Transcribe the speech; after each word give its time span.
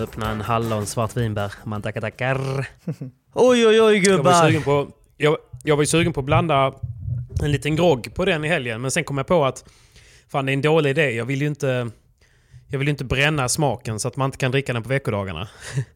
öppna 0.00 0.30
en 0.30 0.40
hallon 0.40 0.86
svartvinbär. 0.86 1.52
Man 1.64 1.82
tackar 1.82 2.00
tackar. 2.00 2.38
Oj, 3.34 3.66
oj, 3.66 3.66
oj 3.66 3.74
Jag 3.76 3.82
var, 3.82 3.90
ju 3.92 4.00
gubbar. 4.00 4.46
sugen 4.46 4.62
på, 4.62 4.90
jag, 5.16 5.36
jag 5.64 5.76
var 5.76 5.82
ju 5.82 5.86
sugen 5.86 6.12
på 6.12 6.20
att 6.20 6.26
blanda 6.26 6.74
en 7.42 7.52
liten 7.52 7.76
grogg 7.76 8.14
på 8.14 8.24
den 8.24 8.44
i 8.44 8.48
helgen. 8.48 8.80
Men 8.80 8.90
sen 8.90 9.04
kom 9.04 9.18
jag 9.18 9.26
på 9.26 9.44
att 9.44 9.64
fan 10.28 10.46
det 10.46 10.52
är 10.52 10.54
en 10.54 10.62
dålig 10.62 10.90
idé. 10.90 11.10
Jag 11.10 11.24
vill 11.24 11.40
ju 11.40 11.46
inte, 11.46 11.90
jag 12.68 12.78
vill 12.78 12.88
ju 12.88 12.90
inte 12.90 13.04
bränna 13.04 13.48
smaken 13.48 14.00
så 14.00 14.08
att 14.08 14.16
man 14.16 14.26
inte 14.26 14.38
kan 14.38 14.50
dricka 14.50 14.72
den 14.72 14.82
på 14.82 14.88
veckodagarna. 14.88 15.48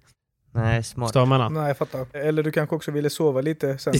Nej, 0.52 0.82
smart. 0.82 1.08
Förstår 1.08 1.26
menar? 1.26 1.50
Nej, 1.50 1.66
jag 1.68 1.78
fattar. 1.78 2.06
Eller 2.16 2.42
du 2.42 2.50
kanske 2.52 2.76
också 2.76 2.90
ville 2.90 3.10
sova 3.10 3.40
lite 3.40 3.78
sen. 3.78 3.94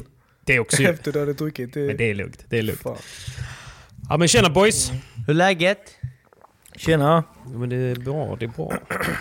Det 0.44 0.54
är 0.54 0.60
också 0.60 0.82
ju. 0.82 0.88
efter 0.90 1.12
du 1.12 1.20
hade 1.20 1.32
druckit. 1.32 1.74
Det, 1.74 1.80
Men 1.86 1.96
det 1.96 2.10
är 2.10 2.14
lugnt. 2.14 2.44
Det 2.48 2.58
är 2.58 2.62
lugnt. 2.62 2.80
Fan. 2.80 2.96
Ja 4.08 4.16
men 4.16 4.28
tjena 4.28 4.50
boys! 4.50 4.90
Hur 5.16 5.30
är 5.30 5.34
läget? 5.34 5.96
Tjena! 6.76 7.24
Ja, 7.52 7.58
men 7.58 7.68
det 7.68 7.76
är 7.76 7.96
bra, 7.96 8.36
det 8.40 8.44
är 8.44 8.48
bra. 8.48 8.72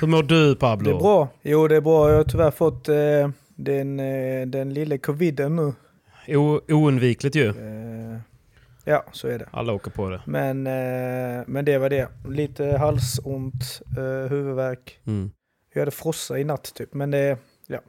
Hur 0.01 0.07
mår 0.07 0.23
du 0.23 0.55
Pablo? 0.55 0.89
Det 0.91 0.95
är 0.97 0.99
bra. 0.99 1.27
Jo, 1.41 1.67
det 1.67 1.75
är 1.75 1.81
bra. 1.81 2.09
Jag 2.09 2.17
har 2.17 2.23
tyvärr 2.23 2.51
fått 2.51 2.89
eh, 2.89 2.95
den, 3.55 3.99
eh, 3.99 4.45
den 4.47 4.73
lilla 4.73 4.97
coviden 4.97 5.55
nu. 5.55 5.73
O- 6.37 6.61
oundvikligt 6.69 7.35
ju. 7.35 7.47
Eh, 7.49 8.19
ja, 8.85 9.05
så 9.11 9.27
är 9.27 9.39
det. 9.39 9.45
Alla 9.51 9.73
åker 9.73 9.91
på 9.91 10.09
det. 10.09 10.21
Men, 10.25 10.67
eh, 10.67 11.43
men 11.47 11.65
det 11.65 11.77
var 11.77 11.89
det. 11.89 12.07
Lite 12.27 12.77
halsont, 12.77 13.81
eh, 13.97 14.29
huvudvärk. 14.29 14.99
Mm. 15.05 15.31
Jag 15.73 15.81
hade 15.81 15.91
frossa 15.91 16.39
i 16.39 16.43
natt 16.43 16.73
typ, 16.75 16.93
men 16.93 17.11
det, 17.11 17.37
ja, 17.67 17.79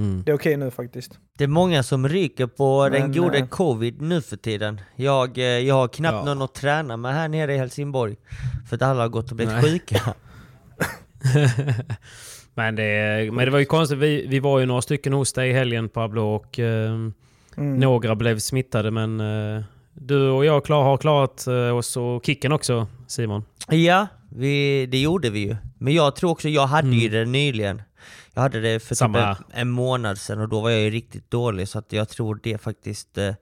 Mm. 0.00 0.22
det 0.26 0.30
är 0.30 0.34
okej 0.34 0.56
nu 0.56 0.70
faktiskt. 0.70 1.18
Det 1.38 1.44
är 1.44 1.48
många 1.48 1.82
som 1.82 2.08
ryker 2.08 2.46
på 2.46 2.88
den 2.92 3.02
Men, 3.02 3.12
gode 3.12 3.38
eh, 3.38 3.46
covid 3.46 4.00
nu 4.02 4.22
för 4.22 4.36
tiden. 4.36 4.80
Jag, 4.96 5.38
eh, 5.38 5.44
jag 5.44 5.74
har 5.74 5.88
knappt 5.88 6.14
Ja. 6.14 6.24
någon 6.24 6.42
att 6.42 6.54
träna 6.54 6.96
med 6.96 7.14
här 7.14 7.28
nere 7.28 7.54
i 7.54 7.58
Helsingborg. 7.58 8.16
För 8.68 8.76
att 8.76 8.82
alla 8.82 9.00
har 9.00 9.08
gått 9.08 9.30
och 9.30 9.36
blivit 9.36 9.54
Nej. 9.54 9.62
sjuka. 9.62 10.00
men, 12.54 12.74
det, 12.76 13.30
men 13.32 13.44
det 13.44 13.50
var 13.50 13.58
ju 13.58 13.64
konstigt. 13.64 13.98
Vi, 13.98 14.26
vi 14.26 14.40
var 14.40 14.58
ju 14.58 14.66
några 14.66 14.82
stycken 14.82 15.12
hos 15.12 15.32
dig 15.32 15.50
i 15.50 15.52
helgen 15.52 15.88
Pablo 15.88 16.22
och 16.22 16.58
eh, 16.58 16.92
Mm. 17.56 17.76
några 17.80 18.14
blev 18.14 18.38
smittade 18.38 18.90
men 18.90 19.20
eh, 19.20 19.62
du 19.92 20.28
och 20.30 20.44
jag 20.44 20.64
klar, 20.64 20.82
har 20.82 20.96
klarat 20.96 21.46
eh, 21.46 21.76
oss 21.76 21.96
och 21.96 22.26
Kicken 22.26 22.52
också 22.52 22.86
Simon. 23.06 23.44
Ja, 23.68 24.06
vi, 24.28 24.86
det 24.86 24.98
gjorde 24.98 25.30
vi 25.30 25.40
ju. 25.40 25.56
Men 25.78 25.94
jag 25.94 26.16
tror 26.16 26.30
också, 26.30 26.48
jag 26.48 26.66
hade 26.66 26.88
ju 26.96 27.08
Mm. 27.08 27.12
det 27.12 27.24
nyligen. 27.32 27.82
Jag 28.40 28.42
hade 28.42 28.60
det 28.60 28.80
för 28.80 28.94
Samma 28.94 29.34
typ 29.34 29.46
en, 29.52 29.60
en 29.60 29.70
månad 29.70 30.18
sedan 30.18 30.40
och 30.40 30.48
då 30.48 30.60
var 30.60 30.70
jag 30.70 30.80
ju 30.80 30.90
riktigt 30.90 31.30
dålig 31.30 31.68
så 31.68 31.78
att 31.78 31.92
jag 31.92 32.08
tror 32.08 32.40
det 32.42 32.58
faktiskt 32.58 33.18
eh, 33.18 33.34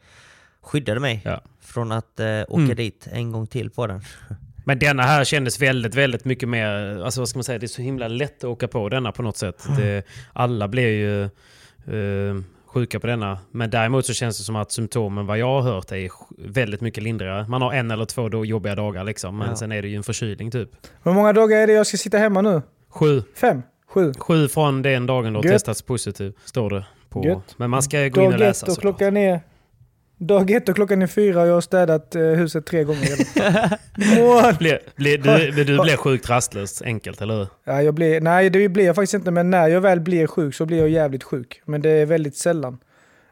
skyddade 0.62 1.00
mig 1.00 1.22
Ja. 1.25 1.41
från 1.60 1.92
att 1.92 2.20
eh, 2.20 2.41
åka 2.48 2.62
Mm. 2.62 2.76
dit 2.76 3.09
en 3.12 3.32
gång 3.32 3.47
till 3.47 3.70
på 3.70 3.86
den. 3.86 4.00
Men 4.64 4.78
denna 4.78 5.03
här 5.03 5.25
kändes 5.25 5.60
väldigt, 5.62 5.94
väldigt 5.94 6.25
mycket 6.25 6.48
mer... 6.48 7.03
Alltså 7.04 7.20
vad 7.20 7.28
ska 7.28 7.36
man 7.38 7.44
säga? 7.44 7.59
Det 7.59 7.66
är 7.66 7.69
så 7.69 7.82
himla 7.82 8.09
lätt 8.09 8.38
att 8.38 8.44
åka 8.44 8.69
på 8.69 8.88
denna 8.88 9.12
på 9.12 9.22
något 9.22 9.36
sätt. 9.36 9.66
Det, 9.76 10.06
alla 10.32 10.69
blev 10.69 10.88
ju 10.88 11.22
eh, 11.25 12.42
sjuka 12.66 13.00
på 13.00 13.06
denna. 13.06 13.38
Men 13.50 13.70
däremot 13.70 14.06
så 14.06 14.12
känns 14.15 14.38
det 14.38 14.44
som 14.44 14.56
att 14.56 14.72
symptomen, 14.72 15.26
vad 15.26 15.38
jag 15.38 15.47
har 15.62 15.72
hört, 15.72 15.92
är 15.92 16.10
väldigt 16.38 16.80
mycket 16.80 17.03
lindrigare. 17.03 17.48
Man 17.48 17.62
har 17.62 17.72
en 17.72 17.91
eller 17.91 18.04
två 18.04 18.28
då 18.28 18.44
jobbiga 18.44 18.75
dagar 18.75 19.04
liksom. 19.04 19.38
Men 19.38 19.48
Ja. 19.48 19.56
sen 19.56 19.72
är 19.72 19.82
det 19.82 19.88
ju 19.88 19.97
en 19.97 20.03
förkylning 20.03 20.50
typ. 20.50 20.70
Hur 21.03 21.12
många 21.12 21.32
dagar 21.32 21.56
är 21.56 21.66
det 21.66 21.72
jag 21.72 21.86
ska 21.86 21.97
sitta 21.97 22.19
hemma 22.19 22.42
nu? 22.42 22.62
Sju. 22.88 23.22
Fem? 23.34 23.62
Sju? 23.88 24.12
Sju 24.19 24.49
från 24.49 24.82
den 24.82 25.06
dagen 25.06 25.32
då 25.32 25.41
Gött. 25.41 25.53
testats 25.53 25.82
positiv, 25.82 26.32
står 26.44 26.71
det. 26.71 26.84
På. 27.09 27.25
Gött. 27.25 27.54
Men 27.56 27.71
man 27.71 27.82
ska 27.82 28.09
gå 28.09 28.21
in 28.21 28.26
och 28.26 28.32
Dag 28.32 28.41
läsa 28.41 28.66
ett 28.66 28.72
och 28.72 28.78
klockan 28.78 29.16
är... 29.16 29.41
Dag 30.21 30.50
ett 30.50 30.69
och 30.69 30.75
klockan 30.75 31.03
är 31.03 31.06
fyra 31.06 31.43
och 31.43 31.49
jag 31.49 31.54
har 31.54 31.60
städat 31.60 32.15
eh, 32.15 32.22
huset 32.22 32.66
tre 32.66 32.84
gånger! 32.84 33.19
Blir, 34.59 34.78
blir, 34.97 35.19
du, 35.19 35.50
du, 35.50 35.65
du 35.65 35.82
blir 35.82 35.97
sjukt 35.97 36.31
rastlös, 36.31 36.82
enkelt, 36.82 37.21
eller 37.21 37.37
hur? 37.37 37.47
Ja, 37.65 37.82
jag 37.82 37.94
blir, 37.94 38.21
nej, 38.21 38.50
det 38.50 38.69
blir 38.69 38.84
jag 38.84 38.94
faktiskt 38.94 39.15
inte, 39.15 39.31
men 39.31 39.50
när 39.50 39.69
jag 39.69 39.81
väl 39.81 40.00
blir 40.00 40.27
sjuk 40.27 40.54
så 40.54 40.66
blir 40.66 40.78
jag 40.78 40.88
jävligt 40.88 41.25
sjuk. 41.25 41.62
Men 41.65 41.82
det 41.82 41.91
är 41.91 42.06
väldigt 42.06 42.37
sällan. 42.37 42.78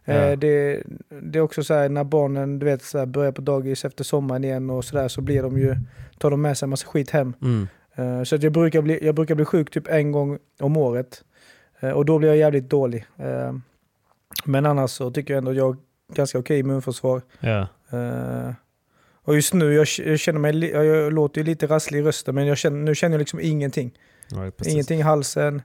Ja. 0.05 0.15
Eh, 0.15 0.39
det, 0.39 0.83
det 1.23 1.39
är 1.39 1.43
också 1.43 1.65
så 1.65 1.75
här 1.75 1.89
när 1.89 2.05
barnen 2.05 2.59
du 2.59 2.67
vet, 2.67 2.83
så 2.83 2.99
här, 2.99 3.07
börjar 3.07 3.33
på 3.33 3.41
dagis 3.41 3.85
efter 3.85 4.05
sommaren 4.05 4.45
igen 4.45 4.71
och 4.71 4.85
sådär 4.85 5.09
så 5.09 5.21
blir 5.21 5.43
de 5.43 5.59
ju, 5.59 5.77
tar 6.19 6.31
de 6.31 6.43
med 6.43 6.59
sig 6.59 6.67
en 6.67 6.71
massa 6.71 6.87
skit 6.87 7.11
hem. 7.11 7.35
Mm. 7.43 7.69
Eh, 7.97 8.23
så 8.23 8.37
att 8.37 8.43
jag, 8.43 8.53
brukar 8.53 8.83
bli, 8.83 9.05
jag 9.07 9.15
brukar 9.15 9.35
bli 9.35 9.45
sjuk 9.45 9.71
typ 9.71 9.89
en 9.89 10.13
gång 10.13 10.39
om 10.61 10.77
året. 10.77 11.25
Eh, 11.81 11.91
och 11.91 12.05
då 12.05 12.19
blir 12.19 12.29
jag 12.29 12.39
jävligt 12.39 12.71
dålig. 12.71 13.07
Eh, 13.19 13.53
men 14.45 14.67
annars 14.67 14.91
så 14.91 15.11
tycker 15.11 15.35
jag 15.35 15.39
ändå 15.39 15.51
att 15.51 15.57
jag 15.57 15.65
har 15.65 15.77
ganska 16.15 16.39
okej 16.39 16.59
immunförsvar. 16.59 17.23
Ja. 17.41 17.67
Och 19.23 19.35
just 19.35 19.55
nu, 19.55 19.75
jag, 19.75 19.87
jag 20.05 20.19
känner 20.19 20.41
mig, 20.41 20.71
jag, 20.71 21.13
låter 21.13 21.45
lite 21.45 21.67
rasslig 21.67 21.99
i 21.99 22.03
rösten 22.03 22.35
men 22.35 22.47
jag 22.47 22.59
känner, 22.59 22.79
nu 22.79 22.95
känner 22.95 23.15
jag 23.15 23.19
liksom 23.19 23.41
ingenting. 23.41 23.93
Ja. 24.31 24.51
Ingenting 24.67 24.99
i 24.99 25.03
halsen. 25.03 25.63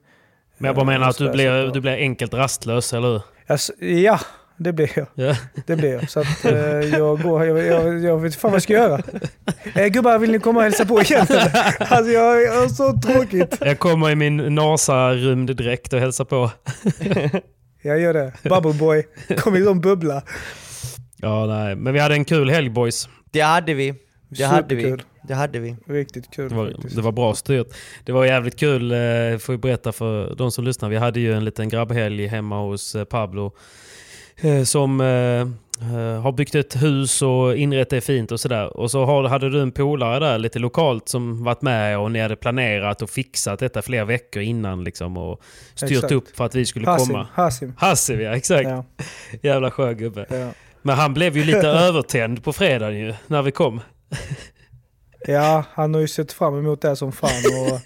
Men 0.57 0.67
jag 0.67 0.75
bara 0.75 0.85
menar 0.85 1.09
att 1.09 1.17
du 1.17 1.31
blir, 1.31 1.71
du 1.73 1.81
blir 1.81 1.91
enkelt 1.91 2.33
rastlös, 2.33 2.93
eller 2.93 3.07
hur? 3.07 3.21
Alltså, 3.47 3.73
ja, 3.85 4.19
det 4.63 4.73
blir 4.73 4.89
jag. 4.95 5.07
Ja. 5.15 5.35
Det 5.65 5.75
blir 5.75 5.93
jag. 5.93 6.09
Så 6.09 6.19
att 6.19 6.45
eh, 6.45 6.53
jag 6.97 7.21
går, 7.21 7.45
jag, 7.45 7.65
jag, 7.65 8.03
jag 8.03 8.19
vet 8.19 8.35
fan 8.35 8.51
vad 8.51 8.55
jag 8.55 8.63
ska 8.63 8.73
göra. 8.73 9.01
Eh, 9.75 9.87
gubbar, 9.87 10.19
vill 10.19 10.31
ni 10.31 10.39
komma 10.39 10.59
och 10.59 10.63
hälsa 10.63 10.85
på 10.85 11.01
igen? 11.01 11.27
Alltså 11.79 12.11
jag, 12.11 12.41
jag 12.41 12.61
har 12.61 12.67
så 12.67 13.01
tråkigt. 13.01 13.57
Jag 13.61 13.79
kommer 13.79 14.09
i 14.09 14.15
min 14.15 14.55
NASA-rymddräkt 14.55 15.93
och 15.93 15.99
hälsar 15.99 16.25
på. 16.25 16.51
Jag 17.83 17.99
gör 17.99 18.13
det. 18.13 18.33
Bubble 18.43 18.73
boy. 18.73 19.03
Kom 19.37 19.55
i 19.55 19.67
en 19.67 19.81
bubbla. 19.81 20.23
Ja, 21.17 21.45
nej. 21.45 21.75
Men 21.75 21.93
vi 21.93 21.99
hade 21.99 22.15
en 22.15 22.25
kul 22.25 22.49
helg 22.49 22.69
boys. 22.69 23.09
Det 23.31 23.41
hade 23.41 23.73
vi. 23.73 23.93
Det 24.29 24.43
hade 24.43 24.75
vi. 24.75 24.83
Superkul. 24.83 25.03
Det 25.27 25.33
hade 25.33 25.59
vi. 25.59 25.75
Riktigt 25.87 26.31
kul 26.31 26.49
Det 26.49 26.55
var, 26.55 26.73
det 26.95 27.01
var 27.01 27.11
bra 27.11 27.33
styrt. 27.33 27.67
Det 28.03 28.11
var 28.11 28.25
jävligt 28.25 28.59
kul, 28.59 28.91
eh, 28.91 29.37
får 29.39 29.53
jag 29.53 29.59
berätta 29.59 29.91
för 29.91 30.35
de 30.35 30.51
som 30.51 30.63
lyssnar. 30.63 30.89
Vi 30.89 30.97
hade 30.97 31.19
ju 31.19 31.33
en 31.33 31.45
liten 31.45 31.69
grabbhelg 31.69 32.27
hemma 32.27 32.61
hos 32.61 32.95
eh, 32.95 33.03
Pablo. 33.03 33.51
Eh, 34.41 34.63
som 34.63 35.01
eh, 35.01 35.07
eh, 35.81 36.21
har 36.21 36.31
byggt 36.31 36.55
ett 36.55 36.83
hus 36.83 37.21
och 37.21 37.57
inrett 37.57 37.89
det 37.89 38.01
fint 38.01 38.31
och 38.31 38.39
sådär. 38.39 38.77
Och 38.77 38.91
så 38.91 39.05
har, 39.05 39.23
hade 39.23 39.49
du 39.49 39.61
en 39.61 39.71
polare 39.71 40.19
där 40.19 40.37
lite 40.37 40.59
lokalt 40.59 41.09
som 41.09 41.43
varit 41.43 41.61
med 41.61 41.99
och 41.99 42.11
ni 42.11 42.19
hade 42.19 42.35
planerat 42.35 43.01
och 43.01 43.09
fixat 43.09 43.59
detta 43.59 43.81
flera 43.81 44.05
veckor 44.05 44.43
innan 44.43 44.83
liksom 44.83 45.17
och 45.17 45.41
styrt 45.75 45.91
Exakt. 45.91 46.11
upp 46.11 46.35
för 46.35 46.45
att 46.45 46.55
vi 46.55 46.65
skulle 46.65 46.85
Hasim. 46.85 47.07
komma. 47.07 47.27
Hasim. 47.33 47.73
Hasim 47.77 48.21
ja, 48.21 48.35
exakt. 48.35 48.69
Ja, 48.69 48.85
Jävla 49.41 49.71
skön 49.71 49.97
gubbe. 49.97 50.25
ja. 50.29 50.51
Men 50.81 50.95
han 50.95 51.13
blev 51.13 51.37
ju 51.37 51.43
lite 51.43 51.67
övertänd 51.67 52.43
på 52.43 52.53
fredagen 52.53 52.99
ju, 52.99 53.13
när 53.27 53.41
vi 53.41 53.51
kom. 53.51 53.81
ja, 55.27 55.63
han 55.73 55.93
har 55.93 56.01
ju 56.01 56.07
sett 56.07 56.31
fram 56.31 56.59
emot 56.59 56.81
det 56.81 56.95
som 56.95 57.11
fan. 57.11 57.29
Och, 57.29 57.79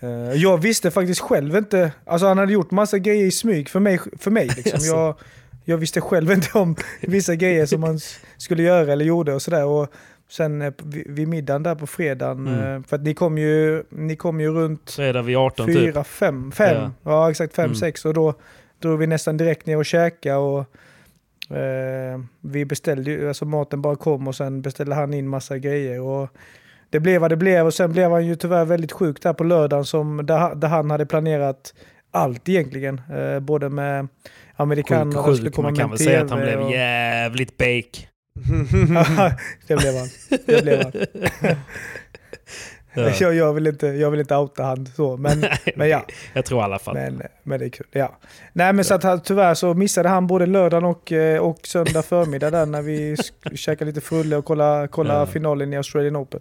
eh, 0.08 0.32
jag 0.34 0.58
visste 0.58 0.90
faktiskt 0.90 1.20
själv 1.20 1.56
inte, 1.56 1.92
alltså 2.06 2.26
han 2.26 2.38
hade 2.38 2.52
gjort 2.52 2.70
massa 2.70 2.98
grejer 2.98 3.24
i 3.26 3.30
smyg 3.30 3.68
för 3.68 3.80
mig. 3.80 4.00
För 4.18 4.30
mig 4.30 4.46
liksom. 4.46 4.72
Jaså. 4.72 4.86
jag, 4.86 5.14
jag 5.64 5.76
visste 5.78 6.00
själv 6.00 6.30
inte 6.32 6.58
om 6.58 6.76
vissa 7.00 7.34
grejer 7.34 7.66
som 7.66 7.80
man 7.80 7.98
skulle 8.36 8.62
göra 8.62 8.92
eller 8.92 9.04
gjorde 9.04 9.34
och 9.34 9.42
sådär. 9.42 9.88
Sen 10.30 10.62
eh, 10.62 10.72
vid, 11.06 11.28
middagen 11.28 11.62
där 11.62 11.74
på 11.74 11.86
fredagen, 11.86 12.46
Mm. 12.46 12.76
eh, 12.76 12.82
för 12.88 12.96
att 12.96 13.02
ni 13.02 13.14
kom 13.14 13.38
ju, 13.38 13.82
ni 13.90 14.16
kom 14.16 14.40
ju 14.40 14.50
runt 14.50 14.90
Fredag 14.90 15.22
vid 15.22 15.36
18 15.36 15.66
typ. 15.66 15.76
fyra, 15.76 16.04
fem, 16.04 16.52
fem. 16.52 16.76
Ja. 16.76 16.90
Ja, 17.10 17.30
exakt 17.30 17.54
fem, 17.54 17.64
Mm. 17.64 17.74
sex. 17.74 18.04
Och 18.04 18.14
då 18.14 18.34
drog 18.78 18.98
vi 18.98 19.06
nästan 19.06 19.36
direkt 19.36 19.66
ner 19.66 19.76
och 19.76 19.86
käka 19.86 20.38
och 20.38 20.58
eh, 21.56 22.20
vi 22.40 22.64
beställde 22.64 23.10
ju, 23.10 23.28
alltså 23.28 23.44
maten 23.44 23.82
bara 23.82 23.96
kom 23.96 24.28
och 24.28 24.34
sen 24.34 24.62
beställde 24.62 24.94
han 24.94 25.14
in 25.14 25.28
massa 25.28 25.58
grejer. 25.58 26.00
Och 26.00 26.28
det 26.90 27.00
blev 27.00 27.20
vad 27.20 27.30
det 27.30 27.36
blev 27.36 27.66
och 27.66 27.74
sen 27.74 27.92
blev 27.92 28.10
han 28.10 28.26
ju 28.26 28.34
tyvärr 28.36 28.64
väldigt 28.64 28.92
sjuk 28.92 29.22
där 29.22 29.32
på 29.32 29.44
lördagen 29.44 29.84
som, 29.84 30.26
där, 30.26 30.54
där 30.54 30.68
han 30.68 30.90
hade 30.90 31.06
planerat 31.06 31.74
allt 32.10 32.48
egentligen. 32.48 33.00
Eh, 33.14 33.40
både 33.40 33.68
med 33.68 34.08
amerikanerna, 34.62 35.22
Sjuk, 35.22 35.36
skulle 35.36 35.50
komma 35.50 35.68
Man 35.68 35.76
kan 35.76 35.90
väl 35.90 35.98
säga 35.98 36.22
att 36.22 36.30
han 36.30 36.40
blev 36.40 36.60
och- 36.60 36.72
jävligt 36.72 37.56
bake. 37.56 38.08
det 39.68 39.76
blev 39.76 39.94
han. 39.94 40.08
Det 40.46 40.62
blev 40.62 40.82
han. 40.82 40.92
Ja. 42.94 43.10
jag, 43.20 43.34
jag, 43.34 43.52
vill 43.52 43.66
inte, 43.66 43.86
jag 43.86 44.10
vill 44.10 44.20
inte 44.20 44.36
outa 44.36 44.62
han 44.62 44.86
så, 44.86 45.16
men, 45.16 45.44
men 45.76 45.88
ja. 45.88 46.06
Jag 46.32 46.44
tror 46.44 46.60
i 46.60 46.64
alla 46.64 46.78
fall. 46.78 46.94
Men, 46.94 47.22
men 47.42 47.58
det 47.60 47.64
är 47.66 47.68
kul. 47.68 47.86
Ja. 47.90 48.18
Nej 48.52 48.72
men 48.72 48.84
så 48.84 48.94
att 48.94 49.02
han, 49.02 49.20
tyvärr 49.20 49.54
så 49.54 49.74
missade 49.74 50.08
han 50.08 50.26
både 50.26 50.46
lördagen 50.46 50.84
och, 50.84 51.12
eh, 51.12 51.38
och 51.40 51.58
söndag 51.66 52.02
förmiddag 52.02 52.50
där 52.50 52.66
när 52.66 52.82
vi 52.82 53.16
käkade 53.54 53.90
lite 53.90 54.00
frulle 54.00 54.36
och 54.36 54.44
kolla, 54.44 54.88
kolla 54.90 55.14
Ja. 55.14 55.26
finalen 55.26 55.72
i 55.72 55.76
Australian 55.76 56.16
Open. 56.16 56.40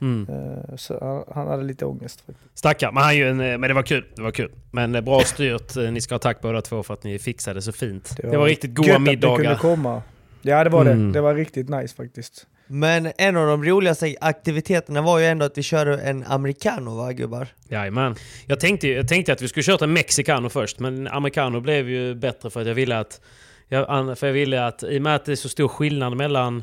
Mm. 0.00 0.26
Eh, 0.28 0.76
Så 0.76 0.98
han, 1.00 1.24
han 1.34 1.48
hade 1.48 1.62
lite 1.64 1.84
ångest. 1.84 2.20
faktiskt. 2.26 2.58
Stackar. 2.58 2.92
Men, 2.92 3.02
han 3.02 3.16
ju 3.16 3.28
en, 3.28 3.40
eh, 3.40 3.58
men 3.58 3.68
det 3.68 3.74
var 3.74 3.82
kul. 3.82 4.04
Det 4.16 4.22
var 4.22 4.30
kul. 4.30 4.50
Men 4.70 4.94
eh, 4.94 5.00
bra 5.00 5.20
styrt. 5.20 5.76
Ni 5.76 6.00
ska 6.00 6.14
ha 6.14 6.18
tack 6.18 6.40
båda 6.40 6.62
två 6.62 6.82
för 6.82 6.94
att 6.94 7.04
ni 7.04 7.18
fixade 7.18 7.62
så 7.62 7.72
fint. 7.72 8.16
Det 8.16 8.36
var, 8.36 8.46
riktigt 8.46 8.70
gött 8.70 8.76
goda 8.76 8.82
att 8.82 8.88
det 8.88 8.94
kunde 8.96 9.10
middagar. 9.10 9.54
komma. 9.56 10.02
Ja 10.42 10.64
det 10.64 10.70
var 10.70 10.84
Mm. 10.86 11.06
det. 11.06 11.12
Det 11.12 11.20
var 11.20 11.34
riktigt 11.34 11.68
nice 11.68 11.96
faktiskt. 11.96 12.46
Men 12.66 13.12
en 13.18 13.36
av 13.36 13.46
de 13.46 13.64
roligaste 13.64 14.14
aktiviteterna 14.20 15.02
var 15.02 15.18
ju 15.18 15.24
ändå 15.26 15.44
att 15.46 15.58
vi 15.58 15.62
körde 15.62 15.98
en 15.98 16.24
americano 16.26 16.96
va 16.96 17.12
gubbar? 17.12 17.46
Jajamän. 17.68 18.14
Jag 18.46 18.60
tänkte, 18.60 18.88
jag 18.88 19.08
tänkte 19.08 19.32
att 19.32 19.42
vi 19.42 19.48
skulle 19.48 19.62
köra 19.64 19.84
en 19.84 19.92
mexicano 19.92 20.48
först, 20.48 20.78
men 20.80 21.08
americano 21.08 21.60
blev 21.60 21.88
ju 21.88 22.14
bättre 22.14 22.50
för 22.50 22.60
att 22.60 22.66
jag 22.66 22.74
ville 22.74 22.98
att... 22.98 23.20
Jag, 23.68 24.18
för 24.18 24.26
jag 24.26 24.34
ville 24.34 24.66
att, 24.66 24.82
i 24.82 24.98
och 24.98 25.02
med 25.02 25.14
att 25.14 25.24
det 25.24 25.32
är 25.32 25.36
så 25.36 25.48
stor 25.48 25.68
skillnad 25.68 26.16
mellan 26.16 26.62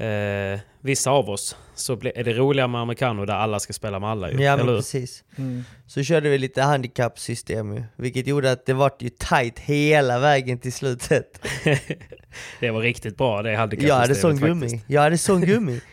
eh, 0.00 0.60
vissa 0.80 1.10
av 1.10 1.30
oss, 1.30 1.56
så 1.74 1.92
är 1.92 2.24
det 2.24 2.32
roligare 2.32 2.68
med 2.68 2.80
americano 2.80 3.24
där 3.24 3.34
alla 3.34 3.60
ska 3.60 3.72
spela 3.72 3.98
med 3.98 4.10
alla 4.10 4.30
ju. 4.30 4.42
Ja 4.42 4.56
men 4.56 4.66
eller 4.68 4.76
precis. 4.76 5.24
Mm. 5.36 5.64
Så 5.86 6.02
körde 6.02 6.28
vi 6.28 6.38
lite 6.38 6.62
handikappsystem 6.62 7.74
ju, 7.74 7.82
vilket 7.96 8.26
gjorde 8.26 8.52
att 8.52 8.66
det 8.66 8.72
vart 8.72 9.02
ju 9.02 9.08
tight 9.08 9.58
hela 9.58 10.18
vägen 10.18 10.58
till 10.58 10.72
slutet. 10.72 11.46
det 12.60 12.70
var 12.70 12.80
riktigt 12.80 13.16
bra 13.16 13.42
det 13.42 13.50
Jag 13.50 13.58
hade 13.58 13.76
handikappsystemet 13.76 14.20
sån 14.20 14.36
gummi, 14.36 14.60
faktiskt. 14.60 14.84
jag 14.90 15.02
hade 15.02 15.18
sån 15.18 15.40
gummi. 15.40 15.80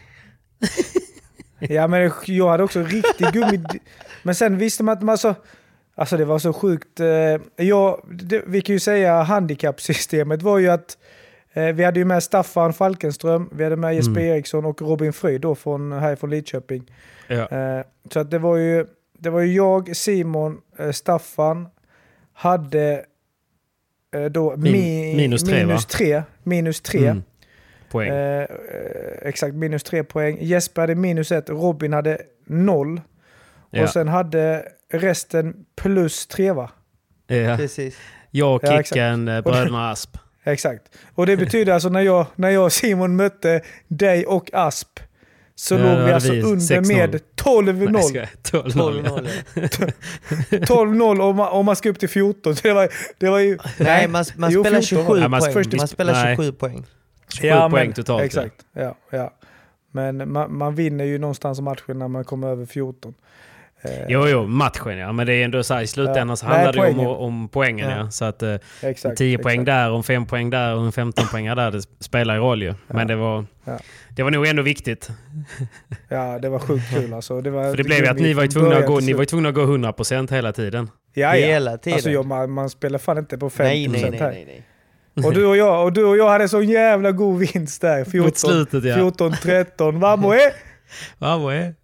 Ja 1.59 1.87
men 1.87 2.11
jag 2.25 2.49
hade 2.49 2.63
också 2.63 2.83
riktig 2.83 3.27
gummi... 3.33 3.63
Men 4.23 4.35
sen 4.35 4.57
visste 4.57 4.83
man 4.83 4.97
att 4.97 5.03
man 5.03 5.17
så... 5.17 5.35
Alltså 5.95 6.17
det 6.17 6.25
var 6.25 6.39
så 6.39 6.53
sjukt. 6.53 6.99
Eh, 6.99 7.65
ja, 7.65 8.03
det, 8.09 8.43
vi 8.47 8.61
kan 8.61 8.73
ju 8.73 8.79
säga 8.79 9.23
handikappsystemet 9.23 10.41
var 10.41 10.57
ju 10.57 10.69
att 10.69 10.97
vi 11.73 11.83
hade 11.83 11.99
ju 11.99 12.05
med 12.05 12.23
Staffan 12.23 12.73
Falkenström, 12.73 13.49
vi 13.51 13.63
hade 13.63 13.75
med 13.75 13.95
Jesper 13.95 14.19
Eriksson 14.21 14.65
och 14.65 14.81
Robin 14.81 15.13
Fröjd 15.13 15.41
då 15.41 15.55
från, 15.55 15.91
härifrån 15.91 16.29
Lidköping. 16.29 16.91
Ja. 17.27 17.47
Eh, 17.47 17.85
så 18.13 18.19
att 18.19 18.31
det 18.31 18.39
var 18.39 18.57
ju, 18.57 18.85
det 19.19 19.29
var 19.29 19.39
ju 19.41 19.53
jag, 19.53 19.95
Simon, 19.95 20.61
eh, 20.79 20.91
Staffan 20.91 21.67
hade 22.33 23.05
eh, 24.15 24.25
då 24.25 24.57
Min- 24.57 24.71
mi, 24.71 25.15
minus 25.15 25.43
tre, 25.43 25.65
minus 25.65 25.83
va? 25.83 25.89
tre, 25.89 26.23
minus 26.43 26.81
tre. 26.81 27.07
Mm. 27.07 27.23
Poäng. 27.91 28.09
Eh, 28.09 28.41
eh, 28.41 28.47
exakt, 29.21 29.55
minus 29.55 29.83
tre 29.83 30.03
poäng. 30.03 30.37
Jesper 30.41 30.81
hade 30.81 30.95
minus 30.95 31.31
ett, 31.31 31.49
Robin 31.49 31.93
hade 31.93 32.21
noll. 32.45 33.01
Ja. 33.71 33.83
Och 33.83 33.89
sen 33.89 34.07
hade 34.07 34.65
resten 34.91 35.65
plus 35.75 36.27
tre 36.27 36.51
va? 36.51 36.69
ja. 37.27 37.57
Precis. 37.57 37.97
Jag 38.31 38.55
och 38.55 38.63
Ja, 38.63 38.83
Kicken, 38.83 39.27
eh, 39.27 39.41
bröderna 39.41 39.91
Asp. 39.91 40.17
Exakt. 40.47 40.81
Och 41.15 41.25
det 41.25 41.37
betyder 41.37 41.73
alltså 41.73 41.89
när 41.89 42.01
jag, 42.01 42.25
när 42.35 42.49
jag 42.49 42.65
och 42.65 42.73
Simon 42.73 43.15
mötte 43.15 43.61
dig 43.87 44.25
och 44.25 44.49
Asp 44.53 44.99
så 45.55 45.75
Ja, 45.75 45.79
låg 45.95 46.05
vi 46.05 46.11
alltså 46.11 46.31
vi 46.31 46.41
under 46.41 46.81
6-0. 46.81 46.87
med 46.97 47.09
Nej, 47.11 47.21
12-0. 47.35 48.01
ska 48.01 48.17
jag- 48.17 48.27
12-0. 48.43 49.03
12-0 49.03 49.29
ja. 49.55 49.87
12-0 50.57 51.21
om 51.21 51.35
man, 51.35 51.47
om 51.51 51.65
man 51.65 51.75
ska 51.75 51.89
upp 51.89 51.99
till 51.99 52.09
14. 52.09 52.55
Så 52.55 52.67
det 52.67 52.73
var, 52.73 52.89
det 53.17 53.29
var 53.29 53.39
ju... 53.39 53.57
Nej 53.79 54.07
man, 54.07 54.25
man 54.35 54.51
Jo, 54.51 54.63
spelar 54.63 54.81
14 54.81 54.87
27 54.87 55.07
var 55.07 55.15
det. 55.15 55.21
Ja, 55.21 55.27
man- 55.27 55.39
poäng. 55.41 55.53
först- 55.53 55.77
Man 55.77 55.87
spelar 55.87 56.13
nej. 56.13 56.35
27 56.35 56.51
poäng. 56.51 56.85
27 57.33 57.47
Ja, 57.47 57.69
poäng 57.69 57.85
men- 57.87 57.93
totalt. 57.93 58.23
Exakt, 58.23 58.55
ja. 58.73 58.95
ja. 59.09 59.33
Men 59.91 60.31
man, 60.31 60.57
man 60.57 60.75
vinner 60.75 61.05
ju 61.05 61.17
någonstans 61.17 61.61
matchen 61.61 61.99
när 61.99 62.07
man 62.07 62.23
kommer 62.23 62.47
över 62.47 62.65
14. 62.65 63.13
Eh, 63.81 63.91
Jo, 64.07 64.27
jo, 64.27 64.47
matchen 64.47 64.97
ja. 64.97 65.11
Men 65.11 65.27
det 65.27 65.33
är 65.33 65.45
ändå 65.45 65.63
så 65.63 65.73
här, 65.73 65.81
i 65.81 65.87
slutändan 65.87 66.29
Ja. 66.29 66.35
så 66.35 66.45
Nej, 66.47 66.55
handlar 66.55 66.73
det 66.73 66.89
om, 66.89 66.95
poängen. 66.95 67.11
om 67.15 67.49
poängen 67.49 67.89
ja. 67.89 67.97
Ja. 67.97 68.11
Så 68.11 68.25
att 68.25 68.43
eh, 68.43 68.55
exakt, 68.81 69.17
10 69.17 69.37
poäng 69.37 69.65
där 69.65 69.91
och 69.91 70.05
5 70.05 70.25
poäng 70.25 70.49
där 70.49 70.75
och 70.75 70.93
15 70.95 71.25
poäng 71.27 71.45
där, 71.45 71.71
det 71.71 71.81
spelar 71.99 72.35
ju 72.35 72.39
roll 72.41 72.63
ju. 72.63 72.73
Men 72.87 73.07
det 73.07 73.15
var, 73.15 73.45
Ja. 73.65 73.79
det 74.09 74.23
var 74.23 74.31
nog 74.31 74.47
ändå 74.47 74.61
viktigt. 74.63 75.09
Ja, 76.09 76.39
det 76.39 76.49
var 76.49 76.59
sjukt 76.59 76.89
kul 76.93 77.13
alltså. 77.13 77.41
Det 77.41 77.49
var 77.49 77.63
För 77.69 77.77
det 77.77 77.83
blev 77.83 77.99
ju 77.99 78.07
att 78.07 78.19
ni 78.19 78.33
var 78.33 78.43
ju 78.43 78.49
tvungna 78.49 78.75
att 78.77 78.85
gå, 78.85 78.99
ni 78.99 79.13
var 79.13 79.25
tvungna 79.25 79.49
att 79.49 79.55
gå 79.55 79.61
100% 79.61 80.31
hela 80.33 80.53
tiden. 80.53 80.89
Ja, 81.13 81.35
ja. 81.35 81.47
Hela 81.47 81.77
tiden. 81.77 81.93
Alltså, 81.95 82.09
jag, 82.09 82.25
man, 82.25 82.51
man 82.51 82.69
spelar 82.69 82.99
fan 82.99 83.17
inte 83.17 83.37
på 83.37 83.49
50% 83.49 83.63
nej, 83.63 83.87
nej, 83.87 84.01
nej, 84.11 84.19
här. 84.19 84.31
nej, 84.31 84.45
nej. 84.47 85.25
Och 85.25 85.33
du 85.33 85.45
och 85.45 85.57
jag, 85.57 85.83
och 85.85 85.93
du 85.93 86.03
och 86.05 86.17
jag 86.17 86.29
hade 86.29 86.49
så 86.49 86.61
jävla 86.61 87.11
god 87.11 87.39
vinst 87.39 87.81
där. 87.81 88.05
14, 88.05 88.31
slutet, 88.35 88.83
ja. 88.83 88.95
14-13. 88.95 89.99
Vamos 89.99 90.35
eh! 90.35 90.39
Ja, 91.19 91.37
vad 91.37 91.55
är 91.55 91.75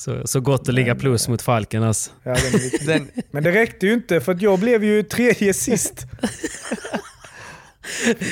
så, 0.00 0.26
så 0.26 0.40
gott 0.40 0.68
att 0.68 0.74
ligga 0.74 0.94
plus 0.94 1.28
mot 1.28 1.42
Falken 1.42 1.82
alltså. 1.82 2.10
Ja, 2.22 2.34
den 2.34 2.54
är 2.54 2.58
viktig. 2.58 2.88
Den, 2.88 3.10
Men 3.30 3.42
det 3.42 3.52
räckte 3.52 3.86
ju 3.86 3.92
inte 3.92 4.20
för 4.20 4.32
att 4.32 4.42
jag 4.42 4.58
blev 4.58 4.84
ju 4.84 5.02
tredje 5.02 5.54
sist. 5.54 6.06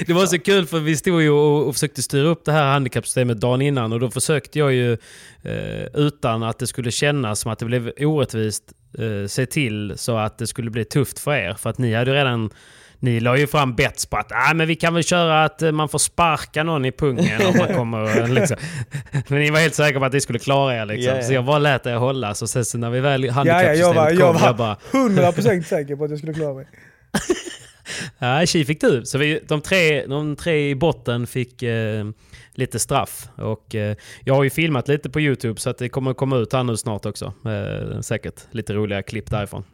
Det 0.07 0.13
var 0.13 0.27
så 0.27 0.39
kul 0.39 0.67
för 0.67 0.81
vi 0.81 0.97
stod 0.97 1.23
ju 1.23 1.31
och, 1.31 1.75
försökte 1.75 2.03
styra 2.03 2.29
upp 2.29 2.45
det 2.45 2.53
här 2.53 2.73
handikappsystemet 2.73 3.41
dagen 3.41 3.63
innan 3.63 3.93
och 3.93 4.01
då 4.01 4.11
försökte 4.11 4.59
jag 4.59 4.73
ju 4.73 4.93
eh, 5.43 5.85
utan 5.95 6.43
att 6.43 6.59
det 6.59 6.67
skulle 6.67 6.91
kännas 6.91 7.41
som 7.41 7.53
att 7.53 7.59
det 7.59 7.65
blev 7.65 7.93
orättvist 7.99 8.73
eh, 8.99 9.27
se 9.27 9.47
till 9.47 9.93
så 9.97 10.17
att 10.17 10.39
det 10.39 10.47
skulle 10.47 10.71
bli 10.71 10.85
tufft 10.85 11.19
för 11.19 11.35
er. 11.35 11.55
För 11.55 11.71
att 11.71 11.79
ni 11.79 11.95
hade 11.95 12.11
ju 12.11 12.17
redan 12.17 12.51
ni 13.01 13.21
la 13.21 13.37
ju 13.37 13.47
fram 13.47 13.75
bets 13.75 14.07
på 14.07 14.17
att 14.17 14.33
ah, 14.33 14.55
men 14.55 14.69
vi 14.69 14.75
kan 14.77 14.95
väl 14.95 15.05
köra 15.05 15.45
att 15.45 15.63
eh, 15.63 15.73
man 15.73 15.89
får 15.89 15.99
sparka 15.99 16.63
någon 16.63 16.85
i 16.85 16.93
pungen 16.93 17.47
om 17.47 17.57
man 17.59 17.75
kommer. 17.75 18.19
eh, 18.21 18.29
Liksom. 18.39 18.57
Men 19.29 19.39
ni 19.39 19.51
var 19.51 19.59
helt 19.59 19.75
säkra 19.75 19.99
på 20.01 20.07
att 20.07 20.13
ni 20.13 20.21
skulle 20.21 20.39
klara 20.39 20.77
er. 20.77 20.87
Liksom. 20.87 21.11
Ja, 21.15 21.17
ja. 21.17 21.23
Så 21.23 21.33
jag 21.33 21.45
bara 21.45 21.59
lät 21.59 21.87
er 21.87 21.95
hålla. 21.97 22.35
Så 22.35 22.47
sen 22.47 22.65
så 22.65 22.79
när 22.79 22.91
vi 22.91 23.01
väl 23.01 23.25
Ja, 23.25 23.29
ja, 23.29 23.33
handikappsystemet 23.33 23.79
jag 23.79 23.95
var, 23.95 24.11
jag 24.11 24.21
kom, 24.21 24.35
var 24.41 24.47
jag 24.47 24.57
bara 24.57 24.77
100% 25.33 25.63
säker 25.63 25.97
på 25.97 26.05
att 26.05 26.11
jag 26.11 26.19
skulle 26.19 26.35
klara 26.35 26.55
mig. 26.55 26.67
Ja, 28.19 28.47
Tji 28.47 28.65
fick 28.65 28.81
du. 28.81 29.03
Så 29.05 29.19
vi, 29.19 29.41
de, 29.49 29.61
tre, 29.61 30.07
de 30.07 30.37
tre 30.37 30.71
i 30.71 30.75
botten 30.75 31.27
fick 31.27 31.63
eh, 31.63 32.07
lite 32.55 32.79
straff. 32.79 33.29
Och, 33.37 33.75
eh, 33.75 33.97
jag 34.25 34.35
har 34.35 34.45
ju 34.45 34.51
filmat 34.51 34.89
lite 34.89 35.11
på 35.11 35.21
YouTube 35.21 35.61
så 35.61 35.71
att 35.71 35.79
det 35.79 35.89
kommer 35.89 36.15
komma 36.15 36.37
ut 36.37 36.53
här 36.53 36.63
nu 36.63 36.77
snart 36.77 37.07
också. 37.07 37.33
Eh, 37.47 38.01
säkert 38.01 38.35
lite 38.51 38.73
roliga 38.73 39.03
klipp 39.03 39.31
därifrån. 39.31 39.65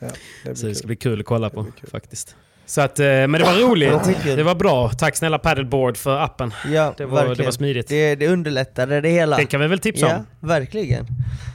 Ja, 0.00 0.08
det 0.44 0.56
Så 0.56 0.66
det 0.66 0.74
ska 0.74 0.82
kul. 0.82 0.86
bli 0.86 0.96
kul 0.96 1.20
att 1.20 1.26
kolla 1.26 1.50
på 1.50 1.66
faktiskt. 1.90 2.36
Så 2.66 2.80
att, 2.80 2.98
eh, 3.00 3.06
men 3.06 3.32
det 3.32 3.42
var 3.44 3.54
roligt. 3.54 3.92
Det 4.24 4.42
var 4.42 4.54
bra. 4.54 4.88
Tack 4.90 5.16
snälla 5.16 5.38
Paddleboard 5.38 5.96
för 5.96 6.18
appen. 6.18 6.54
ja, 6.72 6.94
Det 6.96 7.06
var, 7.06 7.20
det 7.22 7.26
verkligen. 7.28 7.46
var 7.46 7.52
smidigt. 7.52 7.88
Det, 7.88 8.14
det 8.14 8.28
underlättade 8.28 9.00
det 9.00 9.08
hela. 9.08 9.36
Det 9.36 9.44
kan 9.46 9.60
vi 9.60 9.66
väl 9.66 9.78
tipsa 9.78 10.06
ja, 10.06 10.16
om? 10.16 10.48
verkligen. 10.48 11.06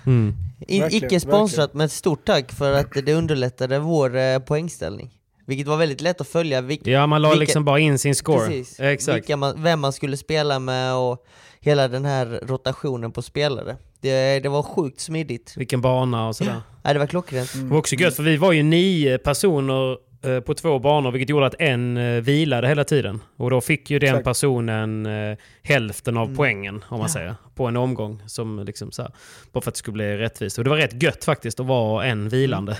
Mm. 0.05 0.33
I, 0.67 0.79
Verkligen, 0.79 1.05
icke 1.05 1.19
sponsrat 1.19 1.73
men 1.73 1.85
ett 1.85 1.91
stort 1.91 2.25
tack 2.25 2.51
för 2.51 2.73
att 2.73 2.87
det 3.05 3.13
underlättade 3.13 3.79
vår 3.79 4.17
eh, 4.17 4.39
poängställning. 4.39 5.11
Vilket 5.47 5.67
var 5.67 5.77
väldigt 5.77 6.01
lätt 6.01 6.21
att 6.21 6.27
följa. 6.27 6.61
Vilk, 6.61 6.87
Ja, 6.87 7.07
man 7.07 7.21
la 7.21 7.29
Vilka- 7.29 7.39
liksom 7.39 7.65
bara 7.65 7.79
in 7.79 7.99
sin 7.99 8.15
score. 8.15 8.47
Precis. 8.47 8.79
Exakt. 8.79 9.17
Vilka 9.17 9.37
man, 9.37 9.63
vem 9.63 9.79
man 9.79 9.93
skulle 9.93 10.17
spela 10.17 10.59
med 10.59 10.93
och 10.95 11.25
hela 11.59 11.87
den 11.87 12.05
här 12.05 12.39
rotationen 12.43 13.11
på 13.11 13.21
spelare. 13.21 13.77
Det, 14.05 14.39
det 14.39 14.49
var 14.49 14.63
sjukt 14.63 14.99
smidigt. 14.99 15.53
Vilken 15.57 15.81
bana 15.81 16.27
och 16.27 16.35
sådär. 16.35 16.61
Ja, 16.83 16.93
det 16.93 16.99
var 16.99 17.07
klockrent. 17.07 17.53
Det 17.53 17.63
var 17.63 17.77
också 17.77 17.95
gött 17.95 18.15
för 18.15 18.23
vi 18.23 18.37
var 18.37 18.51
ju 18.51 18.63
nio 18.63 19.17
personer 19.17 19.97
eh, 20.25 20.39
på 20.39 20.53
två 20.53 20.79
banor 20.79 21.11
vilket 21.11 21.29
gjorde 21.29 21.45
att 21.45 21.55
en 21.59 21.97
eh, 21.97 22.21
vilade 22.21 22.67
hela 22.67 22.83
tiden. 22.83 23.21
Och 23.37 23.49
då 23.49 23.61
fick 23.61 23.89
ju 23.91 23.99
den 23.99 24.09
Exakt. 24.09 24.23
personen 24.25 25.05
eh, 25.05 25.37
hälften 25.63 26.17
av 26.17 26.23
Mm. 26.25 26.37
poängen 26.37 26.83
om 26.87 26.99
man 26.99 27.09
säger. 27.09 27.35
På 27.55 27.65
en 27.65 27.77
omgång. 27.77 28.21
Som 28.27 28.59
liksom 28.65 28.91
så 28.91 29.01
här, 29.01 29.11
bara 29.51 29.61
för 29.61 29.71
att 29.71 29.75
det 29.75 29.79
skulle 29.79 29.93
bli 29.93 30.17
rättvist. 30.17 30.57
Och 30.57 30.63
det 30.63 30.69
var 30.69 30.77
rätt 30.77 31.03
gött 31.03 31.23
faktiskt 31.25 31.59
att 31.59 31.65
vara 31.65 32.05
en 32.05 32.29
vilande. 32.29 32.77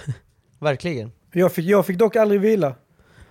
Verkligen. 0.59 1.11
Jag 1.33 1.53
fick, 1.53 1.65
jag 1.65 1.85
fick 1.85 1.97
dock 1.97 2.15
aldrig 2.15 2.41
vila. 2.41 2.75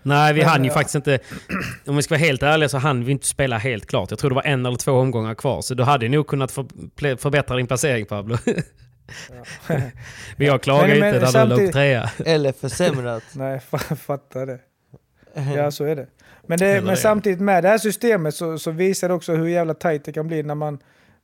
Nej, 0.04 0.32
vi 0.34 0.42
hann 0.42 0.64
ju 0.64 0.70
ja. 0.70 0.74
faktiskt 0.74 0.94
inte... 0.94 1.18
Om 1.86 1.96
vi 1.96 2.02
ska 2.02 2.14
vara 2.14 2.20
helt 2.20 2.42
ärliga 2.42 2.68
så 2.68 2.78
hann 2.78 3.04
vi 3.04 3.12
inte 3.12 3.26
spela 3.26 3.58
helt 3.58 3.86
klart. 3.86 4.10
Jag 4.10 4.18
tror 4.18 4.30
det 4.30 4.34
var 4.34 4.42
en 4.42 4.66
eller 4.66 4.76
två 4.76 4.92
omgångar 4.92 5.34
kvar. 5.34 5.62
Så 5.62 5.74
du 5.74 5.82
hade 5.82 6.08
nog 6.08 6.26
kunnat 6.26 6.50
för, 6.52 7.16
förbättra 7.16 7.56
din 7.56 7.66
placering 7.66 8.06
Pablo. 8.06 8.36
men 10.36 10.46
jag 10.46 10.62
klagar 10.62 10.88
Men- 10.88 10.96
inte 10.96 11.20
men 11.20 11.32
när 11.32 11.56
du 11.56 11.62
låg 11.64 11.72
trea. 11.72 12.10
Eller 12.24 12.52
försämrat. 12.52 13.22
Nej, 13.32 13.60
fa- 13.70 13.96
fattar 13.96 14.46
det. 14.46 14.58
Ja, 15.56 15.70
så 15.70 15.84
är 15.84 15.96
det. 15.96 16.06
Men, 16.46 16.58
det, 16.58 16.84
men 16.84 16.96
samtidigt 16.96 17.40
med 17.40 17.64
det 17.64 17.68
här 17.68 17.78
systemet 17.78 18.34
så, 18.34 18.58
så 18.58 18.70
visar 18.70 19.08
det 19.08 19.14
också 19.14 19.34
hur 19.34 19.48
jävla 19.48 19.74
tight 19.74 20.04
det 20.04 20.12
kan 20.12 20.26
bli 20.26 20.42
när 20.42 20.54
man... 20.54 20.78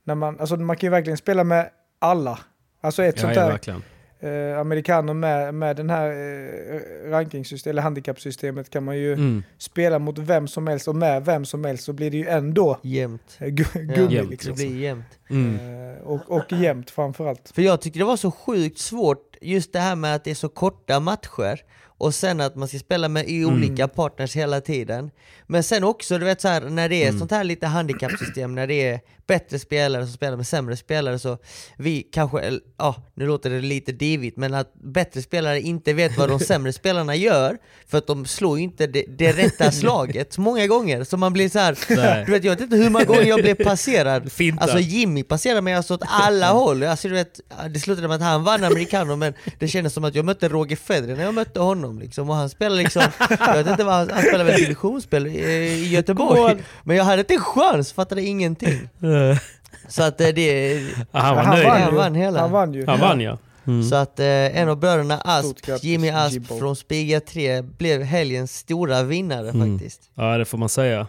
När 0.04 0.14
man, 0.14 0.40
alltså 0.40 0.56
man 0.56 0.76
kan 0.76 0.86
ju 0.86 0.90
verkligen 0.90 1.16
spela 1.16 1.44
med 1.44 1.70
alla. 1.98 2.38
Alltså 2.80 3.02
ett 3.02 3.16
Ja, 3.16 3.22
sånt 3.22 3.36
ja, 3.36 3.42
här 3.42 3.50
verkligen. 3.50 3.82
Eh, 4.20 4.58
amerikaner 4.60 5.14
med, 5.14 5.54
med 5.54 5.76
den 5.76 5.90
här 5.90 6.08
eh, 6.10 7.10
rankingsystemet, 7.10 7.72
eller 7.72 7.82
handikappsystemet 7.82 8.70
kan 8.70 8.84
man 8.84 8.96
ju 8.98 9.12
Mm. 9.12 9.42
spela 9.58 9.98
mot 9.98 10.18
vem 10.18 10.48
som 10.48 10.66
helst 10.66 10.88
och 10.88 10.96
med 10.96 11.24
vem 11.24 11.44
som 11.44 11.64
helst 11.64 11.84
så 11.84 11.92
blir 11.92 12.10
det 12.10 12.16
ju 12.16 12.26
ändå 12.26 12.78
Jämnt. 12.82 13.36
gu, 13.38 13.64
Ja, 13.74 13.80
gummi 13.80 14.14
jämnt, 14.14 14.30
liksom. 14.30 14.50
Det 14.52 14.56
blir 14.66 14.76
jämnt. 14.80 15.18
Mm. 15.30 15.54
Eh, 15.94 16.02
och, 16.02 16.20
och 16.30 16.52
jämnt 16.52 16.90
framförallt. 16.90 17.50
För 17.54 17.62
jag 17.62 17.80
tyckte 17.80 17.98
det 17.98 18.04
var 18.04 18.16
så 18.16 18.30
sjukt 18.30 18.78
svårt, 18.78 19.36
just 19.40 19.72
det 19.72 19.78
här 19.78 19.96
med 19.96 20.14
att 20.14 20.24
det 20.24 20.30
är 20.30 20.34
så 20.34 20.48
korta 20.48 21.00
matcher 21.00 21.60
och 22.00 22.14
sen 22.14 22.40
att 22.40 22.56
man 22.56 22.68
ska 22.68 22.78
spela 22.78 23.08
med 23.08 23.28
i 23.28 23.44
olika 23.44 23.88
partners 23.88 24.36
hela 24.36 24.60
tiden. 24.60 25.10
Men 25.46 25.62
sen 25.62 25.84
också, 25.84 26.18
du 26.18 26.24
vet 26.24 26.40
så 26.40 26.48
här, 26.48 26.60
när 26.60 26.88
det 26.88 27.04
är 27.04 27.12
sånt 27.12 27.30
här 27.30 27.44
lite 27.44 27.66
handikappsystem, 27.66 28.54
när 28.54 28.66
det 28.66 28.88
är 28.88 29.00
bättre 29.30 29.58
spelare 29.58 30.06
som 30.06 30.12
spelar 30.12 30.36
med 30.36 30.46
sämre 30.46 30.76
spelare 30.76 31.18
så 31.18 31.38
vi 31.76 32.02
kanske, 32.02 32.60
ja 32.78 32.94
nu 33.14 33.26
låter 33.26 33.50
det 33.50 33.60
lite 33.60 33.92
divigt, 33.92 34.36
men 34.36 34.54
att 34.54 34.74
bättre 34.74 35.22
spelare 35.22 35.60
inte 35.60 35.92
vet 35.92 36.18
vad 36.18 36.28
de 36.28 36.40
sämre 36.50 36.72
spelarna 36.72 37.16
gör 37.16 37.58
för 37.86 37.98
att 37.98 38.06
de 38.06 38.26
slår 38.26 38.58
ju 38.58 38.64
inte 38.64 38.86
det, 38.86 39.04
det 39.08 39.32
rätta 39.32 39.72
slaget 39.82 40.38
många 40.38 40.66
gånger. 40.66 41.04
Så 41.04 41.16
man 41.16 41.32
blir 41.32 41.48
så 41.48 41.58
här, 41.58 41.78
du 42.26 42.32
vet 42.32 42.44
jag 42.44 42.52
vet 42.52 42.60
inte 42.60 42.76
hur 42.76 42.90
många 42.90 43.04
gånger 43.04 43.24
jag 43.24 43.40
blev 43.40 43.54
passerad. 43.54 44.32
Fintar. 44.40 44.62
Alltså 44.62 44.78
Jimmy 44.78 45.22
passerade 45.22 45.60
mig 45.60 45.74
alltså 45.74 45.94
åt 45.94 46.02
alla 46.06 46.50
håll, 46.50 46.82
alltså, 46.82 47.08
du 47.08 47.14
vet, 47.14 47.40
det 47.70 47.80
slutade 47.80 48.08
med 48.08 48.14
att 48.14 48.22
han 48.22 48.44
vann 48.44 48.64
americano 48.64 49.16
men 49.16 49.34
det 49.58 49.68
kändes 49.68 49.92
som 49.92 50.04
att 50.04 50.14
jag 50.14 50.24
mötte 50.24 50.48
Roger 50.48 50.76
Federer 50.76 51.16
när 51.16 51.24
jag 51.24 51.34
mötte 51.34 51.60
honom 51.60 51.89
liksom, 51.98 52.30
och 52.30 52.36
han 52.36 52.48
spelade 52.50 52.82
liksom, 52.82 53.02
jag 53.40 53.54
vet 53.56 53.66
inte 53.66 53.84
vad 53.84 53.94
han, 53.94 54.10
han 54.10 54.22
spelade 54.22 54.44
väl 54.44 54.60
divisionsspel 54.60 55.26
i, 55.26 55.38
i 55.38 55.88
Göteborg 55.88 56.56
men 56.82 56.96
jag 56.96 57.04
hade 57.04 57.20
inte 57.20 57.34
en 57.34 57.40
chans, 57.40 57.92
fattade 57.92 58.22
ingenting 58.22 58.88
Så 59.88 60.02
att 60.02 60.20
eh, 60.20 60.28
det, 60.28 60.74
Ja, 61.12 61.18
han 61.20 61.36
var 61.36 61.44
nöjd. 61.46 61.66
vann 61.66 61.80
Han 61.82 61.94
vann 61.94 62.14
hela. 62.14 62.40
Han 62.40 62.50
vann 62.50 62.74
ju. 62.74 62.86
Han 62.86 63.00
vann 63.00 63.20
ja. 63.20 63.38
Mm. 63.66 63.82
så 63.84 63.94
att 63.96 64.20
eh, 64.20 64.26
en 64.26 64.68
av 64.68 64.76
bröderna 64.76 65.20
Asp, 65.24 65.56
Jimmy 65.82 66.10
Asp 66.10 66.32
Jibbo. 66.34 66.58
från 66.58 66.76
Spiga 66.76 67.20
3 67.20 67.62
blev 67.62 68.02
helgens 68.02 68.56
stora 68.56 69.02
vinnare 69.02 69.48
Mm. 69.50 69.78
faktiskt 69.78 70.00
Ja, 70.14 70.38
det 70.38 70.44
får 70.44 70.58
man 70.58 70.68
säga. 70.68 71.06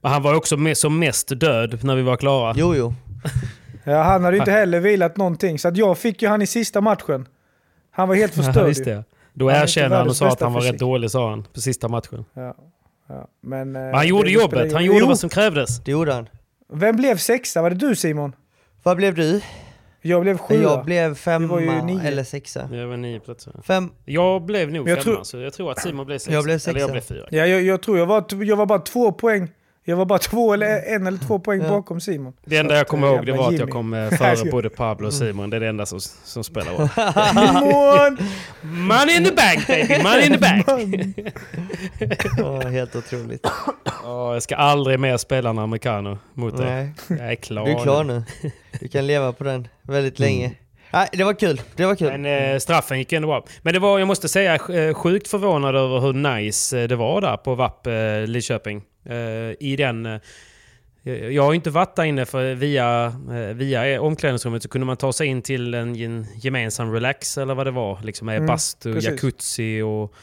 Men 0.00 0.12
han 0.12 0.22
var 0.22 0.34
också 0.34 0.56
med, 0.56 0.76
som 0.78 0.98
mest 0.98 1.28
död 1.40 1.78
när 1.84 1.96
vi 1.96 2.02
var 2.02 2.16
klara. 2.16 2.54
Jo 2.56 2.74
jo, 2.74 2.94
Ja, 3.84 4.02
han 4.02 4.24
hade 4.24 4.36
ju 4.36 4.40
inte 4.42 4.52
heller 4.52 4.80
vilat 4.80 5.16
någonting, 5.16 5.58
så 5.58 5.68
att 5.68 5.76
jag 5.76 5.98
fick 5.98 6.22
ju 6.22 6.28
han 6.28 6.42
i 6.42 6.46
sista 6.46 6.80
matchen. 6.80 7.26
Han 7.90 8.08
var 8.08 8.14
helt 8.14 8.36
Ja, 8.36 8.42
förstörd 8.42 8.84
det. 8.84 9.04
Då 9.32 9.50
erkände 9.50 9.96
han 9.96 10.08
och 10.08 10.16
sa 10.16 10.28
att 10.28 10.40
han 10.40 10.52
var 10.52 10.60
rätt 10.60 10.66
fysik. 10.68 10.80
dålig, 10.80 11.10
sa 11.10 11.30
han, 11.30 11.42
på 11.54 11.60
sista 11.60 11.88
matchen. 11.88 12.24
Ja, 12.34 12.54
ja. 13.08 13.28
Men, 13.40 13.76
eh, 13.76 13.82
Men 13.82 13.94
han 13.94 14.08
gjorde 14.08 14.30
jobbet, 14.30 14.72
han 14.72 14.84
gjorde 14.84 14.98
Jo, 14.98 15.06
vad 15.06 15.18
som 15.18 15.30
krävdes. 15.30 15.78
det 15.84 15.90
gjorde 15.90 16.12
han 16.12 16.28
Vem 16.72 16.96
blev 16.96 17.16
sexa? 17.16 17.62
Var 17.62 17.70
det 17.70 17.76
du 17.76 17.96
Simon? 17.96 18.32
Vad 18.82 18.96
blev 18.96 19.14
du? 19.14 19.40
Jag 20.02 20.22
blev 20.22 20.38
sjua. 20.38 20.62
Jag 20.62 20.84
blev 20.84 21.02
var 21.02 21.08
ju 21.10 21.14
femma 21.14 21.82
nio. 21.84 22.02
eller 22.02 22.24
sexa 22.24 22.68
Jag 22.72 22.86
var 22.86 22.96
nio 22.96 23.20
platser. 23.20 23.52
Fem, 23.62 23.90
Jag 24.04 24.42
blev 24.42 24.70
nog 24.72 24.88
jag 24.88 25.02
femma, 25.02 25.14
tror- 25.14 25.24
så 25.24 25.38
jag 25.38 25.52
tror 25.52 25.72
att 25.72 25.80
Simon 25.82 26.06
blev 26.06 26.18
sexa. 26.18 26.32
Jag 26.32 26.44
blev 26.44 26.52
Eller 26.52 26.58
sexa. 26.58 26.78
jag 26.78 26.90
blev 26.90 27.00
fyra. 27.00 27.26
Ja, 27.30 27.46
jag, 27.46 27.62
jag 27.62 27.82
tror 27.82 27.98
jag 27.98 28.06
var, 28.06 28.24
jag 28.44 28.56
var 28.56 28.66
bara 28.66 28.78
två 28.78 29.12
poäng. 29.12 29.48
Jag 29.90 29.96
var 29.96 30.04
bara 30.04 30.18
två 30.18 30.52
eller 30.54 30.82
en 30.94 31.06
eller 31.06 31.18
två 31.18 31.38
poäng 31.38 31.60
Ja. 31.62 31.68
bakom 31.68 32.00
Simon. 32.00 32.32
Det 32.44 32.56
enda 32.56 32.76
jag 32.76 32.88
kommer 32.88 33.06
ihåg 33.08 33.26
det 33.26 33.32
var 33.32 33.48
att 33.48 33.58
jag 33.58 33.70
kom 33.70 33.94
eh, 33.94 34.10
före 34.18 34.50
både 34.50 34.68
Pablo 34.68 35.06
och 35.06 35.14
Simon. 35.14 35.50
Det 35.50 35.56
är 35.56 35.60
det 35.60 35.68
enda 35.68 35.86
som, 35.86 36.00
som 36.24 36.44
spelar 36.44 36.72
roll. 36.72 36.88
Simon! 37.28 38.28
Money 38.62 39.16
in 39.16 39.24
the 39.24 39.32
bag 39.32 39.64
baby! 39.68 40.02
Money 40.02 40.26
in 40.26 40.32
the 40.32 40.38
bag! 40.38 41.14
Ja, 42.38 42.60
helt 42.68 42.96
otroligt. 42.96 43.46
Åh, 44.04 44.32
jag 44.32 44.42
ska 44.42 44.56
aldrig 44.56 45.00
mer 45.00 45.16
spela 45.16 45.50
en 45.50 45.58
americano 45.58 46.18
mot 46.34 46.56
dig. 46.56 46.66
Nej, 46.66 47.18
Jag 47.20 47.30
är 47.32 47.34
klar, 47.34 47.64
du 47.64 47.70
är 47.72 47.82
klar 47.82 48.04
nu. 48.04 48.22
Du 48.80 48.88
kan 48.88 49.06
leva 49.06 49.32
på 49.32 49.44
den 49.44 49.68
väldigt 49.82 50.18
länge. 50.18 50.52
Nej, 50.92 51.08
det 51.12 51.24
var 51.24 51.34
kul. 51.34 51.60
Det 51.76 51.86
var 51.86 51.94
kul. 51.96 52.18
Men 52.18 52.52
eh, 52.52 52.58
straffen 52.58 52.98
gick 52.98 53.12
ändå 53.12 53.28
bra. 53.28 53.44
Men 53.62 53.72
det 53.74 53.78
var, 53.80 53.98
jag 53.98 54.08
måste 54.08 54.28
säga, 54.28 54.54
eh, 54.54 54.94
sjukt 54.94 55.28
förvånad 55.28 55.76
över 55.76 56.00
hur 56.00 56.12
nice 56.12 56.80
eh, 56.80 56.88
det 56.88 56.96
var 56.96 57.20
där 57.20 57.36
på 57.36 57.54
VAP 57.54 57.86
eh, 57.86 57.92
Lidköping. 58.26 58.82
Eh, 59.08 59.14
I 59.60 59.74
den... 59.78 60.06
Eh, 60.06 60.20
jag 61.30 61.42
har 61.42 61.52
ju 61.52 61.56
inte 61.56 61.70
varit 61.70 61.96
där 61.96 62.04
inne 62.04 62.26
för 62.26 62.54
via, 62.54 63.06
eh, 63.30 63.54
via 63.54 64.00
omklädningsrummet 64.00 64.62
så 64.62 64.68
kunde 64.68 64.86
man 64.86 64.96
ta 64.96 65.12
sig 65.12 65.26
in 65.26 65.42
till 65.42 65.74
en, 65.74 66.26
gemensam 66.36 66.92
relax 66.92 67.38
eller 67.38 67.54
vad 67.54 67.66
det 67.66 67.70
var. 67.70 67.98
Liksom 68.02 68.26
med 68.26 68.36
Mm, 68.36 68.46
bastu, 68.46 68.92
precis. 68.94 69.10
jacuzzi 69.10 69.82
och 69.82 70.14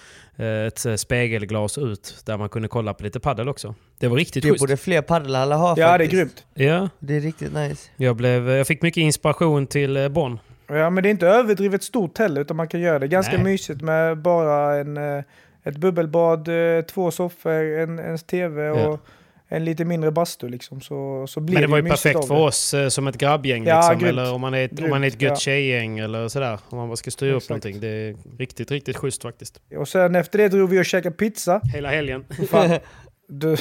eh, 0.43 0.67
ett 0.67 0.85
spegelglas 0.99 1.77
ut 1.77 2.15
där 2.25 2.37
man 2.37 2.49
kunde 2.49 2.67
kolla 2.67 2.93
på 2.93 3.03
lite 3.03 3.19
paddel 3.19 3.49
också. 3.49 3.75
Det 3.99 4.07
var 4.07 4.17
riktigt 4.17 4.43
Det 4.43 4.49
schysst. 4.49 4.59
borde 4.59 4.77
fler 4.77 5.01
paddelhallar 5.01 5.57
ha 5.57 5.69
Ja, 5.69 5.75
det 5.75 5.83
är 5.83 5.91
faktiskt. 5.97 6.13
grymt. 6.13 6.45
Ja, 6.53 6.89
Det 6.99 7.15
är 7.15 7.21
riktigt 7.21 7.53
nice. 7.53 7.89
jag, 7.97 8.15
blev, 8.15 8.49
jag 8.49 8.67
fick 8.67 8.81
mycket 8.81 9.01
inspiration 9.01 9.67
till 9.67 9.97
eh, 9.97 10.09
Bonn. 10.09 10.39
Ja, 10.67 10.89
men 10.89 11.03
det 11.03 11.09
är 11.09 11.11
inte 11.11 11.27
överdrivet 11.27 11.83
stort 11.83 12.17
heller, 12.17 12.41
utan 12.41 12.57
man 12.57 12.67
kan 12.67 12.79
göra 12.79 12.99
det 12.99 13.07
ganska 13.07 13.33
Nej. 13.33 13.43
mysigt 13.43 13.81
med 13.81 14.17
bara 14.17 14.75
en, 14.75 14.97
eh, 14.97 15.23
ett 15.63 15.77
bubbelbad, 15.77 16.47
eh, 16.47 16.81
två 16.81 17.11
soffor, 17.11 17.51
en, 17.79 17.99
en 17.99 18.17
tv 18.17 18.69
och 18.69 18.79
Ja. 18.79 18.99
en 19.47 19.65
lite 19.65 19.85
mindre 19.85 20.11
bastu 20.11 20.49
liksom. 20.49 20.81
Så, 20.81 21.25
så 21.27 21.39
blir 21.39 21.53
Men 21.53 21.61
det 21.61 21.67
var 21.67 21.77
ju 21.77 21.83
perfekt 21.89 22.27
för 22.27 22.35
det. 22.35 22.41
oss 22.41 22.73
eh, 22.73 22.89
som 22.89 23.07
ett 23.07 23.17
grabbgäng. 23.17 23.65
Ja, 23.65 23.77
liksom. 23.77 23.99
grymt. 23.99 24.09
Eller 24.09 24.33
om 24.33 24.41
man 24.41 24.53
är 24.53 24.65
ett, 24.65 24.79
om 24.83 24.89
man 24.89 25.03
är 25.03 25.07
ett 25.07 25.21
gött 25.21 25.31
ja. 25.31 25.35
tjejgäng 25.35 25.99
eller 25.99 26.27
sådär. 26.27 26.59
Om 26.69 26.77
man 26.77 26.87
bara 26.87 26.95
ska 26.95 27.11
styra 27.11 27.31
upp 27.31 27.37
Exakt. 27.37 27.49
någonting. 27.49 27.79
Det 27.79 27.87
är 27.87 28.15
riktigt, 28.37 28.71
riktigt 28.71 28.97
schysst 28.97 29.21
faktiskt. 29.21 29.61
Och 29.77 29.87
sen 29.87 30.15
efter 30.15 30.37
det 30.37 30.49
drog 30.49 30.69
vi 30.69 30.81
och 30.81 30.85
käkade 30.85 31.15
pizza. 31.15 31.61
Hela 31.73 31.89
helgen. 31.89 32.25
Fan, 32.49 32.79
du, 33.27 33.57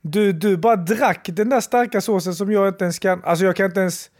du, 0.00 0.32
du 0.32 0.56
bara 0.56 0.76
drack 0.76 1.28
den 1.32 1.48
där 1.48 1.60
starka 1.60 2.00
såsen 2.00 2.34
som 2.34 2.52
jag 2.52 2.68
inte 2.68 2.84
ens 2.84 2.98
kan... 2.98 3.24
Alltså 3.24 3.44
jag 3.44 3.56
kan 3.56 3.66
inte 3.66 3.80
ens... 3.80 4.10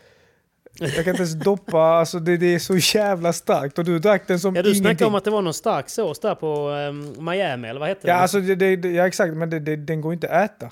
Jag 0.80 0.90
kan 0.94 1.08
inte 1.08 1.22
ens 1.22 1.34
doppa, 1.34 1.80
alltså 1.82 2.18
det, 2.18 2.36
det 2.36 2.54
är 2.54 2.58
så 2.58 2.76
jävla 2.98 3.32
starkt 3.32 3.78
och 3.78 3.84
du 3.84 3.98
drack 3.98 4.22
den 4.26 4.40
som 4.40 4.56
Ja, 4.56 4.62
du 4.62 4.74
snackade 4.74 4.88
ingenting. 4.88 5.06
om 5.06 5.14
att 5.14 5.24
det 5.24 5.30
var 5.30 5.42
någon 5.42 5.54
stark 5.54 5.88
sås 5.88 6.20
där 6.20 6.34
på 6.34 6.68
ehm, 6.70 7.24
Miami, 7.24 7.68
eller 7.68 7.80
vad 7.80 7.88
hette 7.88 8.08
Ja, 8.08 8.14
det? 8.14 8.20
alltså 8.20 8.40
det, 8.40 8.76
det, 8.76 8.88
ja 8.90 9.06
exakt, 9.06 9.34
men 9.34 9.50
det, 9.50 9.76
den 9.76 10.00
går 10.00 10.12
inte 10.12 10.28
att 10.28 10.50
äta. 10.50 10.70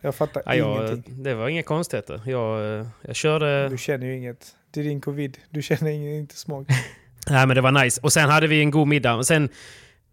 Jag 0.00 0.14
fattar 0.14 0.42
ja, 0.46 0.54
jag, 0.54 0.86
ingenting. 0.88 1.22
det 1.22 1.34
var 1.34 1.48
inga 1.48 1.62
konstigheter. 1.62 2.20
Jag, 2.26 2.78
eh, 2.80 2.86
jag 3.02 3.16
körde... 3.16 3.68
Du 3.68 3.78
känner 3.78 4.06
ju 4.06 4.16
inget. 4.16 4.46
Det 4.70 4.80
är 4.80 4.84
din 4.84 5.00
covid. 5.00 5.38
Du 5.50 5.62
känner 5.62 5.90
ingen, 5.90 6.12
inte 6.14 6.36
smak. 6.36 6.66
Nej, 7.30 7.46
men 7.46 7.54
det 7.56 7.60
var 7.60 7.70
nice. 7.84 8.00
Och 8.02 8.12
sen 8.12 8.28
hade 8.28 8.46
vi 8.46 8.60
en 8.60 8.70
god 8.70 8.88
middag. 8.88 9.14
Och 9.14 9.26
sen, 9.26 9.48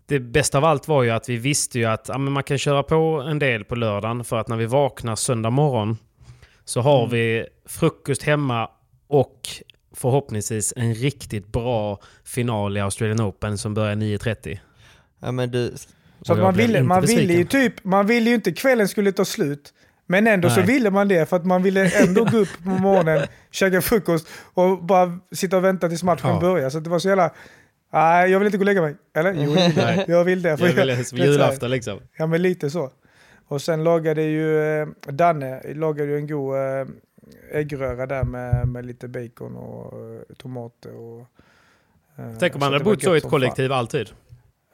det 0.06 0.20
bästa 0.20 0.58
av 0.58 0.66
allt 0.66 0.88
var 0.88 1.04
ju 1.04 1.10
att 1.10 1.30
vi 1.30 1.38
visste 1.38 1.80
ju 1.80 1.86
att 1.86 2.06
ja, 2.10 2.18
man 2.18 2.44
kan 2.44 2.58
köra 2.58 2.84
på 2.84 3.25
en 3.30 3.39
del 3.39 3.63
på 3.66 3.75
lördagen. 3.75 4.24
För 4.24 4.38
att 4.39 4.48
när 4.48 4.58
vi 4.58 4.66
vaknar 4.66 5.16
söndag 5.16 5.50
morgon 5.50 5.98
så 6.66 6.82
har 6.82 7.00
Mm. 7.00 7.10
vi 7.12 7.46
frukost 7.66 8.24
hemma 8.24 8.70
och 9.10 9.39
förhoppningsvis 9.96 10.74
en 10.75 10.94
riktigt 10.94 11.48
bra 11.48 12.00
final 12.24 12.78
i 12.78 12.80
Australian 12.80 13.22
Open 13.22 13.58
som 13.58 13.74
börjar 13.74 13.96
9.30. 13.96 14.60
Ja 15.20 15.32
men 15.32 15.51
du, 15.51 15.74
Så 16.22 16.36
man 16.36 16.54
ville, 16.54 16.84
man 16.84 17.01
ville 17.01 17.34
ju 17.34 17.46
typ, 17.46 17.84
man 17.84 18.08
ville 18.08 18.30
ju 18.30 18.36
inte 18.36 18.51
kvällen 18.51 18.88
skulle 18.88 19.12
ta 19.12 19.25
slut. 19.25 19.74
Men 20.08 20.28
ändå 20.28 20.50
så 20.50 20.56
Nej. 20.56 20.66
ville 20.66 20.92
man 20.92 21.08
det 21.08 21.30
för 21.30 21.38
att 21.38 21.46
man 21.46 21.63
ville 21.63 21.89
ändå 22.04 22.24
gå 22.25 22.38
upp 22.38 22.50
på 22.63 22.70
morgonen, 22.70 23.28
käka 23.51 23.82
frukost 23.82 24.28
och 24.54 24.84
bara 24.84 25.20
sitta 25.32 25.58
och 25.58 25.63
vänta 25.63 25.89
tills 25.89 26.04
matchen 26.04 26.30
Ja. 26.30 26.39
börjar. 26.39 26.70
Så 26.70 26.80
det 26.80 26.89
var 26.89 27.00
så 27.00 27.08
jävla... 27.08 27.32
Nej, 27.94 28.32
jag 28.32 28.39
vill 28.39 28.46
inte 28.46 28.58
gå 28.58 28.62
och 28.62 28.66
lägga 28.66 28.82
mig. 28.82 28.96
Eller? 29.16 29.34
Jo, 29.34 29.56
jag 29.56 29.63
vill 29.63 29.75
det. 29.75 29.86
Nej. 29.96 30.06
jag 30.08 30.24
vill 30.24 30.42
det. 30.42 30.58
för 30.58 30.66
Jag 30.66 31.06
så 31.06 31.16
här- 31.18 31.25
julafton 31.25 31.72
liksom. 31.72 32.00
Ja, 32.18 32.28
men 32.28 32.42
lite 32.42 32.70
så. 32.70 32.92
Och 33.48 33.62
sen 33.62 33.84
lagade 33.84 34.22
ju 34.24 34.60
eh, 34.82 34.88
Danne 35.08 35.74
lagade 35.74 36.12
ju 36.12 36.18
en 36.18 36.28
god 36.28 36.56
eh, 36.56 36.88
äggröra 37.51 38.05
där 38.05 38.24
med, 38.24 38.67
med 38.67 38.86
lite 38.86 39.07
bacon 39.07 39.55
och 39.55 39.93
eh, 40.13 40.21
tomater. 40.38 40.95
Och, 40.95 41.19
eh, 42.17 42.25
Tänk 42.39 42.55
om 42.55 42.62
så 42.62 42.65
man 42.65 42.74
hade 42.74 42.86
bott 42.86 43.03
så 43.03 43.15
i 43.15 43.17
ett 43.17 43.29
kollektiv 43.29 43.71
alltid. 43.71 44.09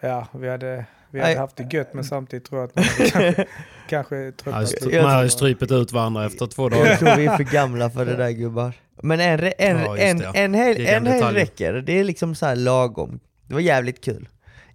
Ja, 0.02 0.28
vi 0.34 0.50
hade, 0.50 0.86
vi 1.12 1.20
Nej. 1.20 1.28
hade 1.28 1.40
haft 1.40 1.56
det 1.56 1.74
gött 1.74 1.94
men 1.94 2.04
samtidigt 2.14 2.46
tror 2.46 2.62
jag 2.62 2.68
att 2.68 2.76
man 2.76 2.86
kanske, 2.86 3.46
kanske 3.90 4.16
Ja, 4.18 4.32
tröttnat. 4.32 4.66
stry- 4.66 5.02
Man 5.02 5.12
hade 5.12 5.30
strypit 5.30 5.72
ut 5.72 5.92
varandra 5.92 6.26
efter 6.26 6.46
två 6.48 6.70
dagar. 6.70 6.86
jag 6.86 7.00
tror 7.00 7.16
vi 7.16 7.26
är 7.26 7.38
för 7.38 7.44
gamla 7.44 7.90
för 7.90 8.06
det 8.06 8.16
där 8.16 8.32
gubbar. 8.32 8.74
Men 9.02 9.20
en, 9.20 9.40
en, 9.40 9.52
Ja, 9.58 9.98
en, 9.98 10.18
det, 10.18 10.24
ja. 10.24 10.32
en, 10.36 10.56
är 10.56 10.78
en 10.98 11.06
helg 11.06 11.36
räcker, 11.40 11.74
det 11.74 12.00
är 12.00 12.04
liksom 12.04 12.36
så 12.36 12.46
här 12.46 12.56
lagom. 12.56 13.20
Det 13.48 13.54
var 13.54 13.62
jävligt 13.62 14.04
kul. 14.04 14.30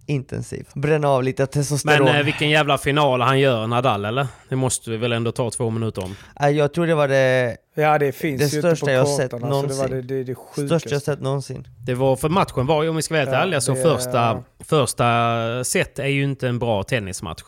Intensiv. 0.05 0.67
Bränna 0.75 1.07
av 1.09 1.23
lite 1.23 1.45
testosteron. 1.45 2.05
Men 2.05 2.15
eh, 2.15 2.23
vilken 2.25 2.49
jävla 2.49 2.77
final 2.77 3.21
han 3.21 3.39
gör, 3.39 3.67
Nadal 3.67 4.05
eller? 4.05 4.27
Det 4.49 4.55
måste 4.55 4.89
vi 4.91 4.97
väl 4.97 5.11
ändå 5.11 5.31
ta 5.31 5.49
två 5.51 5.69
minuter 5.69 6.03
om. 6.03 6.15
Eh, 6.41 6.49
jag 6.49 6.73
tror 6.73 6.87
det 6.87 6.95
var 6.95 7.07
det 7.07 7.57
Ja 7.75 7.97
det 7.97 8.11
finns 8.11 8.39
Det 8.41 8.45
ju 8.47 8.57
inte 8.57 8.59
största 8.75 8.85
på 8.85 8.91
jag 8.91 8.99
har 8.99 9.17
sett 9.17 9.31
kartan, 9.31 9.51
alltså, 9.53 9.67
det 9.67 9.73
var 9.73 9.87
det, 9.87 9.95
någonsin. 9.95 10.25
det, 10.55 10.61
det 10.61 10.67
största 10.67 10.89
jag 10.89 11.01
sett 11.01 11.21
någonsin. 11.21 11.67
Det 11.85 11.93
var, 11.93 12.15
för 12.15 12.29
matchen 12.29 12.65
var 12.67 12.83
ju, 12.83 12.89
om 12.89 12.95
vi 12.95 13.01
ska 13.01 13.13
vara 13.13 13.19
helt 13.25 13.31
Ja, 13.35 13.41
ärliga, 13.41 13.61
så 13.61 13.73
det- 13.73 13.81
första, 13.81 14.43
första 14.59 15.63
set 15.63 15.99
är 15.99 16.07
ju 16.07 16.23
inte 16.23 16.47
en 16.47 16.59
bra 16.59 16.83
tennismatch. 16.83 17.41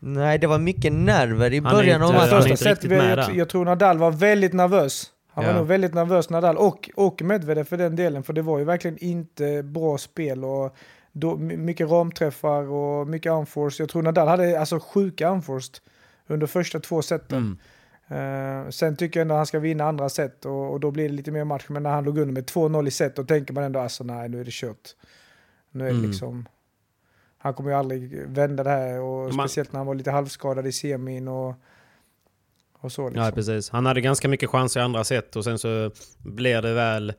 Nej, 0.00 0.38
det 0.38 0.46
var 0.46 0.58
mycket 0.58 0.92
nerver 0.92 1.52
i 1.52 1.60
Han 1.60 1.72
början 1.76 2.02
av 2.02 2.08
inte- 2.08 2.18
matchen. 2.34 2.50
inte 2.50 2.64
första 2.64 2.88
med 2.88 3.18
jag, 3.18 3.36
jag 3.36 3.48
tror 3.48 3.64
Nadal 3.64 3.98
var 3.98 4.10
väldigt 4.10 4.52
nervös. 4.52 5.06
Han 5.34 5.44
var 5.44 5.52
Ja. 5.52 5.58
nog 5.58 5.66
väldigt 5.66 5.94
nervös 5.94 6.30
Nadal 6.30 6.56
och, 6.56 6.90
och 6.96 7.22
Medvedev 7.22 7.64
för 7.64 7.76
den 7.76 7.96
delen. 7.96 8.22
För 8.22 8.32
det 8.32 8.42
var 8.42 8.58
ju 8.58 8.64
verkligen 8.64 8.98
inte 8.98 9.62
bra 9.62 9.98
spel 9.98 10.44
och 10.44 10.76
då, 11.20 11.36
my- 11.36 11.56
mycket 11.56 11.90
ramträffar 11.90 12.62
och 12.70 13.08
mycket 13.08 13.32
unforced. 13.32 13.84
Jag 13.84 13.88
tror 13.88 14.02
Nadal 14.02 14.28
hade 14.28 14.60
alltså 14.60 14.80
sjuka 14.80 15.28
unforced 15.30 15.78
under 16.26 16.46
första 16.46 16.80
två 16.80 17.02
seten. 17.02 17.58
Mm. 18.08 18.64
Eh, 18.64 18.70
sen 18.70 18.96
tycker 18.96 19.20
jag 19.20 19.22
ändå 19.24 19.34
att 19.34 19.38
han 19.38 19.46
ska 19.46 19.58
vinna 19.58 19.84
andra 19.84 20.08
set 20.08 20.44
och, 20.44 20.72
och 20.72 20.80
då 20.80 20.90
blir 20.90 21.08
det 21.08 21.14
lite 21.14 21.30
mer 21.30 21.44
match. 21.44 21.64
Men 21.68 21.82
när 21.82 21.90
han 21.90 22.04
låg 22.04 22.18
under 22.18 22.32
med 22.34 22.44
2-0 22.44 22.88
i 22.88 22.90
set 22.90 23.16
då 23.16 23.24
tänker 23.24 23.54
man 23.54 23.64
ändå 23.64 23.80
alltså 23.80 24.04
nej 24.04 24.28
nu 24.28 24.40
är 24.40 24.44
det 24.44 24.50
kört. 24.52 24.94
Nu 25.70 25.84
är 25.84 25.88
det 25.88 25.94
Mm. 25.98 26.10
liksom... 26.10 26.48
Han 27.40 27.54
kommer 27.54 27.70
ju 27.70 27.76
aldrig 27.76 28.22
vända 28.28 28.64
det 28.64 28.70
här 28.70 29.00
och 29.00 29.34
Man- 29.34 29.48
speciellt 29.48 29.72
när 29.72 29.78
han 29.80 29.86
var 29.86 29.94
lite 29.94 30.10
halvskadad 30.10 30.66
i 30.66 30.72
semin 30.72 31.28
och, 31.28 31.54
och 32.80 32.92
så 32.92 33.08
liksom. 33.08 33.24
Ja, 33.24 33.30
precis. 33.30 33.70
Han 33.70 33.86
hade 33.86 34.00
ganska 34.00 34.28
mycket 34.28 34.50
chanser 34.50 34.80
i 34.80 34.82
andra 34.82 35.04
set 35.04 35.36
och 35.36 35.44
sen 35.44 35.58
så 35.58 35.90
blev 36.18 36.62
det 36.62 36.74
väl 36.74 37.12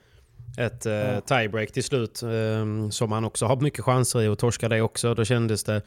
ett 0.58 0.86
eh, 0.86 1.20
tiebreak 1.20 1.72
till 1.72 1.84
slut 1.84 2.24
eh, 2.24 2.90
som 2.90 3.12
han 3.12 3.26
också 3.26 3.46
har 3.46 3.56
mycket 3.62 3.86
chanser 3.86 4.22
i 4.22 4.28
och 4.28 4.40
torskar 4.40 4.70
det 4.70 4.82
också. 4.82 5.14
Då 5.16 5.26
kändes 5.26 5.64
det... 5.64 5.82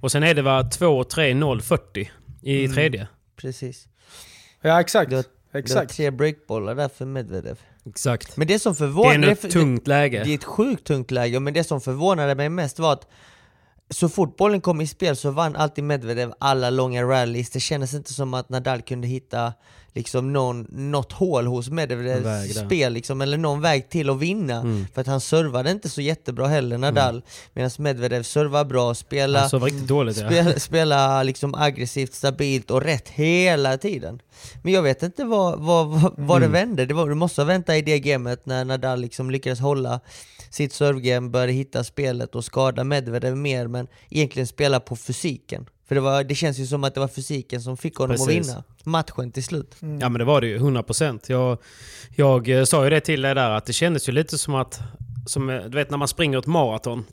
Och 0.00 0.12
sen 0.12 0.22
är 0.22 0.34
det 0.34 0.42
va 0.42 0.62
2-3-0-40 0.62 2.08
i 2.42 2.64
Mm. 2.64 2.74
tredje. 2.74 3.06
Precis. 3.36 3.88
Ja 4.60 4.80
exakt. 4.80 5.10
Det 5.10 5.16
var- 5.16 5.22
Det 5.22 5.28
var 5.52 5.60
exakt. 5.60 5.96
tre 5.96 6.10
breakbollar 6.10 6.74
där 6.74 6.88
för 6.88 7.04
Medvedev. 7.04 7.58
Exakt. 7.86 8.36
Men 8.36 8.46
det 8.48 8.58
som 8.58 8.72
Det 8.72 8.76
är 8.76 8.78
förvånade... 8.78 9.32
ett 9.32 9.50
tungt 9.50 9.86
läge. 9.86 10.22
Det 10.24 10.30
är 10.30 10.34
ett 10.34 10.44
sjukt 10.44 10.84
tungt 10.86 11.10
läge, 11.10 11.40
men 11.40 11.54
det 11.54 11.64
som 11.64 11.80
förvånade 11.80 12.34
mig 12.34 12.48
mest 12.48 12.78
var 12.78 12.92
att 12.92 13.08
så 13.92 14.08
fort 14.08 14.36
bollen 14.36 14.60
kom 14.60 14.80
i 14.80 14.86
spel 14.86 15.16
så 15.16 15.30
vann 15.30 15.56
alltid 15.56 15.84
Medvedev 15.84 16.32
alla 16.38 16.70
långa 16.70 17.02
rallies. 17.02 17.50
Det 17.50 17.60
kändes 17.60 17.94
inte 17.94 18.12
som 18.12 18.34
att 18.34 18.48
Nadal 18.48 18.82
kunde 18.82 19.06
hitta 19.08 19.52
liksom 19.94 20.32
någon, 20.32 20.66
något 20.70 21.12
hål 21.12 21.46
hos 21.46 21.70
Medvedevs 21.70 22.56
spel, 22.66 22.92
liksom, 22.92 23.20
eller 23.20 23.38
någon 23.38 23.60
väg 23.60 23.88
till 23.90 24.10
att 24.10 24.18
vinna. 24.18 24.54
Mm. 24.60 24.86
För 24.94 25.00
att 25.00 25.06
han 25.06 25.20
servade 25.20 25.70
inte 25.70 25.88
så 25.88 26.00
jättebra 26.00 26.46
heller, 26.46 26.78
Nadal. 26.78 27.22
Medan 27.52 27.70
Medvedev 27.78 28.22
servar 28.22 28.64
bra, 28.64 28.94
spelar 28.94 29.40
Alltså 29.40 29.58
dåligt 29.86 30.16
ja. 30.30 30.52
Spela, 30.58 31.22
liksom 31.22 31.54
aggressivt, 31.54 32.14
stabilt 32.14 32.70
och 32.70 32.82
rätt 32.82 33.08
hela 33.08 33.78
tiden. 33.78 34.20
Men 34.62 34.72
jag 34.72 34.82
vet 34.82 35.02
inte 35.02 35.24
vad, 35.24 35.58
vad, 35.60 35.86
vad, 35.86 36.12
vad 36.16 36.40
det 36.40 36.46
Mm. 36.46 36.68
vände. 36.68 36.86
Det, 36.86 36.94
var, 36.94 37.08
det 37.08 37.14
måste 37.14 37.40
ha 37.40 37.46
väntat 37.46 37.74
i 37.76 37.82
det 37.82 37.98
gamet 38.00 38.46
när 38.46 38.64
Nadal 38.64 39.00
liksom 39.00 39.30
lyckades 39.30 39.60
hålla 39.60 40.00
sitt 40.54 40.72
servegame, 40.72 41.28
började 41.28 41.52
hitta 41.52 41.84
spelet 41.84 42.34
och 42.34 42.44
skada 42.44 42.84
Medvedev 42.84 43.36
mer, 43.36 43.66
men 43.66 43.86
egentligen 44.10 44.46
spela 44.46 44.80
på 44.80 44.96
fysiken. 44.96 45.66
För 45.88 45.94
det, 45.94 46.00
var, 46.00 46.24
det 46.24 46.34
känns 46.34 46.58
ju 46.58 46.66
som 46.66 46.84
att 46.84 46.94
det 46.94 47.00
var 47.00 47.08
fysiken 47.08 47.60
som 47.60 47.76
fick 47.76 47.96
honom 47.96 48.16
Precis. 48.16 48.28
att 48.28 48.34
vinna 48.34 48.64
matchen 48.84 49.32
till 49.32 49.44
slut. 49.44 49.76
Ja 49.80 50.08
men 50.08 50.12
det 50.12 50.24
var 50.24 50.40
det 50.40 50.46
ju, 50.46 50.58
100%. 50.58 51.20
Jag, 51.26 51.58
jag 52.16 52.48
eh, 52.48 52.64
sa 52.64 52.84
ju 52.84 52.90
det 52.90 53.00
till 53.00 53.22
dig 53.22 53.34
där 53.34 53.50
att 53.50 53.66
det 53.66 53.72
kändes 53.72 54.08
ju 54.08 54.12
lite 54.12 54.38
som 54.38 54.54
att, 54.54 54.80
som, 55.26 55.50
eh, 55.50 55.62
du 55.62 55.76
vet 55.76 55.90
när 55.90 55.98
man 55.98 56.08
springer 56.08 56.38
ett 56.38 56.46
maraton. 56.46 57.04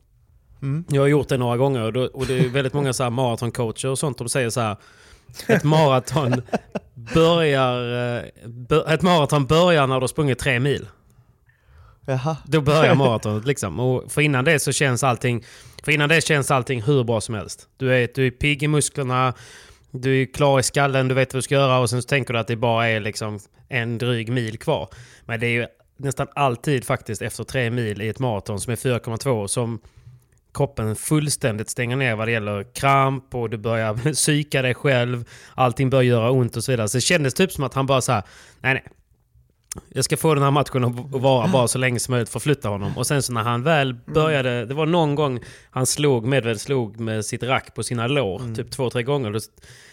Mm. 0.62 0.86
Jag 0.90 1.02
har 1.02 1.08
gjort 1.08 1.30
det 1.30 1.38
några 1.38 1.58
gånger 1.58 1.82
och, 1.82 1.94
då, 1.94 2.02
och 2.02 2.26
det 2.26 2.40
är 2.40 2.50
väldigt 2.50 2.74
många 2.74 2.94
så 2.94 3.04
här 3.04 3.10
maratoncoacher 3.10 3.90
och 3.90 4.00
sånt. 4.00 4.18
De 4.18 4.30
säger 4.30 4.50
så 4.50 4.62
här. 4.62 4.78
Ett 5.48 5.64
maraton 5.64 6.42
börjar, 7.14 8.18
eh, 8.18 8.94
ett 8.94 9.02
maraton 9.02 9.46
börjar 9.46 9.88
när 9.88 9.96
du 9.96 10.02
har 10.02 10.08
sprungit 10.08 10.40
tre 10.40 10.60
mil. 10.60 10.88
Jaha. 12.06 12.38
Då 12.46 12.62
börjar 12.62 12.96
maratonet 12.96 13.46
liksom. 13.46 13.80
Och 13.80 14.12
för 14.12 14.22
innan 14.22 14.46
det 14.46 14.60
så 14.60 14.72
känns 14.72 15.04
allting... 15.04 15.46
För 15.84 15.92
innan 15.92 16.10
det 16.10 16.24
känns 16.24 16.52
allting 16.52 16.82
hur 16.82 17.04
bra 17.04 17.22
som 17.22 17.36
helst. 17.36 17.68
Du 17.78 17.94
är, 17.96 18.10
du 18.16 18.28
är 18.28 18.32
pigg 18.32 18.64
i 18.64 18.68
musklerna, 18.68 19.34
du 19.92 20.22
är 20.22 20.26
klar 20.26 20.60
i 20.60 20.64
skallen, 20.64 21.08
du 21.08 21.16
vet 21.16 21.34
vad 21.34 21.38
du 21.38 21.42
ska 21.42 21.56
göra 21.56 21.80
och 21.80 21.90
sen 21.90 22.02
så 22.02 22.08
tänker 22.08 22.34
du 22.34 22.40
att 22.40 22.48
det 22.48 22.56
bara 22.56 22.88
är 22.88 23.00
liksom 23.00 23.40
en 23.70 23.98
dryg 23.98 24.32
mil 24.32 24.60
kvar. 24.60 24.90
Men 25.26 25.40
det 25.40 25.48
är 25.48 25.52
ju 25.52 25.68
nästan 25.98 26.28
alltid 26.36 26.86
faktiskt 26.86 27.22
efter 27.22 27.44
tre 27.44 27.70
mil 27.70 28.02
i 28.02 28.08
ett 28.08 28.20
maraton 28.20 28.60
som 28.60 28.72
är 28.72 28.76
4,2 28.76 29.48
som 29.48 29.80
kroppen 30.54 30.96
fullständigt 30.96 31.70
stänger 31.70 31.96
ner 31.96 32.16
vad 32.16 32.28
det 32.28 32.32
gäller 32.32 32.64
kramp 32.64 33.36
och 33.36 33.50
du 33.50 33.58
börjar 33.58 34.14
psyka 34.14 34.62
dig 34.62 34.74
själv. 34.74 35.26
Allting 35.56 35.90
börjar 35.90 36.04
göra 36.04 36.32
ont 36.32 36.58
och 36.58 36.64
så 36.64 36.72
vidare. 36.72 36.90
Så 36.90 36.98
det 36.98 37.02
kändes 37.02 37.34
typ 37.34 37.52
som 37.52 37.64
att 37.64 37.74
han 37.74 37.86
bara 37.86 38.02
så 38.02 38.12
här, 38.12 38.24
nej 38.60 38.74
nej. 38.74 38.84
Jag 39.90 40.06
ska 40.06 40.18
få 40.18 40.34
den 40.34 40.44
här 40.44 40.52
matchen 40.52 40.84
att 40.84 41.22
vara 41.22 41.48
bara 41.48 41.68
så 41.68 41.78
länge 41.78 42.00
som 42.00 42.12
möjligt 42.12 42.30
för 42.30 42.40
att 42.40 42.44
flytta 42.44 42.70
honom. 42.70 42.98
Och 42.98 43.08
sen 43.08 43.24
så 43.24 43.34
när 43.34 43.44
han 43.44 43.64
väl 43.64 43.94
började, 43.94 44.66
det 44.66 44.74
var 44.74 44.86
någon 44.86 45.16
gång 45.16 45.40
han 45.72 45.86
slog, 45.86 46.26
Medved 46.26 46.62
slog 46.62 47.00
med 47.00 47.26
sitt 47.26 47.44
rack 47.44 47.76
på 47.76 47.84
sina 47.84 48.08
lår, 48.08 48.56
typ 48.56 48.72
två, 48.72 48.90
tre 48.90 49.04
gånger. 49.04 49.32
Då 49.32 49.40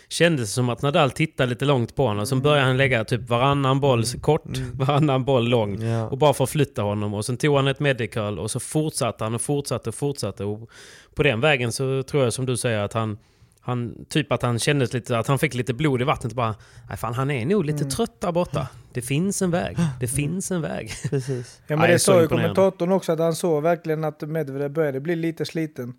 kändes 0.08 0.48
det 0.48 0.52
som 0.54 0.68
att 0.68 0.82
Nadal 0.82 1.10
tittade 1.10 1.50
lite 1.50 1.64
långt 1.64 1.96
på 1.96 2.06
honom. 2.06 2.26
Sen 2.26 2.40
började 2.42 2.66
han 2.66 2.76
lägga 2.76 3.04
typ 3.04 3.28
varannan 3.28 3.80
boll 3.80 4.04
kort, 4.20 4.58
varannan 4.74 5.24
boll 5.24 5.48
lång. 5.48 5.78
Och 6.10 6.18
bara 6.18 6.34
för 6.34 6.44
att 6.44 6.50
flytta 6.50 6.82
honom. 6.82 7.14
Och 7.14 7.24
sen 7.24 7.36
tog 7.36 7.56
han 7.56 7.68
ett 7.68 7.80
medical 7.80 8.38
och 8.38 8.50
så 8.50 8.60
fortsatte 8.60 9.24
han 9.24 9.34
och 9.34 9.42
fortsatte 9.42 9.88
och 9.88 9.94
fortsatte. 9.94 10.44
Och 10.44 10.70
på 11.14 11.22
den 11.22 11.40
vägen 11.40 11.72
så 11.72 12.02
tror 12.02 12.24
jag 12.24 12.32
som 12.32 12.46
du 12.46 12.56
säger 12.56 12.78
att 12.78 12.92
han, 12.92 13.18
han 13.66 14.04
typ 14.08 14.32
att 14.32 14.42
han 14.42 14.58
kände 14.58 14.86
lite, 14.92 15.18
att 15.18 15.26
han 15.26 15.38
fick 15.38 15.54
lite 15.54 15.74
blod 15.74 16.00
i 16.00 16.04
vattnet 16.04 16.32
och 16.32 16.36
bara, 16.36 16.54
nej 16.88 16.96
fan 16.98 17.14
han 17.14 17.30
är 17.30 17.46
nog 17.46 17.64
lite 17.64 17.84
trött 17.84 18.20
där 18.20 18.32
borta. 18.32 18.68
Det 18.92 19.02
finns 19.02 19.42
en 19.42 19.50
väg. 19.50 19.76
Det 20.00 20.08
finns 20.16 20.50
en 20.50 20.60
väg. 20.62 20.90
Precis. 21.10 21.60
Ja 21.66 21.76
Nej, 21.76 21.78
men 21.78 21.90
det 21.90 21.98
sa 21.98 22.20
ju 22.20 22.28
kommentatorn 22.28 22.92
också 22.92 23.12
att 23.12 23.18
han 23.18 23.34
såg 23.34 23.62
verkligen 23.62 24.04
att 24.04 24.20
Medvedev 24.22 24.70
började 24.70 25.00
bli 25.00 25.16
lite 25.16 25.44
sliten. 25.44 25.94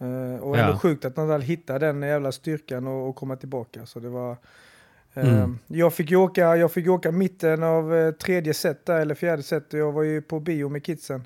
Eh, 0.00 0.42
och 0.42 0.58
ändå 0.58 0.72
Ja. 0.72 0.78
sjukt 0.78 1.04
att 1.04 1.16
Nadal 1.16 1.40
hittade 1.42 1.86
den 1.86 2.02
jävla 2.02 2.32
styrkan 2.32 2.86
och, 2.86 3.08
och 3.08 3.16
komma 3.16 3.36
tillbaka. 3.36 3.86
Så 3.86 4.00
det 4.00 4.08
var... 4.08 4.30
eh, 4.30 4.36
Mm. 5.34 5.58
jag, 5.66 5.94
fick 5.94 6.12
åka, 6.12 6.56
jag 6.56 6.72
fick 6.72 6.88
åka 6.88 7.12
mitten 7.12 7.62
av 7.62 7.94
eh, 7.94 8.10
tredje 8.10 8.54
set 8.54 8.86
där, 8.86 9.00
eller 9.00 9.14
fjärde 9.14 9.42
set. 9.42 9.72
och 9.74 9.78
Jag 9.80 9.92
var 9.92 10.02
ju 10.02 10.22
på 10.22 10.40
bio 10.40 10.68
med 10.68 10.84
kidsen. 10.84 11.24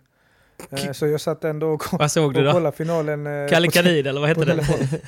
Så 0.93 1.07
jag 1.07 1.21
satt 1.21 1.45
ändå 1.45 1.67
och, 1.67 1.95
och 1.95 2.33
då? 2.33 2.53
kollade 2.53 2.77
finalen. 2.77 3.49
Kalle 3.49 3.69
Kadid 3.69 4.07
eller 4.07 4.21
vad 4.21 4.29
heter 4.29 4.47
det? 4.47 4.65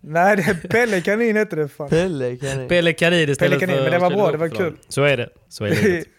Nej, 0.00 0.36
det 0.36 0.42
är 0.42 0.68
Pelle 0.68 1.00
Kanin 1.00 1.36
hette 1.36 1.56
det 1.56 1.68
fan. 1.68 1.88
Pelle 1.88 2.36
kan 2.36 2.48
jag... 2.48 2.68
Pelle 2.68 2.92
Kadid 2.92 3.30
istället 3.30 3.60
Pelle 3.60 3.72
Kanin, 3.72 3.76
för... 3.76 3.90
men 3.90 3.92
det 3.92 4.08
var 4.08 4.16
bra, 4.16 4.32
det 4.32 4.38
var 4.38 4.48
kul. 4.48 4.76
Så 4.88 5.02
är 5.02 5.16
det. 5.16 5.28
Så 5.48 5.64
är 5.64 5.70
det. 5.70 6.04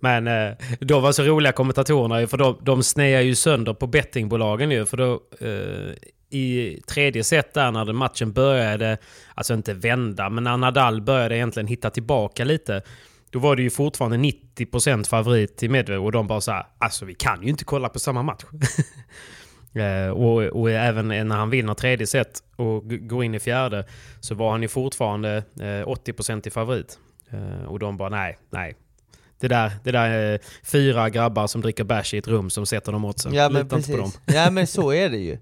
Men 0.00 0.26
eh, 0.26 0.56
då 0.80 1.00
var 1.00 1.12
så 1.12 1.22
roliga 1.22 1.52
kommentatorerna 1.52 2.26
för 2.26 2.36
de, 2.36 2.58
de 2.62 2.82
snear 2.82 3.20
ju 3.20 3.34
sönder 3.34 3.74
på 3.74 3.86
bettingbolagen 3.86 4.70
ju. 4.70 4.86
För 4.86 4.96
då 4.96 5.20
eh, 5.40 5.94
i 6.30 6.80
tredje 6.86 7.24
set 7.24 7.54
där 7.54 7.70
när 7.70 7.84
den 7.84 7.96
matchen 7.96 8.32
började, 8.32 8.98
alltså 9.34 9.54
inte 9.54 9.74
vända, 9.74 10.30
men 10.30 10.44
när 10.44 10.56
Nadal 10.56 11.02
började 11.02 11.36
egentligen 11.36 11.66
hitta 11.66 11.90
tillbaka 11.90 12.44
lite. 12.44 12.82
Då 13.30 13.38
var 13.38 13.56
det 13.56 13.62
ju 13.62 13.70
fortfarande 13.70 14.16
90% 14.16 15.08
favorit 15.08 15.56
till 15.56 15.70
Medvedev 15.70 16.04
och 16.04 16.12
de 16.12 16.26
bara 16.26 16.40
så 16.40 16.52
här, 16.52 16.66
alltså 16.78 17.04
vi 17.04 17.14
kan 17.14 17.42
ju 17.42 17.48
inte 17.48 17.64
kolla 17.64 17.88
på 17.88 17.98
samma 17.98 18.22
match. 18.22 18.44
Eh, 19.74 20.10
och, 20.10 20.42
och 20.42 20.70
även 20.70 21.08
när 21.08 21.36
han 21.36 21.50
vinner 21.50 21.74
tredje 21.74 22.06
set 22.06 22.42
och 22.56 22.82
går 23.08 23.24
in 23.24 23.34
i 23.34 23.38
fjärde 23.40 23.84
så 24.20 24.34
var 24.34 24.50
han 24.50 24.62
ju 24.62 24.68
fortfarande 24.68 25.36
eh, 25.60 25.62
80% 25.64 26.48
i 26.48 26.50
favorit. 26.50 26.98
Eh, 27.30 27.64
och 27.68 27.78
de 27.78 27.96
bara 27.96 28.08
nej, 28.08 28.38
nej. 28.50 28.74
Det 29.40 29.48
där, 29.48 29.72
det 29.84 29.92
där 29.92 30.08
är 30.10 30.38
fyra 30.64 31.10
grabbar 31.10 31.46
som 31.46 31.60
dricker 31.60 31.84
bärs 31.84 32.14
i 32.14 32.18
ett 32.18 32.28
rum 32.28 32.50
som 32.50 32.66
sätter 32.66 32.92
dem 32.92 33.04
åt 33.04 33.18
sig. 33.18 33.34
Ja 33.34 33.48
men 33.48 33.62
Lita 33.62 33.76
inte 33.76 33.90
på 33.90 33.96
dem. 33.96 34.10
precis. 34.10 34.34
Ja 34.44 34.50
men 34.50 34.66
så 34.66 34.92
är 34.92 35.10
det 35.10 35.16
ju. 35.18 35.38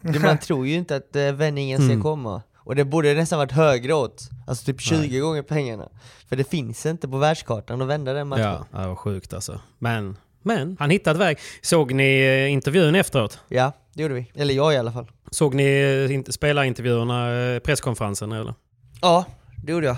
Man 0.00 0.38
tror 0.42 0.66
ju 0.66 0.74
inte 0.74 0.96
att 0.96 1.16
eh, 1.16 1.32
vändningen 1.32 1.78
ska 1.80 1.90
Mm. 1.90 2.02
komma. 2.02 2.42
Och 2.56 2.76
det 2.76 2.84
borde 2.84 3.14
nästan 3.14 3.38
varit 3.38 3.52
högre 3.52 3.94
åt. 3.94 4.28
Alltså 4.46 4.64
typ 4.64 4.80
20 4.80 5.18
gånger 5.18 5.42
pengarna. 5.42 5.88
För 6.28 6.36
det 6.36 6.44
finns 6.50 6.86
inte 6.86 7.08
på 7.08 7.18
världskartan 7.18 7.82
att 7.82 7.88
vända 7.88 8.12
den 8.12 8.28
matchen. 8.28 8.42
Ja, 8.72 8.80
det 8.80 8.88
var 8.88 8.94
sjukt 8.96 9.32
alltså. 9.34 9.60
Men, 9.78 10.16
men 10.42 10.76
han 10.80 10.90
hittade 10.90 11.18
väg. 11.18 11.38
Såg 11.60 11.92
ni 11.92 12.20
eh, 12.20 12.52
intervjun 12.52 12.94
efteråt? 12.94 13.40
Ja, 13.48 13.72
det 13.94 14.02
gjorde 14.02 14.14
vi. 14.14 14.30
Eller 14.34 14.54
jag 14.54 14.74
i 14.74 14.76
alla 14.76 14.92
fall. 14.92 15.06
Såg 15.30 15.54
ni 15.54 15.64
eh, 16.08 16.14
inte- 16.14 16.32
spelarintervjuerna, 16.32 17.32
eh, 17.54 17.58
presskonferensen 17.58 18.32
eller? 18.32 18.54
Ja, 19.02 19.24
det 19.64 19.72
gjorde 19.72 19.86
jag. 19.86 19.96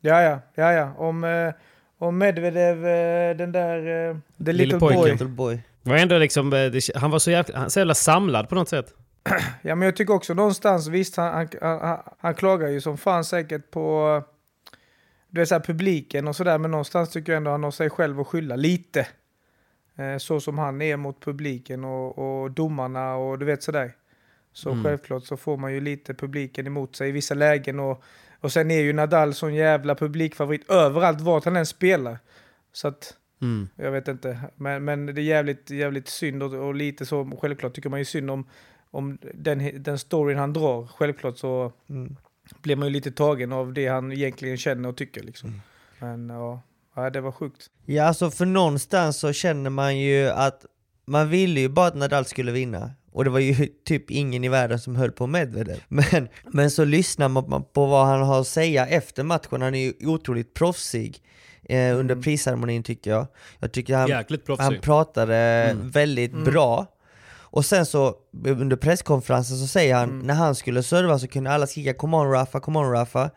Ja, 0.00 0.22
ja, 0.22 0.40
ja, 0.54 0.72
ja. 0.72 0.94
Om, 0.98 1.52
om 1.98 2.18
Medvedev, 2.18 2.82
den 3.38 3.52
där, 3.52 3.80
the 4.44 4.52
little 4.52 4.78
pojken. 4.78 5.00
boy. 5.00 5.10
Little 5.10 5.26
boy. 5.26 5.58
Var 5.82 5.96
ändå 5.96 6.18
liksom, 6.18 6.70
han 6.94 7.10
var 7.10 7.18
så 7.18 7.30
jävla, 7.30 7.70
så 7.70 7.78
jävla 7.80 7.94
samlad 7.94 8.48
på 8.48 8.54
något 8.54 8.68
sätt. 8.68 8.94
Ja, 9.62 9.74
men 9.74 9.86
jag 9.86 9.96
tycker 9.96 10.14
också 10.14 10.34
någonstans, 10.34 10.86
visst, 10.88 11.16
han, 11.16 11.48
han, 11.60 11.80
han, 11.80 11.98
han 12.18 12.34
klagar 12.34 12.68
ju 12.68 12.80
som 12.80 12.98
fan 12.98 13.24
säkert 13.24 13.70
på 13.70 14.22
du 15.30 15.40
vet, 15.40 15.48
så 15.48 15.54
här, 15.54 15.62
publiken 15.62 16.28
och 16.28 16.36
sådär, 16.36 16.58
men 16.58 16.70
någonstans 16.70 17.10
tycker 17.10 17.32
jag 17.32 17.36
ändå 17.36 17.50
han 17.50 17.62
har 17.62 17.70
sig 17.70 17.90
själv 17.90 18.20
att 18.20 18.26
skylla 18.26 18.56
lite. 18.56 19.06
Eh, 19.96 20.16
så 20.18 20.40
som 20.40 20.58
han 20.58 20.82
är 20.82 20.96
mot 20.96 21.20
publiken 21.20 21.84
och, 21.84 22.18
och 22.42 22.50
domarna 22.50 23.14
och 23.16 23.38
du 23.38 23.44
vet 23.46 23.62
sådär. 23.62 23.92
Så 24.52 24.70
Mm. 24.70 24.84
självklart 24.84 25.24
så 25.24 25.36
får 25.36 25.56
man 25.56 25.72
ju 25.72 25.80
lite 25.80 26.14
publiken 26.14 26.66
emot 26.66 26.96
sig 26.96 27.08
i 27.08 27.12
vissa 27.12 27.34
lägen. 27.34 27.80
Och, 27.80 28.02
och 28.40 28.52
sen 28.52 28.70
är 28.70 28.80
ju 28.80 28.92
Nadal 28.92 29.34
sån 29.34 29.54
jävla 29.54 29.94
publikfavorit 29.94 30.70
överallt 30.70 31.20
vart 31.20 31.44
han 31.44 31.56
än 31.56 31.66
spelar. 31.66 32.18
Så 32.72 32.88
att, 32.88 33.16
Mm. 33.42 33.68
jag 33.76 33.90
vet 33.90 34.08
inte. 34.08 34.38
Men, 34.56 34.84
men 34.84 35.06
det 35.06 35.20
är 35.20 35.22
jävligt, 35.22 35.70
jävligt 35.70 36.08
synd 36.08 36.42
och, 36.42 36.52
och 36.54 36.74
lite 36.74 37.06
så, 37.06 37.30
självklart 37.40 37.74
tycker 37.74 37.88
man 37.90 37.98
ju 37.98 38.04
synd 38.04 38.30
om, 38.30 38.46
om 38.90 39.18
den, 39.34 39.82
den 39.82 39.98
storyn 39.98 40.38
han 40.38 40.52
drar. 40.52 40.86
Självklart 40.86 41.38
så 41.38 41.72
blir 42.62 42.76
man 42.76 42.88
ju 42.88 42.92
lite 42.94 43.12
tagen 43.12 43.52
av 43.52 43.72
det 43.72 43.86
han 43.86 44.12
egentligen 44.12 44.56
känner 44.56 44.88
och 44.88 44.96
tycker 44.96 45.22
liksom. 45.22 45.60
Men 45.98 46.28
ja, 46.28 46.60
ja, 46.94 47.10
det 47.10 47.20
var 47.20 47.32
sjukt. 47.32 47.70
Ja 47.86 48.04
alltså 48.04 48.30
för 48.30 48.46
någonstans 48.46 49.16
så 49.16 49.32
känner 49.32 49.70
man 49.70 49.98
ju 49.98 50.28
att 50.28 50.64
man 51.06 51.28
ville 51.28 51.60
ju 51.60 51.68
bara 51.68 51.86
att 51.86 51.94
Nadal 51.94 52.24
skulle 52.24 52.52
vinna. 52.52 52.90
Och 53.12 53.24
det 53.24 53.30
var 53.30 53.38
ju 53.38 53.68
typ 53.84 54.10
ingen 54.10 54.44
i 54.44 54.48
världen 54.48 54.78
som 54.78 54.96
höll 54.96 55.12
på 55.12 55.26
Medvedev. 55.26 55.80
Men, 55.88 56.28
men 56.52 56.70
så 56.70 56.84
lyssnar 56.84 57.28
man 57.28 57.64
på 57.64 57.86
vad 57.86 58.06
han 58.06 58.22
har 58.22 58.40
att 58.40 58.46
säga 58.46 58.86
efter 58.86 59.22
matchen. 59.22 59.62
Han 59.62 59.74
är 59.74 59.78
ju 59.78 60.06
otroligt 60.06 60.54
proffsig 60.54 61.22
eh, 61.62 61.98
under 61.98 62.16
prisceremonin 62.16 62.82
tycker 62.82 63.10
jag. 63.10 63.26
Jag 63.58 63.72
tycker 63.72 63.96
han, 63.96 64.24
han 64.58 64.80
pratade 64.80 65.76
väldigt 65.82 66.44
bra. 66.44 66.86
Och 67.54 67.64
sen 67.64 67.86
så 67.86 68.14
under 68.46 68.76
presskonferensen 68.76 69.56
så 69.58 69.66
säger 69.66 69.94
han, 69.94 70.18
när 70.18 70.34
han 70.34 70.54
skulle 70.54 70.82
serva 70.82 71.18
så 71.18 71.28
kunde 71.28 71.50
alla 71.50 71.66
skrika 71.66 71.94
'Come 71.94 72.16
on 72.16 72.30
Rafa, 72.30 72.60
come 72.60 72.78
on 72.78 72.94
Rafa' 72.94 73.30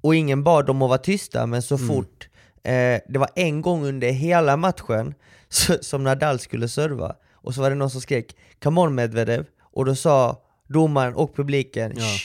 Och 0.00 0.14
ingen 0.14 0.44
bad 0.44 0.66
dem 0.66 0.82
att 0.82 0.88
vara 0.88 0.98
tysta, 0.98 1.46
men 1.46 1.62
så 1.62 1.78
fort 1.78 2.28
eh, 2.64 3.00
det 3.08 3.18
var 3.18 3.28
en 3.34 3.62
gång 3.62 3.84
under 3.84 4.10
hela 4.10 4.56
matchen 4.56 5.14
så, 5.48 5.74
som 5.80 6.04
Nadal 6.04 6.38
skulle 6.38 6.68
serva, 6.68 7.16
och 7.32 7.54
så 7.54 7.60
var 7.60 7.70
det 7.70 7.76
någon 7.76 7.90
som 7.90 8.00
skrek 8.00 8.36
'Come 8.62 8.80
on 8.80 8.98
Medvedev' 8.98 9.46
och 9.60 9.84
då 9.84 9.94
sa 9.94 10.42
domaren 10.68 11.14
och 11.14 11.36
publiken 11.36 11.92
Ja. 11.96 12.16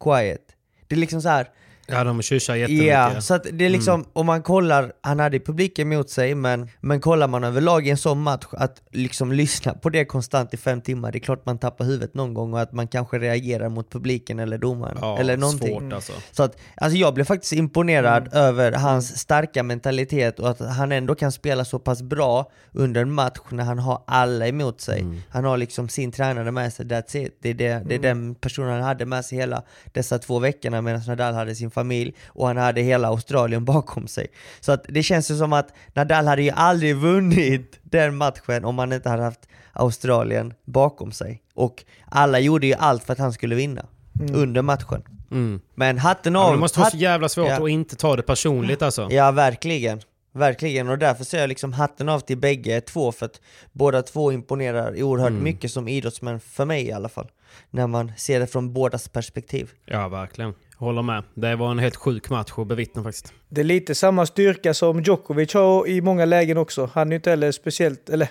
'Quiet' 0.00 0.54
Det 0.88 0.94
är 0.94 1.00
liksom 1.00 1.22
så 1.22 1.28
här. 1.28 1.50
Ja, 1.86 2.04
de 2.04 2.22
tjursar 2.22 2.54
jättemycket. 2.54 2.86
Ja, 2.86 3.20
så 3.20 3.34
att 3.34 3.46
det 3.52 3.64
är 3.64 3.70
liksom, 3.70 4.04
om 4.12 4.26
man 4.26 4.42
kollar, 4.42 4.92
han 5.00 5.20
hade 5.20 5.40
publiken 5.40 5.88
mot 5.88 6.10
sig, 6.10 6.34
men, 6.34 6.68
men 6.80 7.00
kollar 7.00 7.28
man 7.28 7.44
överlag 7.44 7.86
i 7.86 7.90
en 7.90 7.96
sån 7.96 8.22
match, 8.22 8.44
att 8.52 8.82
liksom 8.90 9.32
lyssna 9.32 9.74
på 9.74 9.90
det 9.90 10.04
konstant 10.04 10.54
i 10.54 10.56
fem 10.56 10.80
timmar, 10.80 11.12
det 11.12 11.18
är 11.18 11.20
klart 11.20 11.46
man 11.46 11.58
tappar 11.58 11.84
huvudet 11.84 12.14
någon 12.14 12.34
gång 12.34 12.52
och 12.54 12.60
att 12.60 12.72
man 12.72 12.88
kanske 12.88 13.18
reagerar 13.18 13.68
mot 13.68 13.90
publiken 13.90 14.38
eller 14.38 14.58
domaren, 14.58 14.98
Ja, 15.00 15.18
eller 15.18 15.36
någonting. 15.36 15.80
svårt 15.80 15.92
alltså. 15.92 16.12
Så 16.30 16.42
att, 16.42 16.56
alltså 16.76 16.98
jag 16.98 17.14
blev 17.14 17.24
faktiskt 17.24 17.52
imponerad 17.52 18.28
över 18.34 18.72
hans 18.72 19.18
starka 19.18 19.62
mentalitet 19.62 20.38
och 20.40 20.50
att 20.50 20.60
han 20.60 20.92
ändå 20.92 21.14
kan 21.14 21.32
spela 21.32 21.64
så 21.64 21.78
pass 21.78 22.02
bra 22.02 22.50
under 22.72 23.02
en 23.02 23.12
match 23.12 23.38
när 23.50 23.64
han 23.64 23.78
har 23.78 24.02
alla 24.06 24.48
emot 24.48 24.80
sig. 24.80 25.06
Han 25.30 25.44
har 25.44 25.56
liksom 25.56 25.88
sin 25.88 26.12
tränare 26.12 26.50
med 26.50 26.72
sig, 26.72 26.86
that's 26.86 27.16
it. 27.16 27.38
Det 27.42 27.50
är, 27.50 27.54
det, 27.54 27.82
det 27.86 27.94
är 27.94 27.98
den 27.98 28.34
personen 28.34 28.70
han 28.72 28.82
hade 28.82 29.06
med 29.06 29.24
sig 29.24 29.38
hela 29.38 29.62
dessa 29.92 30.18
två 30.18 30.38
veckorna 30.38 30.82
medan 30.82 31.00
Nadal 31.06 31.34
hade 31.34 31.54
sin 31.54 31.70
familj 31.74 32.14
och 32.26 32.46
han 32.46 32.56
hade 32.56 32.80
hela 32.80 33.08
Australien 33.08 33.64
bakom 33.64 34.06
sig. 34.08 34.26
Så 34.60 34.72
att 34.72 34.84
det 34.88 35.02
känns 35.02 35.30
ju 35.30 35.36
som 35.36 35.52
att 35.52 35.68
Nadal 35.94 36.26
hade 36.26 36.42
ju 36.42 36.50
aldrig 36.50 36.96
vunnit 36.96 37.78
den 37.82 38.16
matchen 38.16 38.64
om 38.64 38.78
han 38.78 38.92
inte 38.92 39.08
hade 39.08 39.22
haft 39.22 39.48
Australien 39.72 40.52
bakom 40.64 41.12
sig. 41.12 41.42
Och 41.54 41.84
alla 42.08 42.38
gjorde 42.38 42.66
ju 42.66 42.74
allt 42.74 43.04
för 43.04 43.12
att 43.12 43.18
han 43.18 43.32
skulle 43.32 43.54
vinna 43.54 43.86
under 44.34 44.62
matchen. 44.62 45.02
Mm. 45.30 45.60
Men 45.74 45.98
hatten 45.98 46.34
Ja, 46.34 46.40
av... 46.40 46.46
men 46.46 46.56
det 46.56 46.60
måste 46.60 46.80
vara 46.80 46.90
så 46.90 46.96
jävla 46.96 47.28
svårt 47.28 47.48
Ja. 47.48 47.62
att 47.64 47.68
inte 47.70 47.96
ta 47.96 48.16
det 48.16 48.22
personligt 48.22 48.82
alltså. 48.82 49.08
Ja, 49.10 49.30
verkligen. 49.30 50.00
Verkligen, 50.32 50.88
och 50.88 50.98
därför 50.98 51.24
säger 51.24 51.42
jag 51.42 51.48
liksom 51.48 51.72
hatten 51.72 52.08
av 52.08 52.20
till 52.20 52.36
bägge 52.38 52.80
två 52.80 53.12
för 53.12 53.26
att 53.26 53.40
båda 53.72 54.02
två 54.02 54.32
imponerar 54.32 55.02
oerhört 55.02 55.30
Mm. 55.30 55.42
mycket 55.44 55.70
som 55.70 55.88
idrottsmän, 55.88 56.40
för 56.40 56.64
mig 56.64 56.86
i 56.86 56.92
alla 56.92 57.08
fall. 57.08 57.28
När 57.70 57.86
man 57.86 58.12
ser 58.16 58.40
det 58.40 58.46
från 58.46 58.72
bådas 58.72 59.08
perspektiv. 59.08 59.70
Ja, 59.84 60.08
verkligen. 60.08 60.54
Håller 60.76 61.02
med. 61.02 61.22
Det 61.34 61.56
var 61.56 61.70
en 61.70 61.78
helt 61.78 61.96
sjuk 61.96 62.30
match 62.30 62.52
att 62.56 62.66
bevittna 62.66 63.02
faktiskt. 63.02 63.32
Det 63.48 63.60
är 63.60 63.64
lite 63.64 63.94
samma 63.94 64.26
styrka 64.26 64.74
som 64.74 65.02
Djokovic 65.02 65.54
har 65.54 65.88
i 65.88 66.00
många 66.00 66.24
lägen 66.24 66.56
också. 66.58 66.90
Han 66.94 67.08
är 67.08 67.10
ju 67.12 67.16
inte 67.16 67.30
heller 67.30 67.52
speciellt, 67.52 68.10
eller 68.10 68.28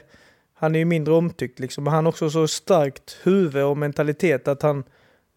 han 0.54 0.76
är 0.76 0.80
ju 0.80 0.86
mindre 0.86 1.14
omtyckt 1.14 1.60
liksom. 1.60 1.84
Men 1.84 1.94
han 1.94 2.06
har 2.06 2.12
också 2.12 2.30
så 2.30 2.48
starkt 2.48 3.18
huvud 3.24 3.64
och 3.64 3.78
mentalitet 3.78 4.48
att 4.48 4.62
han 4.62 4.84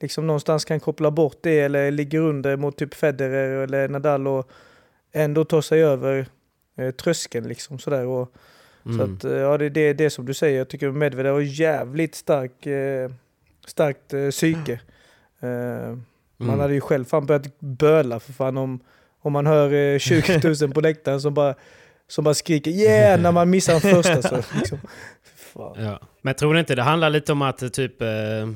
liksom 0.00 0.26
någonstans 0.26 0.64
kan 0.64 0.80
koppla 0.80 1.10
bort 1.10 1.38
det 1.42 1.60
eller 1.60 1.90
ligger 1.90 2.18
under 2.20 2.56
mot 2.56 2.76
typ 2.78 2.94
Federer 2.94 3.62
eller 3.62 3.88
Nadal 3.88 4.26
och 4.26 4.50
ändå 5.12 5.44
ta 5.44 5.62
sig 5.62 5.82
över 5.84 6.26
eh, 6.78 6.90
tröskeln 6.90 7.48
liksom 7.48 7.78
sådär. 7.78 8.06
Och, 8.06 8.32
Så 8.84 8.90
Mm. 8.90 9.14
att, 9.14 9.24
eh, 9.24 9.32
ja, 9.32 9.58
det 9.58 9.64
är 9.64 9.70
det, 9.70 9.92
det 9.92 10.10
som 10.10 10.26
du 10.26 10.34
säger. 10.34 10.58
Jag 10.58 10.68
tycker 10.68 10.90
Medvedev 10.90 11.34
har 11.34 11.40
jävligt 11.40 12.14
stark, 12.14 12.66
eh, 12.66 13.10
starkt 13.66 14.12
eh, 14.12 14.28
psyke. 14.30 14.72
Eh, 15.40 15.48
Man 16.38 16.48
Mm. 16.48 16.60
hade 16.60 16.74
ju 16.74 16.80
själv 16.80 17.04
fan 17.04 17.26
börjat 17.26 17.60
böla 17.60 18.20
för 18.20 18.32
fan 18.32 18.56
om, 18.56 18.80
om 19.22 19.32
man 19.32 19.46
hör 19.46 19.72
eh, 19.72 19.98
20 19.98 20.54
000 20.62 20.72
på 20.72 20.80
läktaren 20.80 21.20
som 21.20 21.34
bara, 21.34 21.54
som 22.08 22.24
bara 22.24 22.34
skriker 22.34 22.70
yeah 22.70 23.20
när 23.20 23.32
man 23.32 23.50
missar 23.50 23.74
en 23.74 23.80
första. 23.80 24.22
Så, 24.22 24.36
liksom. 24.58 24.78
Ja. 25.76 26.00
Men 26.22 26.34
tror 26.34 26.54
du 26.54 26.60
inte 26.60 26.74
det 26.74 26.82
handlar 26.82 27.10
lite 27.10 27.32
om 27.32 27.42
att 27.42 27.62
eh, 27.62 27.68
typ 27.68 28.02
eh, 28.02 28.08
eh, 28.08 28.46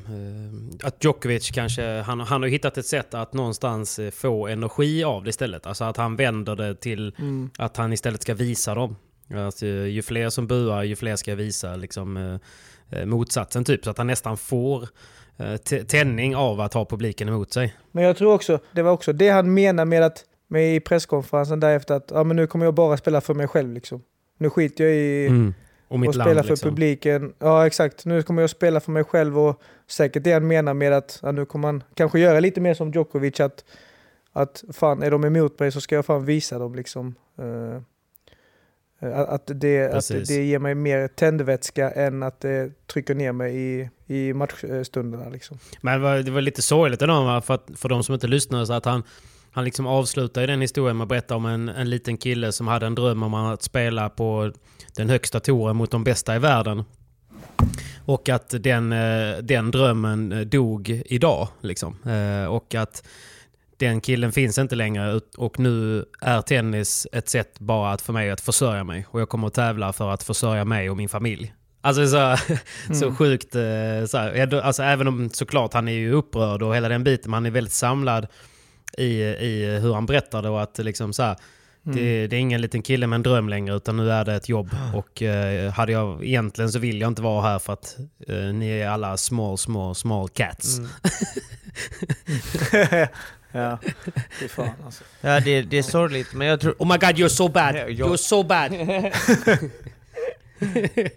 att 0.82 1.04
Djokovic 1.04 1.50
kanske, 1.50 2.00
han, 2.00 2.20
han 2.20 2.42
har 2.42 2.48
hittat 2.48 2.78
ett 2.78 2.86
sätt 2.86 3.14
att 3.14 3.32
någonstans 3.34 3.98
eh, 3.98 4.10
få 4.10 4.46
energi 4.48 5.04
av 5.04 5.24
det 5.24 5.30
istället. 5.30 5.66
Alltså 5.66 5.84
att 5.84 5.96
han 5.96 6.16
vänder 6.16 6.56
det 6.56 6.74
till 6.74 7.14
Mm. 7.18 7.50
att 7.58 7.76
han 7.76 7.92
istället 7.92 8.22
ska 8.22 8.34
visa 8.34 8.74
dem. 8.74 8.96
Alltså, 9.34 9.66
ju 9.66 10.02
fler 10.02 10.30
som 10.30 10.46
buar, 10.46 10.82
ju 10.82 10.96
fler 10.96 11.16
ska 11.16 11.34
visa 11.34 11.76
liksom, 11.76 12.16
eh, 12.16 12.98
eh, 12.98 13.06
motsatsen 13.06 13.64
typ. 13.64 13.84
Så 13.84 13.90
att 13.90 13.98
han 13.98 14.06
nästan 14.06 14.36
får 14.36 14.88
eh, 15.36 15.56
tändning 15.84 16.36
av 16.36 16.60
att 16.60 16.74
ha 16.74 16.84
publiken 16.84 17.28
emot 17.28 17.52
sig. 17.52 17.74
Men 17.92 18.04
jag 18.04 18.16
tror 18.16 18.34
också, 18.34 18.58
det 18.72 18.82
var 18.82 18.92
också 18.92 19.12
det 19.12 19.28
han 19.28 19.54
menar 19.54 19.84
med 19.84 20.02
att 20.02 20.24
med 20.48 20.76
i 20.76 20.80
presskonferensen 20.80 21.60
därefter 21.60 21.94
att 21.94 22.10
ja, 22.14 22.24
men 22.24 22.36
nu 22.36 22.46
kommer 22.46 22.64
jag 22.64 22.74
bara 22.74 22.96
spela 22.96 23.20
för 23.20 23.34
mig 23.34 23.48
själv 23.48 23.72
liksom. 23.72 24.02
Nu 24.38 24.50
skiter 24.50 24.84
jag 24.84 24.94
i 24.94 25.26
Mm. 25.26 25.54
Och 25.88 25.96
och 25.96 26.04
land 26.04 26.14
spela 26.14 26.42
för 26.42 26.50
liksom. 26.50 26.70
publiken. 26.70 27.32
Ja 27.38 27.66
exakt, 27.66 28.04
nu 28.04 28.22
kommer 28.22 28.42
jag 28.42 28.50
spela 28.50 28.80
för 28.80 28.92
mig 28.92 29.04
själv 29.04 29.38
och 29.38 29.62
säkert 29.88 30.24
det 30.24 30.32
han 30.32 30.46
menar 30.46 30.74
med 30.74 30.92
att 30.92 31.18
ja, 31.22 31.32
nu 31.32 31.44
kommer 31.44 31.72
man 31.72 31.82
kanske 31.94 32.20
göra 32.20 32.40
lite 32.40 32.60
mer 32.60 32.74
som 32.74 32.90
Djokovic 32.90 33.40
att, 33.40 33.64
att 34.32 34.64
fan 34.72 35.02
är 35.02 35.10
de 35.10 35.24
emot 35.24 35.58
mig 35.58 35.72
så 35.72 35.80
ska 35.80 35.94
jag 35.94 36.06
fan 36.06 36.24
visa 36.24 36.58
dem 36.58 36.74
liksom. 36.74 37.14
Eh, 37.38 37.82
att, 39.00 39.28
att, 39.28 39.60
det, 39.60 39.94
att 39.94 40.08
det 40.08 40.44
ger 40.44 40.58
mig 40.58 40.74
mer 40.74 41.08
tändvätska 41.08 41.90
än 41.90 42.22
att 42.22 42.40
det 42.40 42.86
trycker 42.86 43.14
ner 43.14 43.32
mig 43.32 43.56
i, 43.56 43.90
i 44.06 44.32
matchstunderna 44.32 45.28
liksom. 45.28 45.58
Men 45.80 45.92
det 46.00 46.04
var, 46.04 46.16
det 46.16 46.30
var 46.30 46.40
lite 46.40 46.62
sorgligt 46.62 47.02
ändå, 47.02 47.40
för, 47.40 47.54
att, 47.54 47.70
för 47.74 47.88
de 47.88 48.04
som 48.04 48.14
inte 48.14 48.26
lyssnade, 48.26 48.66
så 48.66 48.72
att 48.72 48.84
han, 48.84 49.02
han 49.50 49.64
liksom 49.64 49.86
avslutar 49.86 50.46
den 50.46 50.60
historien 50.60 50.96
med 50.96 51.04
att 51.04 51.08
berätta 51.08 51.36
om 51.36 51.46
en, 51.46 51.68
en 51.68 51.90
liten 51.90 52.16
kille 52.16 52.52
som 52.52 52.68
hade 52.68 52.86
en 52.86 52.94
dröm 52.94 53.22
om 53.22 53.34
att 53.34 53.62
spela 53.62 54.08
på 54.08 54.52
den 54.96 55.08
högsta 55.08 55.40
touren 55.40 55.76
mot 55.76 55.90
de 55.90 56.04
bästa 56.04 56.36
i 56.36 56.38
världen. 56.38 56.84
Och 58.04 58.28
att 58.28 58.54
den, 58.62 58.92
eh, 58.92 59.38
den 59.42 59.70
drömmen 59.70 60.32
eh, 60.32 60.40
dog 60.40 61.02
idag. 61.06 61.48
Liksom. 61.60 61.96
Eh, 62.06 62.44
Och 62.44 62.74
att 62.74 63.06
den 63.80 64.00
killen 64.00 64.32
finns 64.32 64.58
inte 64.58 64.76
längre 64.76 65.20
och 65.36 65.58
nu 65.58 66.04
är 66.20 66.42
tennis 66.42 67.06
ett 67.12 67.28
sätt 67.28 67.58
bara 67.58 67.92
att 67.92 68.02
för 68.02 68.12
mig 68.12 68.30
att 68.30 68.40
försörja 68.40 68.84
mig. 68.84 69.06
Och 69.10 69.20
jag 69.20 69.28
kommer 69.28 69.46
att 69.46 69.54
tävla 69.54 69.92
för 69.92 70.10
att 70.10 70.22
försörja 70.22 70.64
mig 70.64 70.90
och 70.90 70.96
min 70.96 71.08
familj. 71.08 71.54
Alltså 71.80 72.06
så, 72.06 72.36
så 72.94 73.14
sjukt, 73.14 73.54
eh, 73.54 74.04
så 74.06 74.18
här, 74.18 74.60
alltså, 74.60 74.82
även 74.82 75.08
om 75.08 75.30
såklart 75.30 75.74
han 75.74 75.88
är 75.88 75.92
ju 75.92 76.12
upprörd 76.12 76.62
och 76.62 76.76
hela 76.76 76.88
den 76.88 77.04
biten, 77.04 77.30
men 77.30 77.34
han 77.34 77.46
är 77.46 77.50
väldigt 77.50 77.72
samlad 77.72 78.26
i, 78.98 79.22
i 79.22 79.78
hur 79.82 79.94
han 79.94 80.06
berättar 80.06 80.42
det 80.42 80.48
och 80.48 80.62
att 80.62 80.78
liksom 80.78 81.12
så 81.12 81.22
här, 81.22 81.36
det, 81.82 82.26
det 82.26 82.36
är 82.36 82.40
ingen 82.40 82.60
liten 82.60 82.82
kille 82.82 83.06
med 83.06 83.16
en 83.16 83.22
dröm 83.22 83.48
längre 83.48 83.76
utan 83.76 83.96
nu 83.96 84.10
är 84.10 84.24
det 84.24 84.34
ett 84.34 84.48
jobb. 84.48 84.70
Och 84.94 85.22
eh, 85.22 85.72
hade 85.72 85.92
jag, 85.92 86.24
egentligen 86.24 86.72
så 86.72 86.78
vill 86.78 87.00
jag 87.00 87.08
inte 87.08 87.22
vara 87.22 87.42
här 87.42 87.58
för 87.58 87.72
att 87.72 87.96
eh, 88.28 88.36
ni 88.36 88.68
är 88.68 88.88
alla 88.88 89.16
small, 89.16 89.58
small, 89.58 89.94
small 89.94 90.28
cats. 90.28 90.80
ja, 93.52 93.78
fy 94.40 94.48
fan 94.48 94.70
alltså. 94.84 95.04
Ja 95.20 95.40
det, 95.40 95.62
det 95.62 95.78
är 95.78 95.82
sorgligt, 95.82 96.34
men 96.34 96.46
jag 96.46 96.60
tror... 96.60 96.74
Oh 96.78 96.88
my 96.88 96.98
god 96.98 97.16
you're 97.16 97.28
so 97.28 97.48
bad! 97.48 97.74
You're 97.74 98.16
so 98.16 98.42
bad! 98.42 98.72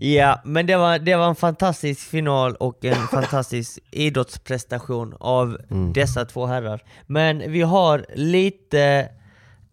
Ja, 0.00 0.40
men 0.44 0.66
det 0.66 0.76
var, 0.76 0.98
det 0.98 1.16
var 1.16 1.28
en 1.28 1.34
fantastisk 1.34 2.00
final 2.00 2.54
och 2.54 2.84
en 2.84 3.08
fantastisk 3.10 3.78
idrottsprestation 3.90 5.14
av 5.20 5.58
dessa 5.94 6.24
två 6.24 6.46
herrar. 6.46 6.82
Men 7.06 7.52
vi 7.52 7.62
har 7.62 8.06
lite 8.14 9.08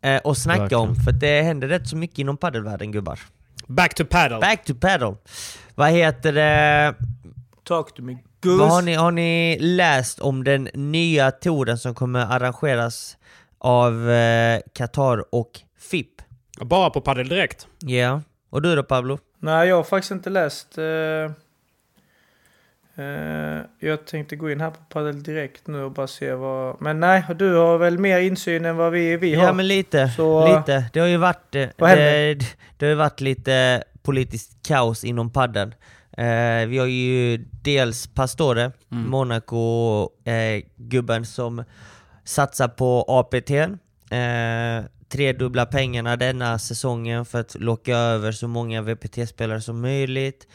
eh, 0.02 0.22
att 0.24 0.38
snacka 0.38 0.78
om, 0.78 0.96
för 0.96 1.12
det 1.12 1.42
händer 1.42 1.68
rätt 1.68 1.88
så 1.88 1.98
mycket 1.98 2.20
inom 2.20 2.38
paddelvärlden 2.38 2.92
gubbar. 2.92 3.20
Back 3.68 3.96
to 3.96 4.06
paddle! 4.06 4.40
Back 4.40 4.66
to 4.66 4.74
paddle! 4.76 5.16
Vad 5.76 5.92
heter 5.92 6.34
det? 6.34 6.96
Talk 7.64 7.96
to 7.96 8.02
me 8.02 8.18
Vad 8.46 8.70
har, 8.70 8.82
ni, 8.82 8.94
har 8.94 9.12
ni 9.12 9.58
läst 9.60 10.20
om 10.20 10.44
den 10.44 10.64
nya 10.74 11.32
touren 11.32 11.78
som 11.78 11.96
kommer 11.96 12.20
arrangeras 12.20 13.18
av 13.60 14.10
eh, 14.12 14.60
Qatar 14.74 15.36
och 15.36 15.52
FIP? 15.80 16.08
Bara 16.62 16.90
på 16.90 17.02
paddel 17.02 17.28
direkt. 17.30 17.68
Ja, 17.80 18.22
Och 18.50 18.62
du 18.62 18.76
då 18.76 18.84
Pablo? 18.84 19.20
Nej, 19.40 19.68
jag 19.70 19.76
har 19.76 19.84
faktiskt 19.84 20.12
inte 20.12 20.30
läst. 20.30 20.78
Eh, 20.78 21.32
eh, 23.06 23.62
jag 23.80 24.06
tänkte 24.06 24.36
gå 24.36 24.52
in 24.52 24.62
här 24.62 24.70
på 24.72 24.78
Padel 24.90 25.24
direkt 25.24 25.68
nu 25.68 25.84
och 25.84 25.92
bara 25.92 26.08
se 26.08 26.34
vad... 26.34 26.82
Men 26.82 27.00
nej, 27.00 27.24
du 27.36 27.56
har 27.56 27.78
väl 27.78 27.98
mer 28.00 28.20
insyn 28.20 28.66
än 28.66 28.76
vad 28.78 28.92
vi, 28.92 29.18
vi 29.18 29.36
har? 29.36 29.44
Ja 29.46 29.54
men 29.54 29.68
lite, 29.68 30.10
Så- 30.10 30.58
lite. 30.58 30.86
Det 30.94 31.00
har 31.00 31.08
ju 31.08 31.18
varit, 31.18 31.56
eh, 31.56 31.68
det, 31.78 32.38
det 32.78 32.86
har 32.86 32.90
ju 32.90 32.96
varit 32.96 33.22
lite 33.22 33.84
politiskt 34.04 34.68
kaos 34.68 35.04
inom 35.04 35.30
padden. 35.34 35.74
Eh, 36.18 36.66
vi 36.68 36.78
har 36.78 36.86
ju 36.86 37.38
dels 37.62 38.08
Pastore, 38.08 38.72
Mm. 38.92 39.10
Monaco-gubben 39.10 41.26
som 41.26 41.64
satsar 42.24 42.68
på 42.68 43.06
APT. 43.08 43.52
Eh, 43.52 44.84
tredubbla 45.10 45.66
pengarna 45.66 46.16
denna 46.16 46.60
säsongen 46.60 47.26
för 47.26 47.40
att 47.40 47.56
locka 47.56 47.98
över 47.98 48.32
så 48.32 48.48
många 48.48 48.82
VPT-spelare 48.82 49.62
som 49.62 49.82
möjligt. 49.82 50.48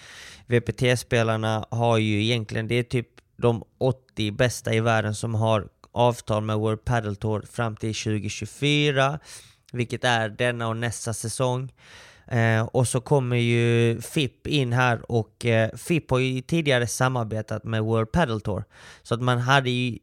VPT-spelarna 0.46 1.66
har 1.70 1.98
ju 1.98 2.24
egentligen, 2.24 2.68
det 2.68 2.74
är 2.74 2.82
typ 2.82 3.08
de 3.36 3.62
80 3.78 4.30
bästa 4.30 4.74
i 4.74 4.80
världen 4.80 5.14
som 5.14 5.34
har 5.34 5.68
avtal 5.92 6.42
med 6.42 6.56
World 6.58 6.84
Padel 6.84 7.16
Tour 7.16 7.42
fram 7.52 7.76
till 7.76 7.94
2024, 7.94 9.18
vilket 9.72 10.04
är 10.04 10.28
denna 10.28 10.68
och 10.68 10.76
nästa 10.76 11.14
säsong. 11.14 11.72
Eh, 12.30 12.62
och 12.62 12.88
så 12.88 13.00
kommer 13.00 13.36
ju 13.36 14.00
FIP 14.00 14.46
in 14.46 14.72
här 14.72 15.12
och 15.12 15.46
eh, 15.46 15.70
FIP 15.76 16.10
har 16.10 16.18
ju 16.18 16.40
tidigare 16.40 16.86
samarbetat 16.86 17.64
med 17.64 17.82
World 17.82 18.12
Padel 18.12 18.40
Tour. 18.40 18.64
Så 19.02 19.14
att 19.14 19.22
man 19.22 19.38
hade 19.38 19.70
ju 19.70 19.98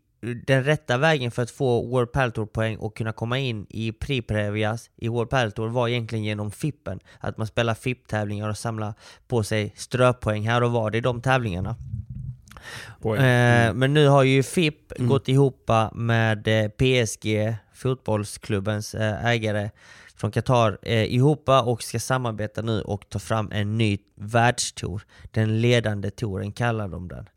den 0.47 0.63
rätta 0.63 0.97
vägen 0.97 1.31
för 1.31 1.41
att 1.43 1.51
få 1.51 1.87
World 1.87 2.11
Padel 2.11 2.31
Tour 2.31 2.45
poäng 2.45 2.77
och 2.77 2.97
kunna 2.97 3.11
komma 3.11 3.39
in 3.39 3.65
i 3.69 3.91
Pri 3.91 4.21
Previas 4.21 4.89
i 4.95 5.07
World 5.07 5.29
Padel 5.29 5.51
Tour 5.51 5.67
var 5.69 5.87
egentligen 5.87 6.23
genom 6.25 6.51
FIPen. 6.51 6.99
Att 7.19 7.37
man 7.37 7.47
spelar 7.47 7.73
FIP-tävlingar 7.73 8.49
och 8.49 8.57
samlar 8.57 8.93
på 9.27 9.43
sig 9.43 9.73
ströpoäng 9.75 10.47
här 10.47 10.63
och 10.63 10.71
var 10.71 10.95
i 10.95 11.01
de 11.01 11.21
tävlingarna. 11.21 11.75
Eh, 13.03 13.73
men 13.73 13.93
nu 13.93 14.07
har 14.07 14.23
ju 14.23 14.43
FIP 14.43 14.75
Mm. 14.99 15.09
gått 15.09 15.27
ihop 15.27 15.69
med 15.93 16.47
eh, 16.47 16.67
PSG, 16.69 17.55
fotbollsklubbens 17.73 18.95
eh, 18.95 19.25
ägare 19.25 19.69
från 20.15 20.31
Qatar, 20.31 20.77
eh, 20.81 21.03
ihop 21.03 21.49
och 21.49 21.83
ska 21.83 21.99
samarbeta 21.99 22.61
nu 22.61 22.81
och 22.81 23.09
ta 23.09 23.19
fram 23.19 23.51
en 23.51 23.77
ny 23.77 23.97
världstour. 24.15 25.01
Den 25.31 25.61
ledande 25.61 26.09
touren 26.11 26.51
kallar 26.51 26.87
de 26.87 27.07
den. 27.07 27.29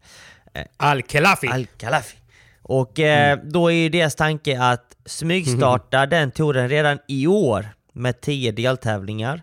Al-Khelafi! 0.76 1.48
Al-Khalafi. 1.48 2.16
Och 2.62 3.00
eh, 3.00 3.32
Mm. 3.32 3.50
då 3.52 3.68
är 3.72 3.74
ju 3.76 3.88
deras 3.88 4.14
tanke 4.14 4.60
att 4.62 4.96
smygstarta 5.06 6.06
den 6.16 6.30
touren 6.30 6.68
redan 6.68 6.98
i 7.08 7.26
år 7.26 7.66
med 7.92 8.20
10 8.20 8.52
deltävlingar. 8.52 9.42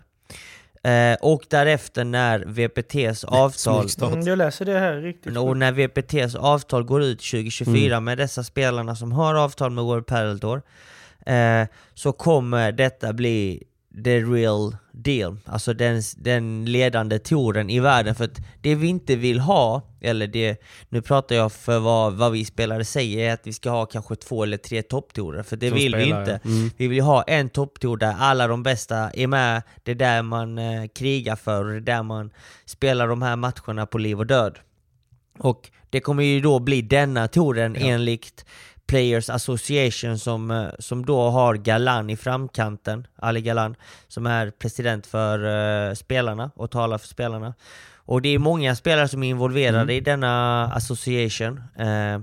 Eh, 0.82 1.16
och 1.20 1.42
därefter 1.50 2.04
när 2.04 2.38
VPTs 2.46 3.24
avtal. 3.24 3.86
Mm, 4.02 4.20
jag 4.26 4.38
läser 4.38 4.64
det 4.64 4.78
här 4.78 4.96
riktigt. 4.96 5.36
och 5.36 5.56
när 5.56 5.72
VPTs 5.72 6.34
avtal 6.34 6.84
går 6.84 7.02
ut 7.02 7.18
2024 7.18 7.96
Mm. 7.96 8.04
med 8.04 8.18
dessa 8.18 8.44
spelarna 8.44 8.96
som 8.96 9.12
har 9.12 9.34
avtal 9.34 9.70
med 9.70 9.84
World 9.84 10.06
Padel 10.06 10.40
Tour 10.40 10.62
eh, 11.26 11.66
så 11.94 12.12
kommer 12.12 12.72
detta 12.72 13.12
bli 13.12 13.62
the 14.04 14.20
real 14.20 14.76
deal. 14.92 15.36
Alltså 15.44 15.72
den, 15.72 16.02
den 16.16 16.64
ledande 16.64 17.18
touren 17.18 17.70
i 17.70 17.80
världen. 17.80 18.14
För 18.14 18.24
att 18.24 18.38
det 18.60 18.74
vi 18.74 18.86
inte 18.86 19.16
vill 19.16 19.40
ha, 19.40 19.82
eller 20.00 20.26
det, 20.26 20.62
nu 20.88 21.02
pratar 21.02 21.36
jag 21.36 21.52
för 21.52 21.78
vad, 21.78 22.12
vad 22.12 22.32
vi 22.32 22.44
spelare 22.44 22.84
säger, 22.84 23.28
är 23.28 23.32
att 23.32 23.46
vi 23.46 23.52
ska 23.52 23.70
ha 23.70 23.86
kanske 23.86 24.16
två 24.16 24.42
eller 24.42 24.56
tre 24.56 24.82
topptourer. 24.82 25.42
För 25.42 25.56
det 25.56 25.68
Som 25.68 25.78
vill 25.78 25.96
vi 25.96 26.02
spelare, 26.02 26.20
inte. 26.20 26.40
ja. 26.44 26.50
Mm. 26.50 26.70
Vi 26.76 26.88
vill 26.88 27.02
ha 27.02 27.22
en 27.22 27.48
topptour 27.48 27.96
där 27.96 28.14
alla 28.18 28.46
de 28.46 28.62
bästa 28.62 29.10
är 29.10 29.26
med. 29.26 29.62
Det 29.82 29.90
är 29.90 29.94
där 29.94 30.22
man 30.22 30.58
eh, 30.58 30.86
krigar 30.94 31.36
för 31.36 31.64
och 31.64 31.70
det 31.70 31.76
är 31.76 31.96
där 31.96 32.02
man 32.02 32.30
spelar 32.64 33.08
de 33.08 33.22
här 33.22 33.36
matcherna 33.36 33.86
på 33.86 33.98
liv 33.98 34.18
och 34.18 34.26
död. 34.26 34.58
Och 35.38 35.70
det 35.90 36.00
kommer 36.00 36.22
ju 36.22 36.40
då 36.40 36.58
bli 36.58 36.82
denna 36.82 37.28
touren 37.28 37.76
enligt 37.76 38.44
Players 38.86 39.30
Association 39.30 40.18
som, 40.18 40.50
eh, 40.50 40.68
som 40.78 41.06
då 41.06 41.30
har 41.30 41.54
Galan 41.54 42.10
i 42.10 42.16
framkanten, 42.16 43.06
Ali 43.16 43.40
Galan, 43.40 43.76
som 44.08 44.26
är 44.26 44.50
president 44.50 45.06
för 45.06 45.38
eh, 45.88 45.94
spelarna 45.94 46.50
och 46.56 46.70
talar 46.70 46.98
för 46.98 47.08
spelarna. 47.08 47.54
Och 47.94 48.22
det 48.22 48.28
är 48.28 48.38
många 48.38 48.76
spelare 48.76 49.08
som 49.08 49.22
är 49.22 49.28
involverade 49.30 49.94
i 49.94 50.00
denna 50.00 50.64
association. 50.72 51.62
Eh, 51.78 52.20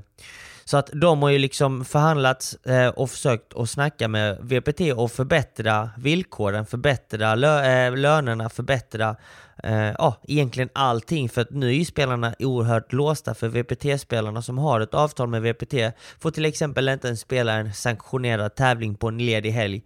så 0.66 0.78
att 0.78 0.90
de 0.94 1.22
har 1.22 1.30
ju 1.30 1.38
liksom 1.38 1.86
förhandlat 1.86 2.56
eh, 2.66 2.88
och 2.88 3.10
försökt 3.10 3.54
att 3.54 3.70
snacka 3.70 4.08
med 4.08 4.38
VPT 4.42 4.82
och 4.96 5.12
förbättra 5.12 5.90
villkoren, 5.98 6.66
förbättra 6.66 7.36
lö- 7.36 7.88
eh, 7.88 7.98
lönerna, 7.98 8.50
förbättra 8.50 9.16
eh, 9.64 9.92
ja, 9.98 10.22
egentligen 10.24 10.70
allting. 10.74 11.30
För 11.30 11.42
att 11.42 11.50
nu 11.50 11.68
är 11.68 11.74
ju 11.74 11.86
spelarna 11.86 12.36
oerhört 12.40 12.94
låsta 12.94 13.34
för 13.34 13.48
VPT-spelarna 13.48 14.42
som 14.42 14.58
har 14.58 14.80
ett 14.80 14.94
avtal 14.94 15.28
med 15.28 15.42
VPT 15.42 15.74
får 16.20 16.32
till 16.32 16.46
exempel 16.46 16.90
inte 16.90 17.08
ens 17.08 17.20
spela 17.20 17.54
en 17.54 17.74
sanktionerad 17.74 18.56
tävling 18.56 18.96
på 18.96 19.08
en 19.08 19.18
ledig 19.18 19.52
helg 19.52 19.84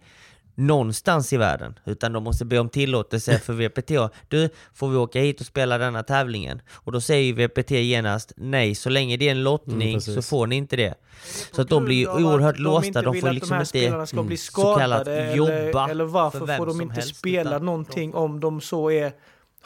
någonstans 0.58 1.32
i 1.32 1.36
världen. 1.36 1.78
Utan 1.84 2.12
de 2.12 2.24
måste 2.24 2.44
be 2.44 2.58
om 2.58 2.68
tillåtelse 2.68 3.38
för 3.38 3.52
VPT. 3.68 4.12
Du, 4.28 4.50
får 4.74 4.88
vi 4.88 4.96
åka 4.96 5.20
hit 5.20 5.40
och 5.40 5.46
spela 5.46 5.78
denna 5.78 6.02
tävlingen? 6.02 6.62
Och 6.70 6.92
då 6.92 7.00
säger 7.00 7.22
ju 7.22 7.32
VPT 7.46 7.70
genast 7.70 8.32
nej, 8.36 8.74
så 8.74 8.90
länge 8.90 9.16
det 9.16 9.26
är 9.26 9.30
en 9.30 9.42
lottning 9.42 9.88
Mm, 9.88 10.00
så 10.00 10.22
får 10.22 10.46
ni 10.46 10.56
inte 10.56 10.76
det. 10.76 10.94
Så 11.52 11.62
att 11.62 11.68
de 11.68 11.84
blir 11.84 11.96
ju 11.96 12.08
oerhört 12.08 12.56
de 12.56 12.62
låsta, 12.62 13.02
de 13.02 13.12
vill 13.12 13.22
får 13.22 13.30
liksom 13.30 13.64
de 13.72 13.78
inte 13.78 14.06
ska 14.06 14.22
bli 14.22 14.36
så 14.36 14.74
kallat 14.76 15.00
skadade 15.00 15.34
jobba 15.34 15.84
eller, 15.84 15.90
eller 15.90 16.04
för 16.04 16.12
varför 16.12 16.56
får 16.56 16.66
de 16.66 16.80
inte 16.80 16.94
helst, 16.94 17.16
spela 17.16 17.58
någonting 17.58 18.14
om 18.14 18.40
de 18.40 18.60
så 18.60 18.90
är, 18.90 19.12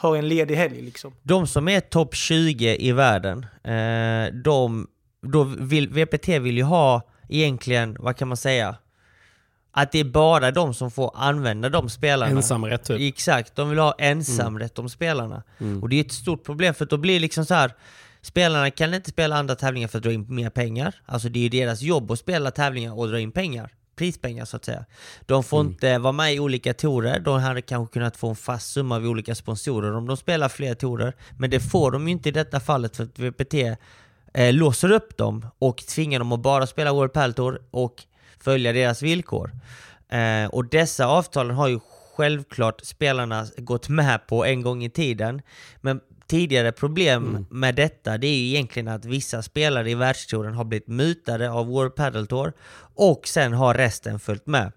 har 0.03 0.17
en 0.17 0.29
ledig 0.29 0.55
helg 0.55 0.83
liksom. 0.83 1.13
De 1.23 1.47
som 1.47 1.69
är 1.69 1.81
topp 1.81 2.15
20 2.15 2.77
i 2.77 2.93
världen, 2.93 3.47
eh, 3.65 4.35
de, 4.35 4.87
då 5.23 5.43
vill, 5.45 5.89
VPT 5.89 6.29
vill 6.29 6.57
ju 6.57 6.63
ha 6.63 7.03
egentligen, 7.29 7.97
vad 8.01 8.17
kan 8.17 8.29
man 8.29 8.37
säga? 8.37 8.77
Att 9.75 9.93
det 9.93 10.01
är 10.01 10.05
bara 10.05 10.51
de 10.51 10.75
som 10.75 10.91
får 10.91 11.11
använda 11.15 11.69
de 11.69 11.89
spelarna. 11.91 12.31
Ensamrätt 12.31 12.85
typ. 12.85 13.01
Exakt, 13.01 13.57
de 13.57 13.71
vill 13.71 13.79
ha 13.79 13.95
ensamrätt 13.99 14.79
om 14.79 14.89
spelarna. 14.89 15.43
Och 15.83 15.89
det 15.89 15.97
är 15.97 16.05
ett 16.05 16.13
stort 16.13 16.45
problem 16.45 16.75
för 16.75 16.87
då 16.87 16.97
blir 16.97 17.15
det 17.15 17.21
liksom 17.21 17.45
så 17.45 17.55
här. 17.55 17.73
Spelarna 18.23 18.71
kan 18.71 18.95
inte 18.95 19.11
spela 19.11 19.37
andra 19.37 19.55
tävlingar 19.55 19.89
för 19.89 19.99
att 19.99 20.05
dra 20.05 20.13
in 20.13 20.27
mer 20.29 20.51
pengar. 20.51 20.95
Alltså 21.07 21.29
det 21.29 21.39
är 21.39 21.43
ju 21.43 21.49
deras 21.49 21.83
jobb 21.83 22.11
att 22.11 22.19
spela 22.19 22.51
tävlingar 22.51 22.99
och 22.99 23.09
dra 23.09 23.21
in 23.21 23.33
pengar. 23.33 23.71
Prispengar 24.03 24.45
så 24.45 24.57
att 24.57 24.65
säga. 24.65 24.85
De 25.27 25.45
får 25.45 25.61
inte 25.61 25.99
vara 25.99 26.13
med 26.13 26.35
i 26.35 26.41
olika 26.41 26.75
torer. 26.75 27.21
De 27.21 27.41
hade 27.41 27.63
kanske 27.63 27.93
kunnat 27.93 28.17
få 28.17 28.29
en 28.29 28.37
fast 28.37 28.73
summa 28.73 28.99
vid 28.99 29.11
olika 29.11 29.35
sponsorer 29.35 29.97
om 29.97 30.07
de 30.07 30.17
spelar 30.17 30.49
fler 30.49 30.75
torer. 30.75 31.17
Men 31.39 31.51
det 31.51 31.61
får 31.61 31.91
de 31.91 32.09
ju 32.09 32.13
inte 32.13 32.29
i 32.29 32.33
detta 32.33 32.61
fallet 32.61 32.97
för 32.97 33.05
att 33.05 33.19
VPT 33.19 33.55
eh, 34.35 34.53
låser 34.53 34.91
upp 34.91 35.17
dem 35.17 35.47
och 35.59 35.77
tvingar 35.77 36.19
dem 36.19 36.33
att 36.33 36.41
bara 36.41 36.67
spela 36.67 36.93
World 36.93 37.13
Padel 37.13 37.35
Tour 37.35 37.63
och 37.71 38.03
följa 38.41 38.73
deras 38.73 39.03
villkor. 39.03 39.51
Eh, 40.09 40.47
och 40.47 40.69
dessa 40.69 41.07
avtalen 41.07 41.57
har 41.57 41.69
ju 41.69 41.81
självklart 42.17 42.81
spelarna 42.85 43.47
gått 43.57 43.89
med 43.89 44.27
på 44.27 44.45
en 44.45 44.63
gång 44.63 44.85
i 44.85 44.91
tiden. 44.91 45.43
Men 45.81 46.01
tidigare 46.33 46.73
problem 46.73 47.47
med 47.51 47.75
detta 47.75 48.19
det 48.19 48.27
är 48.27 48.35
ju 48.35 48.49
egentligen 48.49 48.89
att 48.89 49.05
vissa 49.05 49.43
spelare 49.43 49.91
i 49.91 49.95
världstouren 49.95 50.55
har 50.55 50.65
blivit 50.65 50.89
mutade 50.89 51.51
av 51.51 51.67
World 51.67 51.95
Padel 51.95 52.27
Tour 52.27 52.53
och 52.95 53.29
sen 53.29 53.53
har 53.53 53.75
resten 53.75 54.19
följt 54.19 54.47
med. 54.47 54.73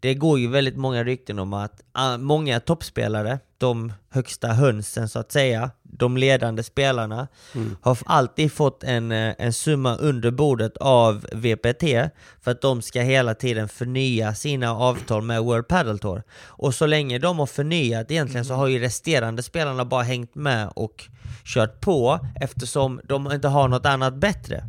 Det 0.00 0.14
går 0.14 0.38
ju 0.38 0.48
väldigt 0.48 0.76
många 0.76 1.04
rykten 1.04 1.38
om 1.38 1.52
att 1.52 1.80
ah, 1.92 2.16
många 2.16 2.60
toppspelare, 2.60 3.38
de 3.58 3.92
högsta 4.10 4.48
hönsen 4.48 5.08
så 5.08 5.18
att 5.18 5.32
säga, 5.32 5.70
de 5.82 6.16
ledande 6.16 6.62
spelarna, 6.62 7.28
har 7.80 7.92
f- 7.92 8.02
alltid 8.06 8.52
fått 8.52 8.84
en, 8.84 9.12
eh, 9.12 9.34
en 9.38 9.52
summa 9.52 9.96
under 9.96 10.30
bordet 10.30 10.76
av 10.76 11.26
VPT 11.32 11.82
för 12.40 12.50
att 12.50 12.60
de 12.60 12.82
ska 12.82 13.00
hela 13.00 13.34
tiden 13.34 13.68
förnya 13.68 14.34
sina 14.34 14.70
avtal 14.74 15.22
med 15.22 15.42
World 15.42 15.68
Padel 15.68 15.98
Tour. 15.98 16.22
Och 16.46 16.74
så 16.74 16.86
länge 16.86 17.18
de 17.18 17.38
har 17.38 17.46
förnyat 17.46 18.10
egentligen 18.10 18.44
så 18.44 18.54
har 18.54 18.66
ju 18.66 18.78
resterande 18.78 19.42
spelarna 19.42 19.84
bara 19.84 20.02
hängt 20.02 20.34
med 20.34 20.68
och 20.76 21.08
kört 21.44 21.80
på 21.80 22.18
eftersom 22.40 23.00
de 23.04 23.32
inte 23.32 23.48
har 23.48 23.68
något 23.68 23.86
annat 23.86 24.14
bättre. 24.14 24.64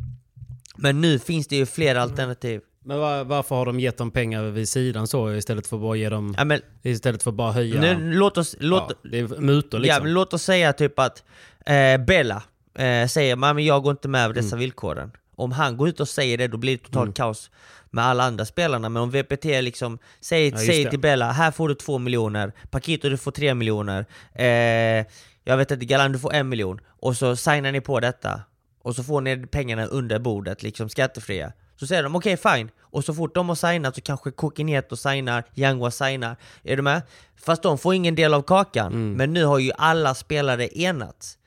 Men 0.76 1.00
nu 1.00 1.18
finns 1.18 1.46
det 1.48 1.56
ju 1.56 1.66
fler 1.66 1.94
alternativ. 1.94 2.60
Men 2.84 2.98
var, 2.98 3.24
varför 3.24 3.54
har 3.56 3.66
de 3.66 3.80
gett 3.80 3.96
dem 3.98 4.10
pengar 4.10 4.42
vid 4.42 4.68
sidan 4.68 5.06
så 5.06 5.32
istället 5.32 5.66
för 5.66 5.76
att 5.76 5.82
bara 5.82 5.96
ge 5.96 6.08
dem... 6.08 6.34
Ja, 6.38 6.44
men, 6.44 6.60
Istället 6.82 7.22
för 7.22 7.30
att 7.30 7.34
bara 7.36 7.52
höja... 7.52 7.80
nu, 7.80 8.12
låt 8.14 8.38
oss, 8.38 8.56
låt, 8.60 8.84
ja, 8.88 9.10
det 9.10 9.18
är 9.18 9.28
mutor 9.40 9.80
Ja, 9.80 9.82
liksom. 9.82 10.02
men 10.04 10.12
låt 10.12 10.34
oss 10.34 10.42
säga 10.42 10.72
typ 10.72 10.98
att 10.98 11.24
eh, 11.66 11.98
Bella 12.06 12.42
eh, 12.78 13.06
säger 13.06 13.36
"Men 13.36 13.56
men 13.56 13.64
jag 13.64 13.82
går 13.82 13.90
inte 13.90 14.08
med 14.08 14.28
på 14.28 14.32
dessa 14.32 14.48
Mm. 14.48 14.58
villkoren. 14.58 15.12
Om 15.36 15.52
han 15.52 15.76
går 15.76 15.88
ut 15.88 16.00
och 16.00 16.08
säger 16.08 16.38
det, 16.38 16.48
då 16.48 16.56
blir 16.56 16.72
det 16.76 16.84
totalt 16.84 17.16
kaos 17.16 17.50
med 17.90 18.04
alla 18.04 18.24
andra 18.24 18.44
spelarna. 18.44 18.88
Men 18.88 19.02
om 19.02 19.10
VPT 19.10 19.44
liksom 19.44 19.98
säger, 20.20 20.52
Ja, 20.52 20.58
säger 20.58 20.90
till 20.90 20.98
Bella, 21.00 21.32
här 21.32 21.50
får 21.50 21.68
du 21.68 21.74
två 21.74 21.98
miljoner, 21.98 22.52
Paquito 22.70 23.08
du 23.08 23.16
får 23.16 23.30
tre 23.30 23.54
miljoner, 23.54 24.06
eh, 24.34 25.06
jag 25.44 25.56
vet 25.56 25.70
inte, 25.70 25.84
Galan 25.86 26.12
du 26.12 26.18
får 26.18 26.34
en 26.34 26.48
miljon. 26.48 26.80
Och 26.86 27.16
så 27.16 27.36
signar 27.36 27.72
ni 27.72 27.80
på 27.80 28.00
detta. 28.00 28.40
Och 28.82 28.96
så 28.96 29.04
får 29.04 29.20
ni 29.20 29.36
pengarna 29.46 29.86
under 29.86 30.18
bordet, 30.18 30.62
liksom 30.62 30.88
skattefria. 30.88 31.52
Så 31.80 31.86
säger 31.86 32.02
de 32.02 32.16
okej 32.16 32.34
okay, 32.34 32.56
fine, 32.56 32.70
och 32.80 33.04
så 33.04 33.14
fort 33.14 33.34
de 33.34 33.48
har 33.48 33.56
signat 33.56 33.94
så 33.94 34.00
kanske 34.00 34.30
Kokineto 34.30 34.96
signar, 34.96 35.44
Yangwa 35.54 35.90
signar. 35.90 36.36
Är 36.62 36.76
du 36.76 36.82
med? 36.82 37.02
Fast 37.42 37.62
de 37.62 37.78
får 37.78 37.94
ingen 37.94 38.14
del 38.14 38.34
av 38.34 38.42
kakan. 38.42 38.92
Mm. 38.92 39.12
Men 39.12 39.32
nu 39.32 39.44
har 39.44 39.58
ju 39.58 39.72
alla 39.78 40.14
spelare 40.14 40.78
enats. 40.78 41.38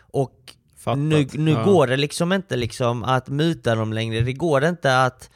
Och 0.00 0.32
Fattat. 0.76 0.98
nu, 0.98 1.28
nu 1.32 1.50
Ja. 1.50 1.64
går 1.64 1.86
det 1.86 1.96
liksom 1.96 2.32
inte 2.32 2.56
liksom 2.56 3.04
att 3.04 3.28
muta 3.28 3.74
dem 3.74 3.92
längre. 3.92 4.20
Det 4.20 4.32
går 4.32 4.64
inte 4.64 5.02
att 5.04 5.30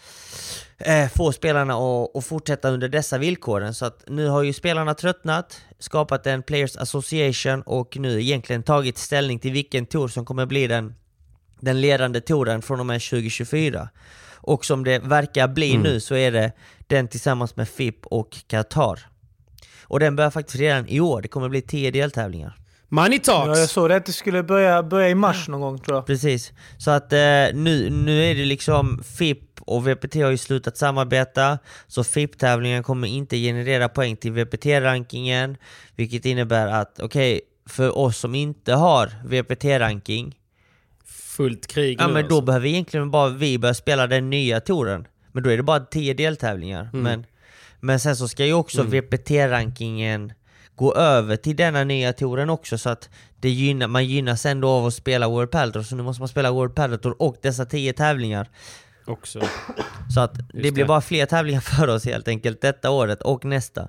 eh, 0.78 1.08
få 1.08 1.32
spelarna 1.32 1.74
att, 1.74 2.16
att 2.16 2.24
fortsätta 2.24 2.68
under 2.70 2.88
dessa 2.88 3.18
villkoren. 3.18 3.74
Så 3.74 3.86
att 3.86 4.04
nu 4.06 4.28
har 4.28 4.42
ju 4.42 4.52
spelarna 4.52 4.94
tröttnat, 4.94 5.60
skapat 5.78 6.26
en 6.26 6.42
Players 6.42 6.76
Association 6.76 7.62
och 7.62 7.96
nu 7.96 8.20
egentligen 8.20 8.62
tagit 8.62 8.98
ställning 8.98 9.38
till 9.38 9.52
vilken 9.52 9.86
tour 9.86 10.08
som 10.08 10.24
kommer 10.24 10.46
bli 10.46 10.66
den, 10.66 10.94
den 11.60 11.80
ledande 11.80 12.20
touren 12.20 12.62
från 12.62 12.80
och 12.80 12.86
med 12.86 13.00
2024. 13.02 13.88
Och 14.46 14.64
som 14.64 14.84
det 14.84 14.98
verkar 14.98 15.48
bli 15.48 15.70
Mm. 15.70 15.82
nu 15.82 16.00
så 16.00 16.14
är 16.14 16.32
det 16.32 16.52
den 16.86 17.08
tillsammans 17.08 17.56
med 17.56 17.68
FIP 17.68 18.06
och 18.06 18.36
Qatar. 18.46 19.00
Och 19.82 20.00
den 20.00 20.16
börjar 20.16 20.30
faktiskt 20.30 20.58
redan 20.58 20.88
i 20.88 21.00
år, 21.00 21.22
det 21.22 21.28
kommer 21.28 21.48
bli 21.48 21.62
10 21.62 21.90
deltävlingar. 21.90 22.56
Money 22.88 23.18
talks! 23.18 23.48
Ja, 23.48 23.58
jag 23.58 23.68
såg 23.68 23.88
det 23.88 23.96
att 23.96 24.06
det 24.06 24.12
skulle 24.12 24.42
börja, 24.42 24.82
börja 24.82 25.08
i 25.08 25.14
mars 25.14 25.48
någon 25.48 25.60
gång 25.60 25.78
tror 25.78 25.96
jag. 25.96 26.06
Precis. 26.06 26.52
Så 26.78 26.90
att 26.90 27.12
eh, 27.12 27.18
nu, 27.54 27.90
nu 27.90 28.24
är 28.24 28.34
det 28.34 28.44
liksom 28.44 29.02
FIP 29.18 29.40
och 29.60 29.88
VPT 29.88 30.14
har 30.14 30.30
ju 30.30 30.38
slutat 30.38 30.76
samarbeta, 30.76 31.58
så 31.86 32.04
FIP-tävlingen 32.04 32.82
kommer 32.82 33.08
inte 33.08 33.36
generera 33.36 33.88
poäng 33.88 34.16
till 34.16 34.32
VPT-rankingen, 34.32 35.56
vilket 35.96 36.24
innebär 36.24 36.66
att 36.66 37.00
okej, 37.00 37.40
för 37.68 37.98
oss 37.98 38.18
som 38.18 38.34
inte 38.34 38.72
har 38.72 39.10
VPT-ranking, 39.24 40.34
Fullt 41.36 41.66
krig 41.66 42.00
ja 42.00 42.06
nu 42.06 42.12
men 42.12 42.22
då 42.22 42.34
alltså. 42.34 42.40
behöver 42.40 42.66
egentligen 42.66 43.10
bara 43.10 43.28
vi 43.28 43.58
börja 43.58 43.74
spela 43.74 44.06
den 44.06 44.30
nya 44.30 44.60
touren. 44.60 45.06
Men 45.32 45.42
då 45.42 45.50
är 45.50 45.56
det 45.56 45.62
bara 45.62 45.80
10 45.80 46.14
deltävlingar. 46.14 46.82
Mm. 46.82 47.02
Men, 47.02 47.26
men 47.80 48.00
sen 48.00 48.16
så 48.16 48.28
ska 48.28 48.46
ju 48.46 48.52
också 48.52 48.82
VPT-rankingen 48.82 50.32
gå 50.74 50.94
över 50.94 51.36
till 51.36 51.56
denna 51.56 51.84
nya 51.84 52.12
touren 52.12 52.50
också 52.50 52.78
så 52.78 52.90
att 52.90 53.10
det 53.40 53.50
gynnar, 53.50 53.88
man 53.88 54.06
gynnas 54.06 54.46
ändå 54.46 54.68
av 54.68 54.86
att 54.86 54.94
spela 54.94 55.28
World 55.28 55.50
Padel 55.50 55.72
Tour, 55.72 55.82
så 55.82 55.96
nu 55.96 56.02
måste 56.02 56.22
man 56.22 56.28
spela 56.28 56.52
World 56.52 56.74
Padel 56.74 56.98
Tour 56.98 57.22
och 57.22 57.36
dessa 57.42 57.64
10 57.64 57.92
tävlingar. 57.92 58.50
Också. 59.04 59.40
Så 60.14 60.20
att 60.20 60.34
det 60.34 60.44
blir 60.52 60.72
det. 60.72 60.84
bara 60.84 61.00
fler 61.00 61.26
tävlingar 61.26 61.60
för 61.76 61.88
oss 61.88 62.04
helt 62.04 62.28
enkelt 62.28 62.60
detta 62.60 62.90
året 62.90 63.22
och 63.22 63.44
nästa. 63.44 63.88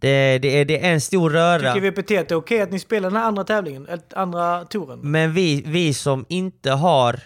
Det, 0.00 0.38
det, 0.38 0.60
är, 0.60 0.64
det 0.64 0.86
är 0.86 0.92
en 0.92 1.00
stor 1.00 1.30
röra. 1.30 1.74
Tycker 1.74 1.90
VPT 1.90 1.98
att 1.98 2.28
det 2.28 2.30
är 2.30 2.34
okej 2.34 2.60
att 2.60 2.72
ni 2.72 2.78
spelar 2.78 3.10
den 3.10 3.16
här 3.16 3.26
andra 3.26 3.44
tävlingen? 3.44 3.88
Andra 4.14 4.64
touren? 4.64 4.98
Men 5.02 5.32
vi, 5.32 5.62
vi 5.66 5.94
som 5.94 6.26
inte 6.28 6.70
har 6.70 7.20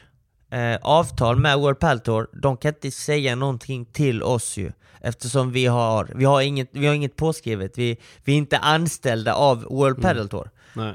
eh, 0.50 0.76
avtal 0.82 1.36
med 1.36 1.58
World 1.58 1.78
Padel 1.78 2.00
Tour, 2.00 2.28
de 2.32 2.56
kan 2.56 2.68
inte 2.68 2.90
säga 2.90 3.34
någonting 3.34 3.84
till 3.84 4.22
oss 4.22 4.56
ju. 4.56 4.72
Eftersom 5.00 5.52
vi 5.52 5.66
har, 5.66 6.12
vi 6.14 6.24
har, 6.24 6.40
inget, 6.40 6.68
vi 6.72 6.86
har 6.86 6.94
inget 6.94 7.16
påskrivet, 7.16 7.78
vi, 7.78 7.96
vi 8.24 8.32
är 8.32 8.36
inte 8.36 8.58
anställda 8.58 9.34
av 9.34 9.62
World 9.62 10.02
Padel 10.02 10.28
Tour. 10.28 10.50
Nej. 10.74 10.94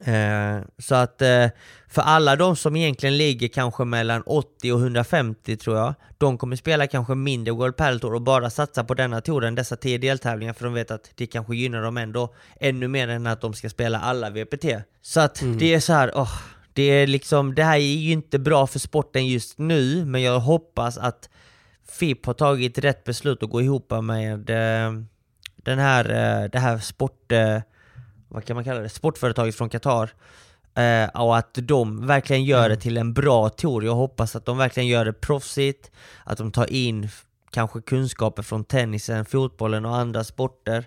Eh, 0.00 0.60
så 0.78 0.94
att 0.94 1.22
eh, 1.22 1.46
för 1.88 2.02
alla 2.02 2.36
de 2.36 2.56
som 2.56 2.76
egentligen 2.76 3.16
ligger 3.16 3.48
kanske 3.48 3.84
mellan 3.84 4.22
80 4.26 4.72
och 4.72 4.80
150 4.80 5.56
tror 5.56 5.76
jag, 5.76 5.94
de 6.18 6.38
kommer 6.38 6.56
spela 6.56 6.86
kanske 6.86 7.14
mindre 7.14 7.54
World 7.54 7.76
Padel 7.76 8.00
Tour 8.00 8.14
och 8.14 8.22
bara 8.22 8.50
satsa 8.50 8.84
på 8.84 8.94
denna 8.94 9.20
touren, 9.20 9.54
dessa 9.54 9.76
10 9.76 9.98
deltävlingar, 9.98 10.52
för 10.52 10.64
de 10.64 10.74
vet 10.74 10.90
att 10.90 11.10
det 11.14 11.26
kanske 11.26 11.56
gynnar 11.56 11.82
dem 11.82 11.96
ändå 11.96 12.34
ännu 12.60 12.88
mer 12.88 13.08
än 13.08 13.26
att 13.26 13.40
de 13.40 13.54
ska 13.54 13.68
spela 13.68 14.00
alla 14.00 14.30
VPT. 14.30 14.64
Så 15.02 15.20
att 15.20 15.42
det 15.58 15.74
är 15.74 15.80
så 15.80 15.92
här, 15.92 16.12
åh, 16.14 16.32
det 16.72 16.82
är 16.82 17.06
liksom, 17.06 17.54
det 17.54 17.64
här 17.64 17.76
är 17.76 17.96
ju 17.96 18.12
inte 18.12 18.38
bra 18.38 18.66
för 18.66 18.78
sporten 18.78 19.26
just 19.26 19.58
nu, 19.58 20.04
men 20.04 20.22
jag 20.22 20.40
hoppas 20.40 20.98
att 20.98 21.28
FIP 21.88 22.26
har 22.26 22.34
tagit 22.34 22.78
rätt 22.78 23.04
beslut 23.04 23.42
att 23.42 23.50
gå 23.50 23.62
ihop 23.62 23.92
med 24.02 24.50
eh, 24.50 24.92
den 25.56 25.78
här, 25.78 26.04
det 26.48 26.58
här 26.58 26.78
sport... 26.78 27.32
Vad 28.28 28.44
kan 28.44 28.54
man 28.56 28.64
kalla 28.64 28.80
det? 28.80 28.88
Sportföretaget 28.88 29.54
från 29.56 29.68
Qatar. 29.68 30.10
Eh, 30.74 31.08
och 31.08 31.36
att 31.36 31.54
de 31.54 32.06
verkligen 32.06 32.44
gör 32.44 32.68
det 32.68 32.76
till 32.76 32.96
en 32.96 33.12
bra 33.14 33.48
tour. 33.48 33.84
Jag 33.84 33.94
hoppas 33.94 34.36
att 34.36 34.44
de 34.44 34.58
verkligen 34.58 34.86
gör 34.86 35.04
det 35.04 35.12
proffsigt, 35.12 35.90
att 36.24 36.38
de 36.38 36.52
tar 36.52 36.72
in 36.72 37.08
kanske 37.50 37.80
kunskaper 37.80 38.42
från 38.42 38.64
tennisen, 38.64 39.24
fotbollen 39.24 39.84
och 39.84 39.96
andra 39.96 40.24
sporter. 40.24 40.84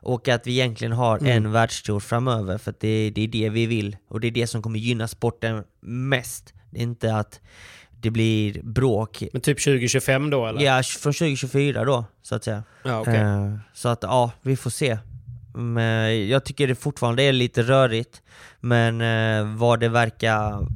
Och 0.00 0.28
att 0.28 0.46
vi 0.46 0.52
egentligen 0.52 0.92
har 0.92 1.26
en 1.26 1.52
världstour 1.52 2.00
framöver, 2.00 2.58
för 2.58 2.74
det, 2.80 3.10
det 3.14 3.24
är 3.24 3.28
det 3.28 3.48
vi 3.48 3.66
vill. 3.66 3.96
Och 4.08 4.20
det 4.20 4.26
är 4.26 4.30
det 4.30 4.46
som 4.46 4.62
kommer 4.62 4.78
gynna 4.78 5.08
sporten 5.08 5.64
mest. 5.80 6.54
Det 6.70 6.78
är 6.78 6.82
inte 6.82 7.16
att 7.16 7.40
det 8.00 8.10
blir 8.10 8.60
bråk. 8.62 9.22
Men 9.32 9.42
typ 9.42 9.64
2025 9.64 10.30
då 10.30 10.46
eller? 10.46 10.60
Ja, 10.60 10.82
från 10.82 11.12
2024 11.12 11.84
då, 11.84 12.04
så 12.22 12.34
att 12.34 12.44
säga. 12.44 12.62
Ja, 12.84 13.00
okej. 13.00 13.16
Eh, 13.16 13.54
Så 13.74 13.88
att 13.88 13.98
ja, 14.02 14.30
vi 14.42 14.56
får 14.56 14.70
se. 14.70 14.98
Men 15.56 16.28
jag 16.28 16.44
tycker 16.44 16.68
det 16.68 16.74
fortfarande 16.74 17.22
är 17.22 17.32
lite 17.32 17.62
rörigt. 17.62 18.22
Men 18.60 19.00
eh, 19.00 19.56
vad 19.56 19.80
det 19.80 19.88
verkar 19.88 20.66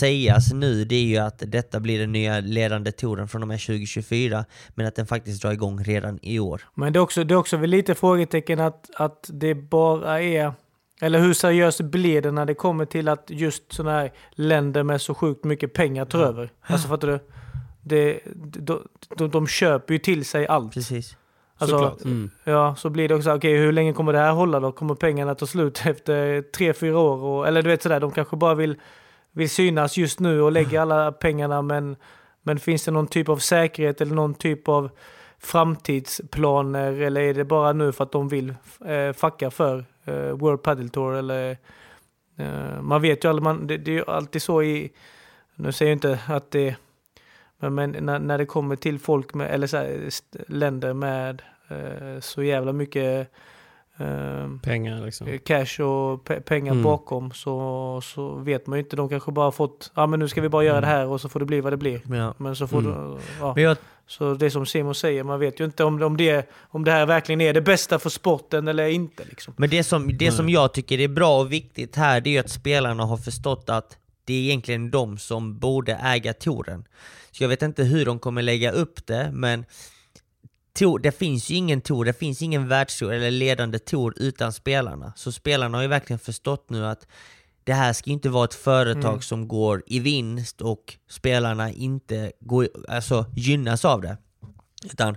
sägas 0.00 0.52
nu, 0.52 0.84
det 0.84 0.94
är 0.94 1.04
ju 1.04 1.16
att 1.16 1.42
detta 1.46 1.80
blir 1.80 1.98
den 1.98 2.12
nya 2.12 2.40
ledande 2.40 2.92
touren 2.92 3.28
från 3.28 3.42
och 3.42 3.48
med 3.48 3.60
2024. 3.60 4.44
Men 4.74 4.86
att 4.86 4.94
den 4.94 5.06
faktiskt 5.06 5.42
drar 5.42 5.52
igång 5.52 5.84
redan 5.84 6.18
i 6.22 6.38
år. 6.38 6.62
Men 6.74 6.92
det 6.92 6.98
är 6.98 7.00
också, 7.00 7.24
det 7.24 7.34
är 7.34 7.36
också 7.36 7.56
väl 7.56 7.70
lite 7.70 7.94
frågetecken 7.94 8.60
att, 8.60 8.90
att 8.94 9.30
det 9.32 9.54
bara 9.54 10.22
är... 10.22 10.52
Eller 11.02 11.18
hur 11.18 11.32
seriöst 11.34 11.80
blir 11.80 12.22
det 12.22 12.30
när 12.30 12.46
det 12.46 12.54
kommer 12.54 12.84
till 12.84 13.08
att 13.08 13.24
just 13.28 13.72
sådana 13.72 13.98
här 13.98 14.12
länder 14.30 14.82
med 14.82 15.00
så 15.00 15.14
sjukt 15.14 15.44
mycket 15.44 15.72
pengar 15.72 16.04
tar 16.04 16.18
över? 16.18 16.52
Alltså 16.60 16.88
fattar 16.88 17.08
du? 17.08 17.18
Det, 17.82 18.20
de, 18.34 18.82
de, 19.16 19.30
de 19.30 19.46
köper 19.46 19.94
ju 19.94 19.98
till 19.98 20.24
sig 20.24 20.46
allt. 20.46 20.74
Precis. 20.74 21.16
Alltså, 21.60 21.78
Såklart. 21.78 22.04
Mm. 22.04 22.30
Ja, 22.44 22.74
så 22.76 22.90
blir 22.90 23.08
det 23.08 23.14
också, 23.14 23.34
okej 23.34 23.56
hur 23.56 23.72
länge 23.72 23.92
kommer 23.92 24.12
det 24.12 24.18
här 24.18 24.32
hålla 24.32 24.60
då? 24.60 24.72
Kommer 24.72 24.94
pengarna 24.94 25.34
ta 25.34 25.46
slut 25.46 25.82
efter 25.86 26.42
tre, 26.42 26.72
fyra 26.72 26.98
år? 26.98 27.24
Och, 27.24 27.48
eller 27.48 27.62
du 27.62 27.68
vet 27.68 27.82
sådär, 27.82 28.00
de 28.00 28.10
kanske 28.10 28.36
bara 28.36 28.54
vill, 28.54 28.76
vill 29.32 29.50
synas 29.50 29.96
just 29.96 30.20
nu 30.20 30.42
och 30.42 30.52
lägga 30.52 30.82
alla 30.82 31.12
pengarna 31.12 31.62
men, 31.62 31.96
men 32.42 32.58
finns 32.58 32.84
det 32.84 32.90
någon 32.90 33.06
typ 33.06 33.28
av 33.28 33.36
säkerhet 33.36 34.00
eller 34.00 34.14
någon 34.14 34.34
typ 34.34 34.68
av 34.68 34.90
framtidsplaner 35.38 37.00
eller 37.00 37.20
är 37.20 37.34
det 37.34 37.44
bara 37.44 37.72
nu 37.72 37.92
för 37.92 38.04
att 38.04 38.12
de 38.12 38.28
vill 38.28 38.54
eh, 38.84 39.12
fucka 39.12 39.50
för 39.50 39.84
eh, 40.04 40.14
World 40.14 40.62
Padel 40.62 40.90
Tour 40.90 41.14
eller 41.14 41.56
eh, 42.36 42.80
man 42.82 43.02
vet 43.02 43.24
ju 43.24 43.28
aldrig, 43.28 43.42
man, 43.42 43.66
det, 43.66 43.76
det 43.76 43.90
är 43.90 43.94
ju 43.94 44.04
alltid 44.06 44.42
så 44.42 44.62
i, 44.62 44.92
nu 45.54 45.72
säger 45.72 45.90
jag 45.90 45.96
inte 45.96 46.20
att 46.26 46.50
det 46.50 46.76
men, 47.60 47.74
men 47.74 47.90
när, 47.90 48.18
när 48.18 48.38
det 48.38 48.46
kommer 48.46 48.76
till 48.76 48.98
folk 48.98 49.34
med, 49.34 49.50
eller 49.50 49.66
så 49.66 49.76
här, 49.76 50.08
länder 50.46 50.92
med 50.92 51.42
eh, 51.68 52.20
så 52.20 52.42
jävla 52.42 52.72
mycket 52.72 53.28
eh, 53.98 54.48
Pengar 54.62 55.04
liksom. 55.04 55.38
cash 55.44 55.80
och 55.84 56.24
pe- 56.28 56.40
pengar 56.40 56.72
Mm. 56.72 56.84
bakom 56.84 57.32
så, 57.32 58.00
så 58.04 58.28
vet 58.34 58.66
man 58.66 58.78
ju 58.78 58.82
inte. 58.84 58.96
De 58.96 59.08
kanske 59.08 59.32
bara 59.32 59.52
fått, 59.52 59.92
ja 59.94 60.06
men 60.06 60.18
nu 60.20 60.28
ska 60.28 60.40
vi 60.40 60.48
bara 60.48 60.64
göra 60.64 60.80
det 60.80 60.86
här 60.86 61.06
och 61.06 61.20
så 61.20 61.28
får 61.28 61.40
det 61.40 61.46
bli 61.46 61.60
vad 61.60 61.72
det 61.72 61.76
blir. 61.76 62.00
Ja. 62.16 62.34
Men 62.38 62.56
så 62.56 62.66
får 62.66 62.78
Mm. 62.78 62.92
du, 62.92 63.18
ja. 63.40 63.54
Jag, 63.60 63.76
Så 64.06 64.34
det 64.34 64.50
som 64.50 64.66
Simon 64.66 64.94
säger, 64.94 65.24
man 65.24 65.40
vet 65.40 65.60
ju 65.60 65.64
inte 65.64 65.84
om, 65.84 66.02
om, 66.02 66.16
det, 66.16 66.50
om 66.70 66.84
det 66.84 66.90
här 66.92 67.06
verkligen 67.06 67.40
är 67.40 67.52
det 67.52 67.60
bästa 67.60 67.98
för 67.98 68.10
sporten 68.10 68.68
eller 68.68 68.86
inte. 68.86 69.24
Liksom. 69.24 69.54
Men 69.56 69.70
det 69.70 69.84
som, 69.84 70.16
det 70.18 70.32
som 70.32 70.48
jag 70.48 70.72
tycker 70.74 71.00
är 71.00 71.08
bra 71.08 71.40
och 71.40 71.52
viktigt 71.52 71.96
här, 71.96 72.20
det 72.20 72.30
är 72.30 72.32
ju 72.32 72.38
att 72.38 72.50
spelarna 72.50 73.04
har 73.04 73.16
förstått 73.16 73.70
att 73.70 73.96
det 74.24 74.34
är 74.34 74.42
egentligen 74.42 74.90
de 74.90 75.18
som 75.18 75.58
borde 75.58 75.92
äga 75.92 76.34
touren. 76.34 76.84
Så 77.30 77.44
jag 77.44 77.48
vet 77.48 77.62
inte 77.62 77.84
hur 77.84 78.06
de 78.06 78.18
kommer 78.18 78.42
lägga 78.42 78.70
upp 78.70 79.06
det, 79.06 79.30
men 79.32 79.64
tour, 80.72 80.98
det 80.98 81.12
finns 81.12 81.50
ju 81.50 81.54
ingen 81.54 81.80
tour, 81.80 82.04
det 82.04 82.12
finns 82.12 82.42
ingen 82.42 82.68
världstour 82.68 83.12
eller 83.12 83.30
ledande 83.30 83.78
tour 83.78 84.14
utan 84.16 84.52
spelarna. 84.52 85.12
Så 85.16 85.32
spelarna 85.32 85.78
har 85.78 85.82
ju 85.82 85.88
verkligen 85.88 86.18
förstått 86.18 86.70
nu 86.70 86.86
att 86.86 87.06
det 87.64 87.72
här 87.72 87.92
ska 87.92 88.10
inte 88.10 88.28
vara 88.28 88.44
ett 88.44 88.54
företag 88.54 89.24
som 89.24 89.48
går 89.48 89.82
i 89.86 89.98
vinst 89.98 90.60
och 90.60 90.96
spelarna 91.08 91.72
inte 91.72 92.32
går, 92.40 92.68
alltså, 92.88 93.26
gynnas 93.36 93.84
av 93.84 94.00
det. 94.00 94.16
Utan 94.84 95.16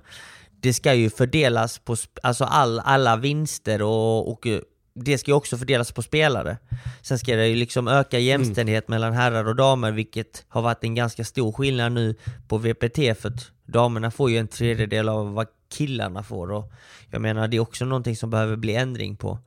det 0.61 0.73
ska 0.73 0.93
ju 0.93 1.09
fördelas 1.09 1.79
på 1.79 1.95
alltså 2.23 2.43
all, 2.43 2.79
alla 2.79 3.15
vinster 3.15 3.81
och, 3.81 4.31
och 4.31 4.47
det 4.95 5.17
ska 5.17 5.31
ju 5.31 5.35
också 5.35 5.57
fördelas 5.57 5.91
på 5.91 6.01
spelare. 6.01 6.57
Sen 7.01 7.19
ska 7.19 7.35
det 7.35 7.47
ju 7.47 7.55
liksom 7.55 7.87
öka 7.87 8.19
jämställdhet 8.19 8.87
mellan 8.87 9.13
herrar 9.13 9.45
och 9.47 9.55
damer, 9.55 9.91
vilket 9.91 10.45
har 10.47 10.61
varit 10.61 10.83
en 10.83 10.95
ganska 10.95 11.23
stor 11.23 11.51
skillnad 11.51 11.91
nu 11.91 12.15
på 12.47 12.57
VPT, 12.57 12.95
för 13.19 13.27
att 13.27 13.51
damerna 13.65 14.11
får 14.11 14.31
ju 14.31 14.37
en 14.37 14.47
tredjedel 14.47 15.09
av 15.09 15.33
vad 15.33 15.47
killarna 15.73 16.23
får. 16.23 16.51
Och 16.51 16.71
jag 17.11 17.21
menar, 17.21 17.47
det 17.47 17.57
är 17.57 17.61
också 17.61 17.85
någonting 17.85 18.15
som 18.15 18.29
behöver 18.29 18.55
bli 18.55 18.75
ändring 18.75 19.15
på. 19.15 19.39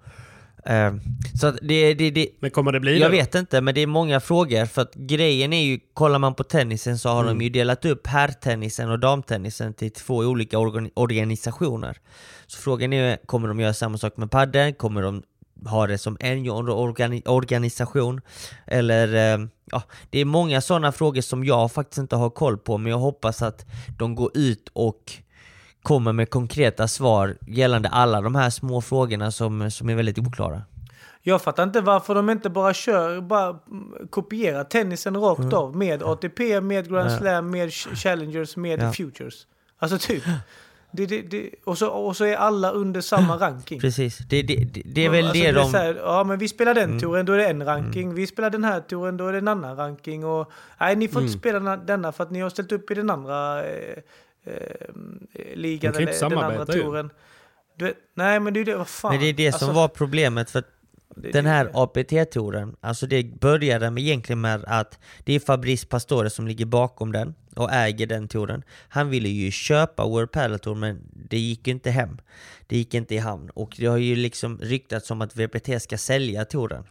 Eh, 0.66 0.94
så 1.40 1.50
det, 1.50 1.94
det, 1.94 2.10
det, 2.10 2.28
Men 2.40 2.50
kommer 2.50 2.72
det 2.72 2.80
bli 2.80 2.98
jag 3.00 3.10
det? 3.10 3.16
vet 3.16 3.34
inte, 3.34 3.60
men 3.60 3.74
det 3.74 3.80
är 3.80 3.86
många 3.86 4.20
frågor. 4.20 4.66
För 4.66 4.82
att 4.82 4.94
grejen 4.94 5.52
är 5.52 5.64
ju, 5.64 5.80
kollar 5.94 6.18
man 6.18 6.34
på 6.34 6.44
tennisen 6.44 6.98
så 6.98 7.08
har 7.08 7.22
Mm. 7.24 7.38
de 7.38 7.44
ju 7.44 7.50
delat 7.50 7.84
upp 7.84 8.06
herrtennisen 8.06 8.90
och 8.90 8.98
damtennisen 8.98 9.74
till 9.74 9.90
två 9.90 10.16
olika 10.16 10.56
organ- 10.58 10.90
organisationer. 10.94 11.96
Så 12.46 12.58
frågan 12.60 12.92
är, 12.92 13.16
kommer 13.26 13.48
de 13.48 13.60
göra 13.60 13.74
samma 13.74 13.98
sak 13.98 14.16
med 14.16 14.30
padel? 14.30 14.72
Kommer 14.74 15.02
de 15.02 15.22
ha 15.64 15.86
det 15.86 15.98
som 15.98 16.16
en 16.20 16.50
organi 16.50 17.22
organisation. 17.26 18.20
Eller, 18.66 19.34
eh, 19.34 19.46
ja, 19.64 19.82
det 20.10 20.18
är 20.18 20.24
många 20.24 20.60
sådana 20.60 20.92
frågor 20.92 21.20
som 21.20 21.44
jag 21.44 21.72
faktiskt 21.72 21.98
inte 21.98 22.16
har 22.16 22.30
koll 22.30 22.58
på, 22.58 22.78
men 22.78 22.90
jag 22.90 22.98
hoppas 22.98 23.42
att 23.42 23.66
de 23.98 24.14
går 24.14 24.30
ut 24.34 24.68
och 24.72 25.12
kommer 25.82 26.12
med 26.12 26.30
konkreta 26.30 26.88
svar 26.88 27.36
gällande 27.46 27.88
alla 27.88 28.20
de 28.20 28.34
här 28.34 28.50
små 28.50 28.80
frågorna 28.80 29.30
som, 29.30 29.70
som 29.70 29.88
är 29.88 29.94
väldigt 29.94 30.18
oklara. 30.18 30.62
Jag 31.22 31.42
fattar 31.42 31.62
inte 31.62 31.80
varför 31.80 32.14
de 32.14 32.30
inte 32.30 32.50
bara 32.50 32.74
kör, 32.74 33.20
bara 33.20 33.58
kopierar 34.10 34.64
tennisen 34.64 35.16
rakt 35.16 35.40
mm. 35.40 35.54
av 35.54 35.76
med 35.76 36.02
ATP, 36.02 36.60
med 36.60 36.88
Grand 36.88 37.12
Slam, 37.12 37.50
med 37.50 37.72
Challengers, 37.72 38.56
med 38.56 38.82
ja. 38.82 38.92
Futures. 38.92 39.46
Alltså 39.78 39.98
typ. 39.98 40.22
Det, 40.96 41.06
det, 41.06 41.22
det, 41.22 41.50
och, 41.64 41.78
så, 41.78 41.88
och 41.88 42.16
så 42.16 42.24
är 42.24 42.36
alla 42.36 42.70
under 42.70 43.00
samma 43.00 43.36
ranking. 43.36 43.80
Precis, 43.80 44.18
det, 44.18 44.42
det, 44.42 44.54
det 44.84 45.04
är 45.04 45.10
väl 45.10 45.24
alltså, 45.24 45.42
det 45.42 45.52
de... 45.52 45.74
Här, 45.74 45.94
ja 45.94 46.24
men 46.24 46.38
vi 46.38 46.48
spelar 46.48 46.74
den 46.74 46.84
mm. 46.84 47.00
touren, 47.00 47.26
då 47.26 47.32
är 47.32 47.38
det 47.38 47.46
en 47.46 47.64
ranking. 47.64 48.02
Mm. 48.02 48.14
Vi 48.14 48.26
spelar 48.26 48.50
den 48.50 48.64
här 48.64 48.80
touren, 48.80 49.16
då 49.16 49.26
är 49.26 49.32
det 49.32 49.38
en 49.38 49.48
annan 49.48 49.76
ranking. 49.76 50.24
Och, 50.24 50.50
nej, 50.80 50.96
ni 50.96 51.08
får 51.08 51.20
mm. 51.20 51.26
inte 51.26 51.38
spela 51.38 51.76
denna 51.76 52.12
för 52.12 52.24
att 52.24 52.30
ni 52.30 52.40
har 52.40 52.50
ställt 52.50 52.72
upp 52.72 52.90
i 52.90 52.94
den 52.94 53.10
andra 53.10 53.64
eh, 53.64 53.96
eh, 54.44 55.54
ligan 55.54 55.94
eller 55.94 56.28
den 56.30 56.38
andra 56.38 56.66
touren. 56.66 57.10
Du, 57.76 57.94
nej 58.14 58.40
men 58.40 58.54
det 58.54 58.60
är 58.60 58.64
det, 58.64 58.76
vad 58.76 58.88
fan. 58.88 59.12
Men 59.12 59.20
det 59.20 59.26
är 59.26 59.32
det 59.32 59.46
alltså, 59.46 59.64
som 59.64 59.74
var 59.74 59.88
problemet 59.88 60.50
för 60.50 60.62
den 61.16 61.46
här 61.46 61.70
APT-touren, 61.74 62.76
alltså 62.80 63.06
det 63.06 63.40
började 63.40 63.90
med 63.90 64.02
egentligen 64.02 64.40
med 64.40 64.64
att 64.66 64.98
det 65.24 65.32
är 65.32 65.40
Fabrice 65.40 65.86
Pastore 65.86 66.30
som 66.30 66.46
ligger 66.46 66.66
bakom 66.66 67.12
den 67.12 67.34
och 67.58 67.72
äger 67.72 68.06
den 68.06 68.28
touren. 68.28 68.62
Han 68.88 69.10
ville 69.10 69.28
ju 69.28 69.50
köpa 69.50 70.06
World 70.06 70.32
Padel 70.32 70.58
Tour 70.58 70.74
men 70.74 71.00
det 71.12 71.38
gick 71.38 71.66
ju 71.66 71.72
inte 71.72 71.90
hem. 71.90 72.18
Det 72.66 72.76
gick 72.76 72.94
inte 72.94 73.14
i 73.14 73.18
hamn 73.18 73.50
och 73.50 73.74
det 73.78 73.86
har 73.86 73.96
ju 73.96 74.16
liksom 74.16 74.58
ryktats 74.58 75.10
om 75.10 75.22
att 75.22 75.36
VPT 75.36 75.82
ska 75.82 75.98
sälja 75.98 76.44
touren. 76.44 76.84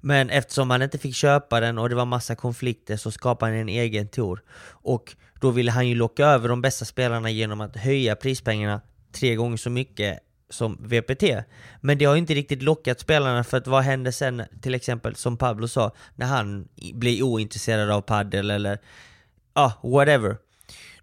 Men 0.00 0.30
eftersom 0.30 0.70
han 0.70 0.82
inte 0.82 0.98
fick 0.98 1.14
köpa 1.14 1.60
den 1.60 1.78
och 1.78 1.88
det 1.88 1.94
var 1.94 2.04
massa 2.04 2.34
konflikter 2.34 2.96
så 2.96 3.10
skapade 3.10 3.52
han 3.52 3.60
en 3.60 3.68
egen 3.68 4.08
tour. 4.08 4.42
Och 4.68 5.16
då 5.40 5.50
ville 5.50 5.70
han 5.70 5.88
ju 5.88 5.94
locka 5.94 6.26
över 6.26 6.48
de 6.48 6.62
bästa 6.62 6.84
spelarna 6.84 7.30
genom 7.30 7.60
att 7.60 7.76
höja 7.76 8.16
prispengarna 8.16 8.80
tre 9.12 9.34
gånger 9.34 9.56
så 9.56 9.70
mycket 9.70 10.18
som 10.50 10.78
VPT. 10.80 11.24
Men 11.80 11.98
det 11.98 12.04
har 12.04 12.16
inte 12.16 12.34
riktigt 12.34 12.62
lockat 12.62 13.00
spelarna 13.00 13.44
för 13.44 13.56
att 13.56 13.66
vad 13.66 13.82
händer 13.82 14.10
sen, 14.10 14.42
till 14.62 14.74
exempel 14.74 15.16
som 15.16 15.36
Pablo 15.36 15.68
sa, 15.68 15.92
när 16.14 16.26
han 16.26 16.68
blir 16.94 17.22
ointresserad 17.22 17.90
av 17.90 18.00
paddel 18.00 18.50
eller 18.50 18.78
ah, 19.52 19.72
whatever. 19.82 20.36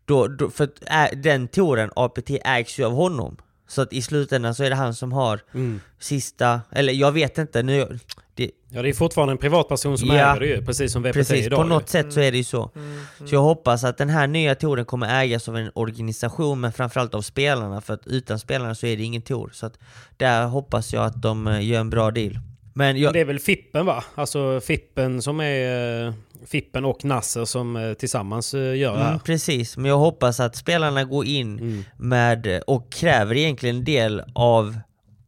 Då, 0.05 0.27
då, 0.27 0.49
för 0.49 0.63
att 0.63 1.13
äh, 1.13 1.19
den 1.19 1.47
touren, 1.47 1.91
APT, 1.95 2.29
ägs 2.45 2.79
ju 2.79 2.85
av 2.85 2.91
honom. 2.91 3.37
Så 3.67 3.81
att 3.81 3.93
i 3.93 4.01
slutändan 4.01 4.55
så 4.55 4.63
är 4.63 4.69
det 4.69 4.75
han 4.75 4.93
som 4.95 5.11
har 5.11 5.39
mm. 5.53 5.81
sista, 5.99 6.61
eller 6.71 6.93
jag 6.93 7.11
vet 7.11 7.37
inte, 7.37 7.63
nu, 7.63 7.99
det, 8.35 8.51
ja 8.69 8.81
det 8.81 8.89
är 8.89 8.93
fortfarande 8.93 9.31
en 9.31 9.37
privatperson 9.37 9.97
som 9.97 10.07
ja, 10.07 10.15
äger 10.15 10.39
det 10.39 10.47
ju, 10.47 10.65
precis 10.65 10.93
som 10.93 11.03
VPT 11.03 11.13
precis, 11.13 11.45
idag. 11.45 11.59
på 11.59 11.63
något 11.63 11.89
sätt 11.89 12.13
så 12.13 12.19
är 12.19 12.31
det 12.31 12.37
ju 12.37 12.43
så. 12.43 12.71
Mm, 12.75 12.91
mm. 12.91 13.27
Så 13.27 13.35
jag 13.35 13.41
hoppas 13.41 13.83
att 13.83 13.97
den 13.97 14.09
här 14.09 14.27
nya 14.27 14.55
touren 14.55 14.85
kommer 14.85 15.21
ägas 15.21 15.49
av 15.49 15.57
en 15.57 15.71
organisation, 15.75 16.59
men 16.59 16.71
framförallt 16.71 17.13
av 17.13 17.21
spelarna, 17.21 17.81
för 17.81 17.93
att 17.93 18.07
utan 18.07 18.39
spelarna 18.39 18.75
så 18.75 18.85
är 18.85 18.97
det 18.97 19.03
ingen 19.03 19.21
tour. 19.21 19.49
Så 19.53 19.65
att 19.65 19.79
där 20.17 20.45
hoppas 20.45 20.93
jag 20.93 21.05
att 21.05 21.21
de 21.21 21.47
eh, 21.47 21.65
gör 21.65 21.79
en 21.79 21.89
bra 21.89 22.11
deal. 22.11 22.39
Men 22.78 22.97
jag... 22.97 23.13
Det 23.13 23.19
är 23.19 23.25
väl 23.25 23.39
Fippen 23.39 23.86
va? 23.86 24.03
Alltså 24.15 24.61
Fippen 24.61 25.21
som 25.21 25.39
är... 25.39 26.05
Eh, 26.07 26.13
Fippen 26.45 26.86
och 26.86 27.05
Nasser 27.05 27.45
som 27.45 27.75
eh, 27.75 27.93
tillsammans 27.93 28.53
gör 28.53 28.93
det 28.93 29.03
här. 29.03 29.09
Mm, 29.09 29.19
precis, 29.19 29.78
men 29.78 29.86
jag 29.86 29.97
hoppas 29.97 30.39
att 30.39 30.55
spelarna 30.55 31.03
går 31.03 31.25
in 31.25 31.59
mm. 31.59 31.84
med 31.97 32.61
och 32.67 32.91
kräver 32.91 33.38
egentligen 33.38 33.75
en 33.75 33.84
del 33.84 34.23
av 34.36 34.78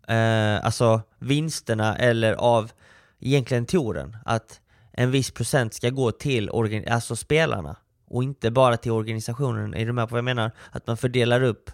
eh, 0.08 0.66
alltså 0.66 1.02
vinsterna 1.20 1.98
eller 1.98 2.34
av 2.34 2.72
egentligen 3.20 3.66
touren. 3.66 4.18
Att 4.26 4.60
en 4.94 5.12
viss 5.12 5.32
procent 5.32 5.74
ska 5.74 5.90
gå 5.90 6.12
till 6.12 6.50
alltså 6.90 7.16
spelarna 7.16 7.76
och 8.08 8.24
inte 8.24 8.52
bara 8.52 8.78
till 8.78 8.92
organisationen. 8.92 9.74
Är 9.74 9.86
du 9.86 9.92
med 9.92 10.10
på 10.10 10.12
vad 10.12 10.18
jag 10.18 10.26
menar? 10.26 10.52
Att 10.72 10.88
man 10.88 10.98
fördelar 10.98 11.44
upp 11.44 11.72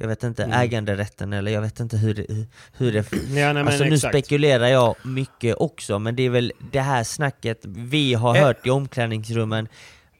jag 0.00 0.08
vet 0.08 0.22
inte, 0.22 0.44
mm. 0.44 0.60
äganderätten 0.60 1.32
eller 1.32 1.52
jag 1.52 1.60
vet 1.60 1.80
inte 1.80 1.96
hur 1.96 2.14
det... 2.14 2.46
Hur 2.72 2.92
det 2.92 3.12
ja, 3.12 3.52
nej, 3.52 3.62
alltså 3.62 3.84
nu 3.84 3.94
exakt. 3.94 4.14
spekulerar 4.14 4.66
jag 4.66 4.96
mycket 5.02 5.56
också, 5.56 5.98
men 5.98 6.16
det 6.16 6.22
är 6.22 6.30
väl 6.30 6.52
det 6.72 6.80
här 6.80 7.04
snacket 7.04 7.60
vi 7.64 8.14
har 8.14 8.36
eh. 8.36 8.42
hört 8.42 8.66
i 8.66 8.70
omklädningsrummen 8.70 9.68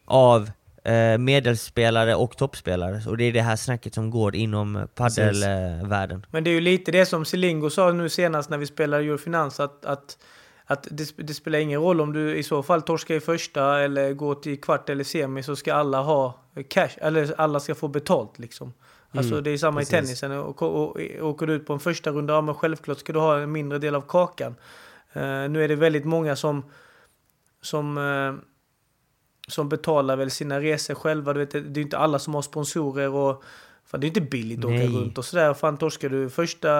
av 0.05 0.51
eh, 0.85 1.19
medelspelare 1.19 2.15
och 2.15 2.37
toppspelare. 2.37 3.03
Och 3.07 3.17
det 3.17 3.25
är 3.25 3.33
det 3.33 3.43
här 3.43 3.57
snacket 3.57 3.95
som 3.95 4.11
går 4.11 4.37
inom 4.37 4.89
paddelvärlden. 4.95 6.27
Men 6.31 6.45
det 6.45 6.51
är 6.51 6.55
ju 6.55 6.61
lite 6.61 6.93
det 6.93 7.07
som 7.07 7.25
Silingo 7.25 7.71
sa 7.71 7.93
nu 7.93 8.09
senast 8.09 8.51
när 8.51 8.59
vi 8.59 8.67
spelade 8.67 9.05
Eurofinans, 9.05 9.61
att, 9.61 9.85
att 9.85 10.19
att 10.71 10.89
det, 10.91 11.17
det, 11.17 11.35
spelar 11.35 11.59
ingen 11.59 11.81
roll 11.81 12.01
om 12.01 12.13
du 12.13 12.37
i 12.37 12.43
så 12.43 12.63
fall 12.63 12.83
torskar 12.83 13.15
i 13.15 13.21
första 13.21 13.81
eller 13.81 14.13
går 14.13 14.35
till 14.35 14.61
kvart 14.61 14.89
eller 14.89 15.05
semi 15.05 15.43
så 15.43 15.57
ska 15.57 15.75
alla 15.75 16.03
ha 16.03 16.41
cash, 16.69 16.91
eller 16.97 17.35
alla 17.41 17.61
ska 17.61 17.75
få 17.75 17.89
betalt 17.89 18.39
liksom. 18.39 18.73
Alltså 19.11 19.33
mm, 19.33 19.45
det 19.45 19.51
är 19.51 19.57
samma 19.57 19.81
precis. 19.81 19.95
i 19.95 19.97
tennisen. 19.97 20.33
Och, 20.33 20.63
och, 20.63 20.97
och, 20.97 21.01
åker 21.21 21.47
du 21.47 21.53
ut 21.53 21.67
på 21.67 21.73
en 21.73 21.81
första 21.81 22.11
runda, 22.11 22.35
ja 22.35 22.41
men 22.41 22.55
självklart 22.55 22.99
ska 22.99 23.13
du 23.13 23.19
ha 23.19 23.39
en 23.39 23.53
mindre 23.53 23.79
del 23.79 23.95
av 23.95 24.01
kakan. 24.01 24.55
Uh, 25.17 25.23
nu 25.23 25.65
är 25.65 25.69
det 25.69 25.77
väldigt 25.77 26.05
många 26.05 26.37
som, 26.37 26.65
som, 27.63 27.99
uh, 27.99 28.35
som 29.49 29.69
betalar 29.69 30.17
väl 30.17 30.31
sina 30.31 30.61
resor 30.61 30.95
själva. 30.95 31.33
Du 31.33 31.41
vet, 31.41 31.51
det 31.51 31.81
är 31.81 31.83
inte 31.83 31.99
alla 31.99 32.19
som 32.19 32.35
har 32.35 32.43
sponsorer 32.43 33.09
och 33.09 33.45
Fan, 33.91 34.01
det 34.01 34.05
är 34.05 34.09
inte 34.09 34.21
billigt 34.21 34.59
att 34.59 34.65
åka 34.65 34.87
runt 34.87 35.19
och 35.19 35.25
sådär. 35.25 35.55
Fan 35.55 35.77
torskar 35.77 36.09
du 36.09 36.31
första, 36.31 36.71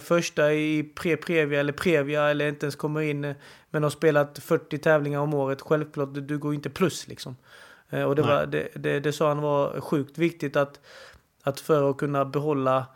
första 0.00 0.52
i 0.52 0.92
pre-previa 0.94 1.60
eller 1.60 1.72
previa 1.72 2.30
eller 2.30 2.48
inte 2.48 2.66
ens 2.66 2.76
kommer 2.76 3.00
in 3.00 3.34
men 3.70 3.82
har 3.82 3.90
spelat 3.90 4.38
40 4.38 4.78
tävlingar 4.78 5.20
om 5.20 5.34
året. 5.34 5.60
Självklart, 5.60 6.08
du 6.12 6.38
går 6.38 6.54
inte 6.54 6.70
plus 6.70 7.08
liksom. 7.08 7.36
Eh, 7.90 8.02
och 8.02 8.16
det, 8.16 8.22
var, 8.22 8.46
det, 8.46 8.68
det, 8.74 9.00
det 9.00 9.12
sa 9.12 9.28
han 9.28 9.40
var 9.40 9.80
sjukt 9.80 10.18
viktigt 10.18 10.56
att, 10.56 10.80
att 11.48 11.60
för 11.60 11.90
att 11.90 11.96
kunna 11.96 12.24
behålla 12.24 12.86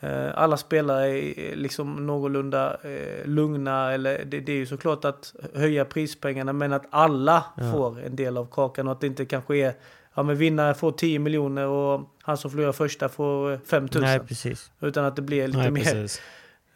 eh, 0.00 0.28
alla 0.34 0.56
spelare 0.56 1.08
är 1.08 1.56
liksom 1.56 2.06
någorlunda 2.06 2.76
eh, 2.82 3.26
lugna. 3.26 3.92
Eller 3.92 4.24
det, 4.24 4.40
det, 4.40 4.52
är 4.52 4.56
ju 4.56 4.66
såklart 4.66 5.04
att 5.04 5.34
höja 5.54 5.84
prispengarna 5.84 6.52
men 6.52 6.72
att 6.72 6.86
alla 6.90 7.44
ja. 7.56 7.72
får 7.72 8.00
en 8.00 8.16
del 8.16 8.36
av 8.36 8.46
kakan 8.46 8.86
och 8.86 8.92
att 8.92 9.00
det 9.00 9.06
inte 9.06 9.24
kanske 9.24 9.56
är 9.56 9.74
ja 10.14 10.22
men 10.22 10.36
vinnare 10.36 10.74
får 10.74 10.92
10 10.92 11.18
miljoner 11.18 11.66
och 11.66 12.10
han 12.22 12.36
som 12.36 12.50
förlorar 12.50 12.72
första 12.72 13.08
får 13.08 13.58
5 13.66 13.88
000. 13.94 14.02
Nej, 14.02 14.20
precis. 14.20 14.70
Utan 14.80 15.04
att 15.04 15.16
det 15.16 15.22
blir 15.22 15.46
lite 15.46 15.58
Nej, 15.58 15.70
mer... 15.70 16.08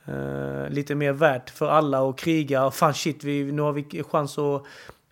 Uh, 0.08 0.70
lite 0.70 0.94
mer 0.94 1.12
värt 1.12 1.50
för 1.50 1.68
alla 1.68 2.08
att 2.08 2.18
kriga. 2.18 2.70
Fan 2.70 2.94
shit, 2.94 3.24
vi, 3.24 3.52
nu 3.52 3.62
har 3.62 3.72
vi 3.72 4.02
chans 4.02 4.38
att, 4.38 4.62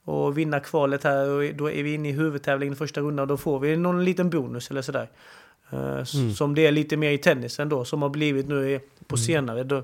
att 0.07 0.35
vinna 0.35 0.61
kvalet 0.61 1.05
här 1.05 1.29
och 1.29 1.55
då 1.55 1.71
är 1.71 1.83
vi 1.83 1.95
inne 1.95 2.09
i 2.09 2.13
huvudtävlingen 2.13 2.73
i 2.73 2.77
första 2.77 3.01
rundan 3.01 3.23
och 3.23 3.27
då 3.27 3.37
får 3.37 3.59
vi 3.59 3.77
någon 3.77 4.05
liten 4.05 4.31
bonus 4.31 4.71
eller 4.71 4.83
sådär. 4.83 5.09
Uh, 5.73 6.05
mm. 6.15 6.35
Som 6.35 6.55
det 6.55 6.67
är 6.67 6.73
lite 6.73 6.97
mer 6.97 7.11
i 7.11 7.19
tennisen 7.19 7.69
då, 7.69 7.85
som 7.85 8.03
har 8.03 8.09
blivit 8.09 8.49
nu 8.49 8.81
på 9.07 9.17
mm. 9.17 9.25
senare, 9.25 9.65
då, 9.65 9.83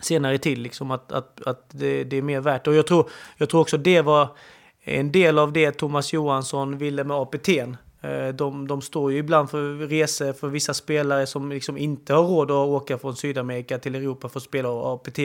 senare 0.00 0.38
tid. 0.38 0.58
Liksom 0.58 0.90
att, 0.90 1.12
att, 1.12 1.42
att 1.46 1.66
det, 1.70 2.04
det, 2.04 2.16
är 2.16 2.22
mer 2.22 2.40
värt. 2.40 2.66
Och 2.66 2.74
jag 2.74 2.86
tror, 2.86 3.10
jag 3.36 3.48
tror 3.48 3.60
också 3.60 3.78
det 3.78 4.00
var 4.00 4.28
en 4.84 5.12
del 5.12 5.38
av 5.38 5.52
det 5.52 5.72
Thomas 5.72 6.12
Johansson 6.12 6.78
ville 6.78 7.04
med 7.04 7.16
APT. 7.16 7.48
Eh, 8.04 8.28
de, 8.34 8.68
de 8.68 8.82
står 8.82 9.12
ju 9.12 9.18
ibland 9.18 9.50
för 9.50 9.74
resor 9.74 10.32
för 10.32 10.48
vissa 10.48 10.74
spelare 10.74 11.26
som 11.26 11.52
liksom 11.52 11.78
inte 11.78 12.14
har 12.14 12.22
råd 12.22 12.50
att 12.50 12.68
åka 12.68 12.98
från 12.98 13.16
Sydamerika 13.16 13.78
till 13.78 13.94
Europa 13.94 14.28
för 14.28 14.38
att 14.38 14.44
spela 14.44 14.94
APT. 14.94 15.18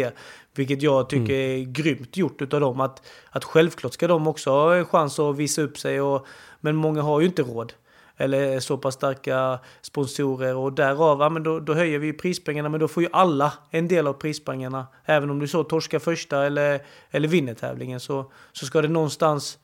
Vilket 0.56 0.82
jag 0.82 1.10
tycker 1.10 1.34
mm. 1.34 1.62
är 1.62 1.72
grymt 1.72 2.18
gjort 2.18 2.42
utav 2.42 2.62
dem. 2.62 2.82
Att, 2.82 3.08
att 3.30 3.44
självklart 3.44 3.94
ska 3.94 4.08
de 4.08 4.28
också 4.28 4.50
ha 4.50 4.76
en 4.76 4.86
chans 4.86 5.20
att 5.20 5.38
visa 5.38 5.62
upp 5.62 5.78
sig. 5.78 6.02
Och, 6.02 6.28
men 6.60 6.76
många 6.76 7.02
har 7.02 7.20
ju 7.20 7.28
inte 7.28 7.42
råd 7.42 7.74
eller 8.18 8.60
så 8.60 8.78
pass 8.78 8.96
starka 8.96 9.60
sponsorer 9.82 10.56
och 10.56 10.74
därav, 10.74 11.20
ja, 11.20 11.30
men 11.30 11.44
då, 11.44 11.60
då 11.60 11.74
höjer 11.74 12.00
vi 12.00 12.14
prispengarna 12.14 12.70
men 12.70 12.80
då 12.80 12.88
får 12.88 13.04
ju 13.04 13.10
alla 13.12 13.54
en 13.72 13.88
del 13.88 14.08
av 14.08 14.14
prispengarna. 14.14 14.88
Även 15.06 15.30
om 15.30 15.40
du 15.40 15.48
så 15.48 15.64
torskar 15.64 16.00
första 16.00 16.46
eller, 16.46 16.82
eller 17.12 17.28
vinner 17.28 17.54
tävlingen 17.54 18.00
så, 18.00 18.32
så 18.52 18.66
ska 18.66 18.82
det 18.82 18.88
någonstans 18.88 19.58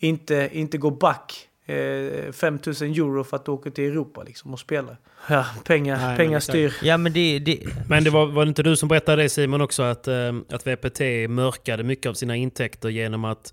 inte, 0.00 0.50
inte 0.52 0.78
gå 0.78 0.90
back 0.90 1.48
eh, 1.66 2.32
5000 2.32 2.90
euro 2.90 3.24
för 3.24 3.36
att 3.36 3.48
åka 3.48 3.70
till 3.70 3.84
Europa 3.84 4.22
liksom 4.22 4.52
och 4.52 4.60
spela. 4.60 4.96
Ja, 5.28 5.46
pengar, 5.64 5.98
Nej, 5.98 6.16
pengar 6.16 6.40
styr. 6.40 6.74
Ja, 6.82 6.96
men 6.96 7.12
det, 7.12 7.38
det... 7.38 7.58
men 7.88 8.04
det 8.04 8.10
var, 8.10 8.26
var 8.26 8.44
det 8.44 8.48
inte 8.48 8.62
du 8.62 8.76
som 8.76 8.88
berättade 8.88 9.22
det 9.22 9.28
Simon 9.28 9.60
också 9.60 9.82
att, 9.82 10.08
eh, 10.08 10.34
att 10.50 10.66
VPT 10.66 11.00
mörkade 11.28 11.82
mycket 11.82 12.10
av 12.10 12.14
sina 12.14 12.36
intäkter 12.36 12.88
genom 12.88 13.24
att 13.24 13.52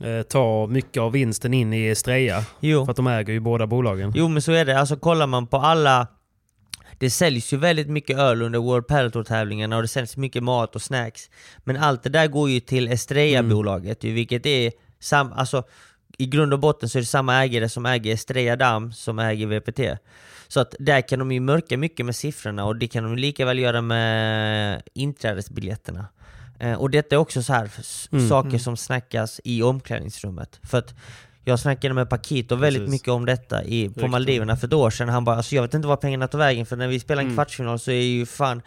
Eh, 0.00 0.22
ta 0.22 0.66
mycket 0.66 1.00
av 1.00 1.12
vinsten 1.12 1.54
in 1.54 1.72
i 1.72 1.86
Estrella. 1.86 2.44
Jo. 2.60 2.84
För 2.84 2.90
att 2.90 2.96
de 2.96 3.06
äger 3.06 3.32
ju 3.32 3.40
båda 3.40 3.66
bolagen. 3.66 4.12
Jo 4.16 4.28
men 4.28 4.42
så 4.42 4.52
är 4.52 4.64
det. 4.64 4.78
Alltså 4.80 4.96
kollar 4.96 5.26
man 5.26 5.46
på 5.46 5.56
alla... 5.56 6.06
Det 6.98 7.10
säljs 7.10 7.52
ju 7.52 7.56
väldigt 7.56 7.88
mycket 7.88 8.18
öl 8.18 8.42
under 8.42 8.58
World 8.58 8.86
Padel 8.86 9.12
Tour 9.12 9.24
tävlingarna 9.24 9.76
och 9.76 9.82
det 9.82 9.88
säljs 9.88 10.16
mycket 10.16 10.42
mat 10.42 10.74
och 10.74 10.82
snacks. 10.82 11.30
Men 11.64 11.76
allt 11.76 12.02
det 12.02 12.10
där 12.10 12.26
går 12.26 12.50
ju 12.50 12.60
till 12.60 12.88
Estrella-bolaget 12.88 14.04
mm. 14.04 14.14
vilket 14.14 14.46
är 14.46 14.72
sam... 15.00 15.32
Alltså, 15.32 15.62
i 16.18 16.26
grund 16.26 16.52
och 16.52 16.60
botten 16.60 16.88
så 16.88 16.98
är 16.98 17.00
det 17.00 17.06
samma 17.06 17.44
ägare 17.44 17.68
som 17.68 17.86
äger 17.86 18.14
Estrella 18.14 18.56
Damm 18.56 18.92
som 18.92 19.18
äger 19.18 19.46
VPT. 19.46 20.00
Så 20.48 20.60
att 20.60 20.74
där 20.78 21.08
kan 21.08 21.18
de 21.18 21.32
ju 21.32 21.40
mörka 21.40 21.76
mycket 21.76 22.06
med 22.06 22.16
siffrorna 22.16 22.64
och 22.64 22.76
det 22.76 22.88
kan 22.88 23.04
de 23.04 23.16
lika 23.16 23.46
väl 23.46 23.58
göra 23.58 23.80
med 23.80 24.82
inträdesbiljetterna. 24.94 26.06
Eh, 26.60 26.74
och 26.74 26.90
detta 26.90 27.14
är 27.14 27.18
också 27.18 27.42
så 27.42 27.52
här 27.52 27.70
Mm. 28.12 28.28
saker 28.28 28.58
som 28.58 28.76
snackas 28.76 29.40
i 29.44 29.62
omklädningsrummet. 29.62 30.60
För 30.62 30.78
att 30.78 30.94
jag 31.44 31.60
snackade 31.60 31.94
med 31.94 32.10
Paquito 32.10 32.54
väldigt 32.56 32.80
Precis. 32.80 32.92
mycket 32.92 33.08
om 33.08 33.26
detta 33.26 33.64
i, 33.64 33.88
på. 33.88 34.06
Maldiverna 34.08 34.56
för 34.56 34.66
ett 34.66 34.72
år 34.72 34.90
sedan. 34.90 35.08
Han 35.08 35.24
bara 35.24 35.36
alltså 35.36 35.54
jag 35.54 35.62
vet 35.62 35.74
inte 35.74 35.88
vad 35.88 36.00
pengarna 36.00 36.28
tar 36.28 36.38
vägen 36.38 36.66
för 36.66 36.76
när 36.76 36.88
vi 36.88 37.00
spelar 37.00 37.22
en 37.22 37.26
Mm. 37.26 37.36
kvartsfinal 37.36 37.78
så 37.78 37.90
är 37.90 37.94
ju 38.02 38.26
fan 38.26 38.62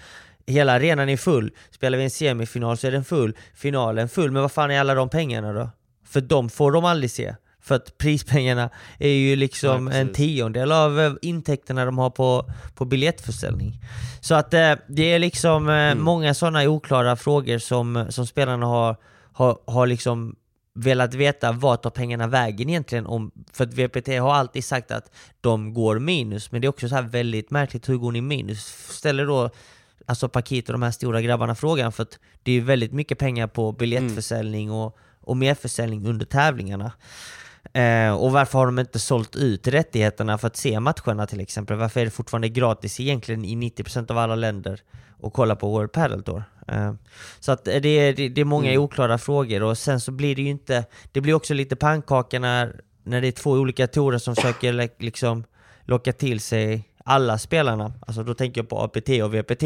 Hela 0.45 0.73
arenan 0.73 1.09
är 1.09 1.17
full, 1.17 1.51
spelar 1.71 1.97
vi 1.97 2.03
en 2.03 2.09
semifinal 2.09 2.77
så 2.77 2.87
är 2.87 2.91
den 2.91 3.03
full, 3.05 3.37
finalen 3.53 4.09
full, 4.09 4.31
men 4.31 4.41
vad 4.41 4.51
fan 4.51 4.71
är 4.71 4.79
alla 4.79 4.93
de 4.95 5.09
pengarna 5.09 5.53
då? 5.53 5.69
För 6.07 6.21
de 6.21 6.49
får 6.49 6.71
de 6.71 6.85
aldrig 6.85 7.11
se. 7.11 7.35
För 7.64 7.76
att 7.76 7.97
prispengarna 7.97 8.70
är 8.99 9.09
ju 9.09 9.36
liksom 9.36 9.86
Nej, 9.86 10.01
en 10.01 10.14
tiondel 10.14 10.72
av 10.72 10.99
eh, 10.99 11.14
intäkterna 11.22 11.86
de 11.86 11.97
har 11.97 12.09
på, 12.09 12.51
på 12.76 12.86
biljettförsäljning. 12.86 13.80
Så 14.22 14.36
att 14.36 14.53
eh, 14.53 14.74
det 14.88 15.03
är 15.14 15.20
liksom 15.20 15.70
eh, 15.70 15.74
Mm. 15.76 16.03
många 16.03 16.34
sådana 16.34 16.70
oklara 16.70 17.16
frågor 17.16 17.57
som, 17.57 18.05
som 18.09 18.28
spelarna 18.28 18.66
har, 18.66 18.95
har, 19.34 19.57
har 19.68 19.88
liksom 19.88 20.36
velat 20.76 21.14
veta 21.14 21.51
vart 21.51 21.84
tar 21.84 21.89
pengarna 21.89 22.28
vägen 22.28 22.70
egentligen 22.70 23.05
om, 23.05 23.32
för 23.53 23.64
att 23.64 23.74
VPT 23.74 24.07
har 24.07 24.34
alltid 24.34 24.66
sagt 24.66 24.91
att 24.91 25.11
de 25.41 25.74
går 25.74 25.99
minus, 25.99 26.51
men 26.51 26.61
det 26.61 26.66
är 26.66 26.70
också 26.70 26.89
så 26.89 26.95
här 26.95 27.01
väldigt 27.01 27.51
märkligt, 27.51 27.89
hur 27.89 27.97
går 27.97 28.11
ni 28.11 28.22
minus? 28.22 28.66
Ställer 28.89 29.26
då 29.26 29.49
alltså 30.05 30.30
Paquito 30.30 30.70
och 30.74 30.80
de 30.80 30.84
här 30.84 30.91
stora 30.91 31.22
grabbarna 31.22 31.55
frågan 31.55 31.91
för 31.91 32.03
att 32.03 32.20
det 32.43 32.51
är 32.51 32.55
ju 32.55 32.61
väldigt 32.61 32.93
mycket 32.93 33.18
pengar 33.18 33.47
på 33.47 33.72
biljettförsäljning 33.72 34.72
och, 34.72 34.97
och 35.22 35.38
merförsäljning 35.38 36.05
under 36.07 36.26
tävlingarna. 36.26 36.91
Eh, 37.74 38.14
och 38.14 38.32
varför 38.32 38.59
har 38.59 38.66
de 38.66 38.80
inte 38.80 38.99
sålt 38.99 39.36
ut 39.36 39.68
rättigheterna 39.68 40.38
för 40.38 40.47
att 40.47 40.55
se 40.57 40.80
matcherna 40.80 41.28
till 41.28 41.39
exempel? 41.39 41.78
Varför 41.78 41.99
är 41.99 42.05
det 42.05 42.11
fortfarande 42.11 42.49
gratis 42.49 42.99
egentligen 42.99 43.45
i 43.45 43.55
90% 43.55 44.11
av 44.11 44.18
alla 44.18 44.36
länder 44.36 44.82
att 45.24 45.34
kolla 45.34 45.55
på 45.55 45.70
World 45.72 45.91
Padel 45.91 46.24
Tour? 46.24 46.43
Eh, 46.68 46.93
så 47.39 47.51
att 47.51 47.68
eh, 47.68 47.76
det, 47.82 47.89
är- 47.89 48.30
det, 48.30 48.41
är 48.41 48.45
många 48.45 48.80
oklara 48.80 49.18
frågor 49.18 49.64
och 49.64 49.78
sen 49.78 49.99
så 49.99 50.11
blir 50.11 50.36
det 50.36 50.41
ju 50.41 50.49
inte, 50.49 50.86
det 51.11 51.22
blir 51.22 51.34
också 51.34 51.53
lite 51.53 51.76
pannkaka 51.76 52.39
när, 52.39 52.82
när 53.03 53.22
det 53.22 53.28
är 53.28 53.32
två 53.32 53.51
olika 53.51 53.88
tourer 53.88 54.18
som 54.18 54.36
försöker 54.36 54.89
liksom 55.03 55.43
locka 55.86 56.14
till 56.14 56.39
sig 56.39 56.89
alla 57.05 57.38
spelarna. 57.38 57.93
Alltså 58.07 58.24
då 58.24 58.34
tänker 58.34 58.61
jag 58.61 58.70
på 58.70 58.80
APT 58.82 59.09
och 59.24 59.34
VPT. 59.34 59.64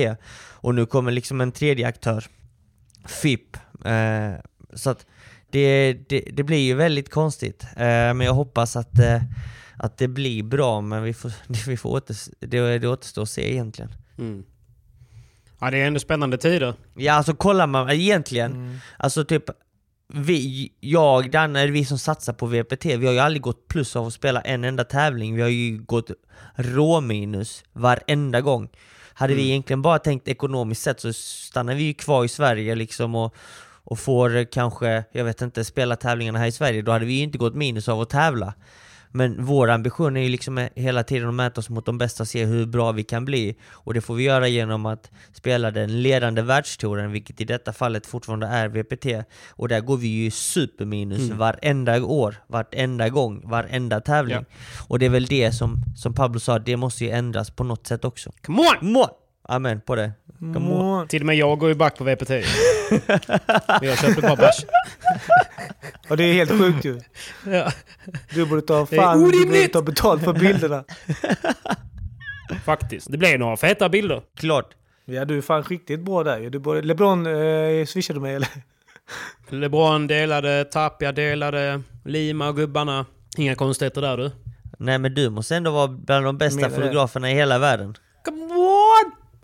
Och 0.51 0.75
nu 0.75 0.85
kommer 0.85 1.11
liksom 1.11 1.41
en 1.41 1.51
tredje 1.51 1.87
aktör, 1.87 2.25
FIP. 3.05 3.57
Eh, 3.85 4.31
så 4.73 4.89
att 4.89 5.05
det, 5.51 5.93
det, 5.93 6.19
det 6.33 6.43
blir 6.43 6.57
ju 6.57 6.73
väldigt 6.73 7.09
konstigt. 7.09 7.63
Eh, 7.63 7.77
men 7.77 8.21
jag 8.21 8.33
hoppas 8.33 8.75
att, 8.75 8.99
eh, 8.99 9.21
att 9.77 9.97
det 9.97 10.07
blir 10.07 10.43
bra, 10.43 10.81
men 10.81 11.03
vi 11.03 11.13
får, 11.13 11.31
vi 11.67 11.77
får 11.77 11.89
åters, 11.89 12.29
det, 12.39 12.79
det 12.79 12.87
återstår 12.87 13.21
att 13.21 13.29
se 13.29 13.51
egentligen. 13.51 13.91
Mm. 14.17 14.43
Ja, 15.59 15.71
det 15.71 15.77
är 15.77 15.87
ändå 15.87 15.99
spännande 15.99 16.37
tider. 16.37 16.73
Ja, 16.95 17.13
alltså 17.13 17.33
kollar 17.33 17.67
man 17.67 17.89
egentligen, 17.89 18.79
alltså 18.97 19.25
typ 19.25 19.43
vi, 20.13 20.71
jag, 20.79 21.31
Danne, 21.31 21.59
är 21.59 21.67
vi 21.67 21.85
som 21.85 21.99
satsar 21.99 22.33
på 22.33 22.45
VPT, 22.45 22.85
vi 22.85 23.05
har 23.05 23.13
ju 23.13 23.19
aldrig 23.19 23.41
gått 23.41 23.67
plus 23.67 23.95
av 23.95 24.07
att 24.07 24.13
spela 24.13 24.41
en 24.41 24.63
enda 24.63 24.83
tävling, 24.83 25.35
vi 25.35 25.41
har 25.41 25.49
ju 25.49 25.77
gått 25.77 26.11
råminus 26.55 27.63
varenda 27.73 28.41
gång. 28.41 28.69
Hade 29.13 29.33
vi 29.33 29.49
egentligen 29.49 29.81
bara 29.81 29.99
tänkt 29.99 30.27
ekonomiskt 30.27 30.81
sett 30.81 30.99
så 30.99 31.13
stannar 31.13 31.75
vi 31.75 31.83
ju 31.83 31.93
kvar 31.93 32.25
i 32.25 32.27
Sverige 32.27 32.75
liksom 32.75 33.15
och, 33.15 33.35
och 33.89 33.99
får 33.99 34.51
kanske, 34.51 35.03
jag 35.11 35.25
vet 35.25 35.41
inte, 35.41 35.63
spela 35.63 35.95
tävlingarna 35.95 36.39
här 36.39 36.47
i 36.47 36.51
Sverige, 36.51 36.81
då 36.81 36.91
hade 36.91 37.05
vi 37.05 37.13
ju 37.13 37.23
inte 37.23 37.37
gått 37.37 37.55
minus 37.55 37.89
av 37.89 38.01
att 38.01 38.09
tävla. 38.09 38.53
Men 39.11 39.45
vår 39.45 39.69
ambition 39.69 40.17
är 40.17 40.21
ju 40.21 40.29
liksom 40.29 40.67
hela 40.75 41.03
tiden 41.03 41.29
att 41.29 41.33
mäta 41.33 41.59
oss 41.59 41.69
mot 41.69 41.85
de 41.85 41.97
bästa 41.97 42.23
och 42.23 42.27
se 42.27 42.45
hur 42.45 42.65
bra 42.65 42.91
vi 42.91 43.03
kan 43.03 43.25
bli. 43.25 43.57
Och 43.71 43.93
det 43.93 44.01
får 44.01 44.15
vi 44.15 44.23
göra 44.23 44.47
genom 44.47 44.85
att 44.85 45.11
spela 45.33 45.71
den 45.71 46.01
ledande 46.01 46.41
världstouren, 46.41 47.11
vilket 47.11 47.41
i 47.41 47.45
detta 47.45 47.73
fallet 47.73 48.05
fortfarande 48.05 48.47
är 48.47 48.67
VPT. 48.67 49.27
Och 49.47 49.67
där 49.67 49.81
går 49.81 49.97
vi 49.97 50.07
ju 50.07 50.31
superminus 50.31 51.29
varenda 51.29 52.03
år, 52.03 52.35
varenda 52.47 53.09
gång, 53.09 53.49
varenda 53.49 54.01
tävling. 54.01 54.45
Och 54.87 54.99
det 54.99 55.05
är 55.05 55.09
väl 55.09 55.25
det 55.25 55.51
som, 55.51 55.83
som 55.97 56.13
Pablo 56.13 56.39
sa, 56.39 56.59
det 56.59 56.77
måste 56.77 57.05
ju 57.05 57.11
ändras 57.11 57.51
på 57.51 57.63
något 57.63 57.87
sätt 57.87 58.05
också. 58.05 58.31
Come 58.41 58.59
on! 58.59 58.91
Må! 58.91 59.09
Amen 59.47 59.81
på 59.81 59.95
det. 59.95 60.11
On. 60.41 61.07
Till 61.07 61.21
och 61.21 61.25
med 61.25 61.35
jag 61.35 61.59
går 61.59 61.69
ju 61.69 61.75
back 61.75 61.97
på 61.97 62.03
VPT. 62.03 62.29
Jag 63.81 63.97
köpte 63.97 64.21
bara 64.21 64.35
bärs. 64.35 64.65
Och 66.09 66.17
det 66.17 66.23
är 66.23 66.33
helt 66.33 66.51
sjukt 66.51 66.85
ju. 66.85 66.99
Ja. 67.45 67.71
Du 68.33 68.45
borde 68.45 68.61
ta, 68.61 68.85
fan, 68.85 69.31
du 69.31 69.45
borde 69.45 69.67
ta 69.67 69.81
betalt 69.81 70.23
för 70.23 70.33
bilderna. 70.33 70.83
Faktiskt. 72.65 73.11
Det 73.11 73.17
blev 73.17 73.39
några 73.39 73.57
feta 73.57 73.89
bilder. 73.89 74.21
Klart. 74.37 74.69
Ja, 75.05 75.25
du 75.25 75.37
är 75.37 75.41
fan 75.41 75.63
riktigt 75.63 75.99
bra 75.99 76.23
där. 76.23 76.49
Du 76.49 76.59
borde, 76.59 76.81
LeBron 76.81 77.25
eh, 77.27 77.85
swishade 77.85 78.19
mig 78.19 78.35
eller? 78.35 78.49
LeBron 79.49 80.07
delade, 80.07 80.65
Tapia 80.65 81.11
delade, 81.11 81.81
Lima 82.05 82.49
och 82.49 82.55
gubbarna. 82.55 83.05
Inga 83.37 83.55
konstigheter 83.55 84.01
där 84.01 84.17
du. 84.17 84.31
Nej 84.79 84.97
men 84.99 85.13
du 85.13 85.29
måste 85.29 85.55
ändå 85.55 85.71
vara 85.71 85.87
bland 85.87 86.25
de 86.25 86.37
bästa 86.37 86.69
fotograferna 86.69 87.31
i 87.31 87.33
hela 87.33 87.59
världen. 87.59 87.95
Come 88.25 88.43
on! 88.43 88.56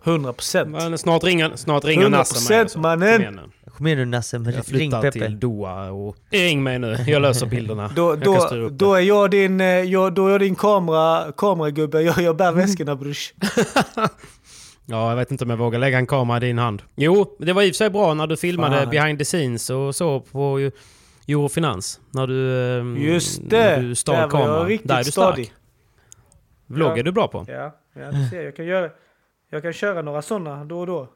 100 0.04 0.34
procent. 0.34 1.00
Snart 1.00 1.24
ringer, 1.24 1.56
snart 1.56 1.86
ringer 1.86 2.06
100% 2.06 2.10
Nasser 2.10 2.50
mig. 2.54 2.60
alltså. 2.62 2.80
mannen. 2.80 3.40
Kom 3.78 3.88
igen 3.88 3.98
nu. 4.00 4.06
Nasse, 4.06 4.40
men 4.40 4.54
Jag 4.54 4.64
ring 4.74 4.92
Peppe. 4.92 5.12
till 5.12 5.40
Doha 5.40 5.92
och... 5.92 6.16
Ring 6.30 6.64
mig 6.64 6.80
nu. 6.80 6.98
Jag 7.08 7.22
löser 7.22 7.46
bilderna. 7.46 7.92
Då, 7.96 8.10
jag 8.10 8.20
då, 8.22 8.70
då 8.70 8.94
är 8.96 9.00
jag 9.02 9.32
din, 9.32 9.62
eh, 9.62 9.68
jag, 9.68 10.14
då 10.14 10.28
är 10.28 10.32
jag 10.32 10.40
din 10.40 10.56
kamera, 10.56 11.32
kameragubbe. 11.38 12.02
Jag, 12.02 12.18
jag 12.22 12.38
bär 12.38 12.52
väskorna 12.52 12.96
brors. 12.96 13.34
Ja, 14.86 15.10
jag 15.10 15.16
vet 15.16 15.32
inte 15.32 15.44
om 15.44 15.50
jag 15.50 15.58
vågar 15.58 15.80
lägga 15.80 15.98
en 15.98 16.08
kamera 16.08 16.38
i 16.38 16.40
din 16.40 16.58
hand. 16.58 16.82
Jo, 16.96 17.36
det 17.40 17.54
var 17.54 17.62
i 17.64 17.66
och 17.72 17.74
för 17.76 17.78
sig 17.78 17.90
bra 17.90 18.14
när 18.14 18.28
du 18.28 18.38
filmade 18.38 18.78
Fan. 18.80 18.90
behind 18.90 19.20
the 19.20 19.26
scenes 19.26 19.70
och 19.70 19.96
så 19.96 20.20
på 20.20 20.72
Eurofinans. 21.28 22.00
När 22.12 22.28
du, 22.28 22.68
ehm, 22.80 22.98
Just 22.98 23.42
När 23.42 23.50
det! 23.50 23.82
du 23.82 23.88
Där 23.88 23.96
stal 23.96 24.16
var 24.16 24.22
jag 24.22 24.32
kameran. 24.32 24.68
riktigt 24.68 24.88
Där 24.88 24.96
är 25.00 25.04
du 25.04 25.12
stark. 25.12 25.26
stadig. 25.34 25.54
Vlogg 26.68 26.98
är 26.98 27.04
du 27.04 27.12
bra 27.12 27.28
på. 27.28 27.46
Ja, 27.48 27.76
ja 27.96 28.12
du 28.12 28.28
ser. 28.30 28.42
Jag 28.44 28.56
kan, 28.56 28.66
göra, 28.66 28.90
jag 29.54 29.64
kan 29.64 29.74
köra 29.74 30.02
några 30.02 30.22
sådana 30.22 30.66
då 30.66 30.80
och 30.80 30.88
då. 30.88 31.10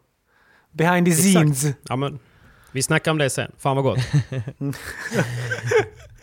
Behind 0.72 1.06
the 1.06 1.12
Exakt. 1.12 1.30
scenes. 1.30 1.76
Ja, 1.90 1.96
men, 1.96 2.20
vi 2.72 2.84
snackar 2.84 3.12
om 3.12 3.18
det 3.18 3.30
sen. 3.30 3.52
Fan 3.58 3.76
vad 3.76 3.86
gott. 3.86 4.00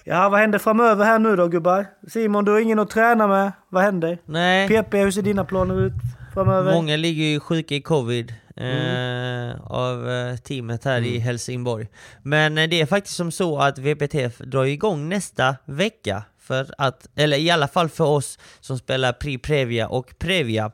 Ja, 0.07 0.29
vad 0.29 0.41
händer 0.41 0.59
framöver 0.59 1.05
här 1.05 1.19
nu 1.19 1.37
då 1.37 1.49
gubbar? 1.49 1.87
Simon, 2.09 2.45
du 2.45 2.53
har 2.53 2.61
ingen 2.61 2.79
att 2.79 2.91
träna 2.91 3.27
med. 3.27 3.53
Vad 3.69 3.83
händer? 3.83 4.19
Nej, 4.25 4.69
PP, 4.69 4.95
hur 4.95 5.11
ser 5.11 5.23
dina 5.23 5.45
planer 5.45 5.81
ut 5.81 5.93
framöver? 6.35 6.73
många 6.75 6.97
ligger 6.97 7.25
ju 7.25 7.41
sjuka 7.41 7.75
i 7.75 7.81
covid 7.81 8.35
eh, 8.57 9.61
av 9.65 10.11
eh, 10.11 10.37
teamet 10.37 10.85
här 10.85 11.01
i 11.01 11.19
Helsingborg. 11.19 11.89
Men 12.23 12.59
eh, 12.59 12.69
det 12.69 12.81
är 12.81 12.87
faktiskt 12.87 13.17
som 13.17 13.33
så 13.33 13.59
att 13.59 13.79
VPT 13.79 14.39
drar 14.39 14.65
igång 14.65 15.09
nästa 15.09 15.57
vecka. 15.65 16.23
För 16.41 16.75
att, 16.79 17.09
eller 17.15 17.37
i 17.37 17.51
alla 17.51 17.69
fall 17.69 17.89
för 17.89 18.05
oss 18.05 18.39
som 18.61 18.79
spelar 18.79 19.13
Pri 19.13 19.39
Previa 19.39 19.89
och 19.89 20.15
Previa, 20.19 20.71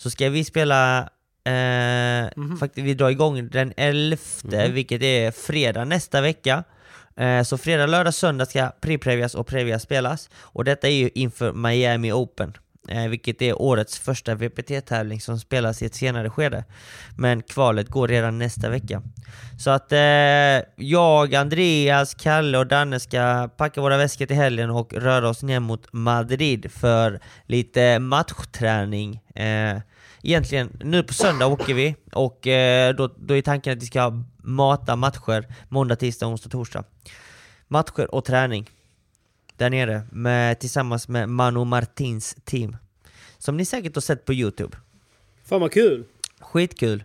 så 0.00 0.10
ska 0.10 0.28
vi 0.28 0.44
spela 0.44 1.10
Eh, 1.44 2.56
faktiskt, 2.58 2.86
vi 2.86 2.94
drar 2.94 3.10
igång 3.10 3.48
den 3.48 3.72
11, 3.76 4.16
vilket 4.68 5.02
är 5.02 5.30
fredag 5.30 5.84
nästa 5.84 6.20
vecka. 6.20 6.64
Eh, 7.16 7.42
så 7.42 7.58
fredag, 7.58 7.86
lördag, 7.86 8.14
söndag 8.14 8.46
ska 8.46 8.60
Pre-Previas 8.80 9.36
och 9.36 9.46
Previa 9.46 9.78
spelas. 9.78 10.30
Och 10.40 10.64
detta 10.64 10.88
är 10.88 10.92
ju 10.92 11.10
inför 11.14 11.52
Miami 11.52 12.12
Open. 12.12 12.56
Eh, 12.88 13.08
vilket 13.08 13.42
är 13.42 13.62
årets 13.62 13.98
första 13.98 14.34
VPT-tävling 14.34 15.20
som 15.20 15.38
spelas 15.38 15.82
i 15.82 15.86
ett 15.86 15.94
senare 15.94 16.30
skede. 16.30 16.64
Men 17.18 17.42
kvalet 17.42 17.88
går 17.88 18.08
redan 18.08 18.38
nästa 18.38 18.68
vecka. 18.68 19.02
Så 19.58 19.70
att 19.70 19.92
eh, 19.92 19.98
jag, 20.76 21.34
Andreas, 21.34 22.14
Kalle 22.14 22.58
och 22.58 22.66
Danne 22.66 23.00
ska 23.00 23.48
packa 23.56 23.80
våra 23.80 23.96
väskor 23.96 24.26
till 24.26 24.36
helgen 24.36 24.70
och 24.70 24.92
röra 24.92 25.28
oss 25.28 25.42
ner 25.42 25.60
mot 25.60 25.92
Madrid 25.92 26.72
för 26.72 27.20
lite 27.46 27.98
matchträning. 27.98 29.20
Egentligen, 30.22 30.76
nu 30.84 31.02
på 31.02 31.14
söndag 31.14 31.46
åker 31.46 31.74
vi 31.74 31.96
och 32.12 32.46
eh, 32.46 32.94
då, 32.94 33.10
då 33.18 33.36
är 33.36 33.42
tanken 33.42 33.72
att 33.72 33.82
vi 33.82 33.86
ska 33.86 34.22
mata 34.42 34.96
matcher 34.96 35.46
måndag, 35.68 35.96
tisdag, 35.96 36.26
onsdag, 36.26 36.50
torsdag. 36.50 36.84
Matcher 37.68 38.14
och 38.14 38.24
träning 38.24 38.70
där 39.56 39.70
nere 39.70 40.02
med, 40.12 40.58
tillsammans 40.58 41.08
med 41.08 41.28
Manu 41.28 41.64
Martins 41.64 42.36
team. 42.44 42.76
Som 43.38 43.56
ni 43.56 43.64
säkert 43.64 43.94
har 43.94 44.00
sett 44.02 44.24
på 44.24 44.34
Youtube. 44.34 44.76
Fan 45.44 45.60
vad 45.60 45.72
kul! 45.72 46.04
Skitkul! 46.40 46.98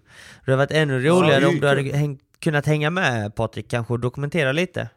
Det 0.46 0.52
hade 0.52 0.58
varit 0.58 0.72
ännu 0.72 1.00
roligare 1.00 1.44
är 1.44 1.48
om 1.48 1.60
du 1.60 1.68
hade 1.68 1.82
häng, 1.82 2.20
kunnat 2.40 2.66
hänga 2.66 2.90
med 2.90 3.36
Patrik 3.36 3.68
kanske 3.68 3.94
och 3.94 4.00
dokumentera 4.00 4.52
lite. 4.52 4.90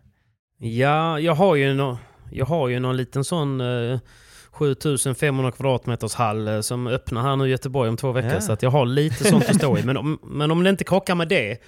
Ja, 0.59 1.21
jag 1.21 1.35
har 1.35 1.55
ju, 1.55 1.75
nå 1.75 1.99
jag 2.31 2.47
har 2.47 2.69
ju 2.69 2.81
någon 2.81 2.97
liten 2.97 3.25
sån 3.25 3.61
eh, 3.61 3.99
7500 4.59 5.51
kvadratmeters 5.53 6.15
hall 6.15 6.49
eh, 6.49 6.61
som 6.61 6.87
öppnar 6.87 7.23
här 7.23 7.37
nu 7.37 7.47
i 7.47 7.51
Göteborg 7.51 7.89
om 7.89 7.97
två 7.97 8.13
veckor. 8.13 8.33
Ja. 8.33 8.41
Så 8.41 8.53
att 8.53 8.63
jag 8.63 8.71
har 8.71 8.87
lite 8.87 9.25
sånt 9.25 9.49
att 9.49 9.57
stå 9.57 9.79
i. 9.79 9.83
Men 9.83 9.97
om, 9.97 10.19
men 10.23 10.51
om 10.51 10.65
det 10.65 10.71
inte 10.71 10.85
krockar 10.85 11.15
med 11.15 11.29
det 11.29 11.59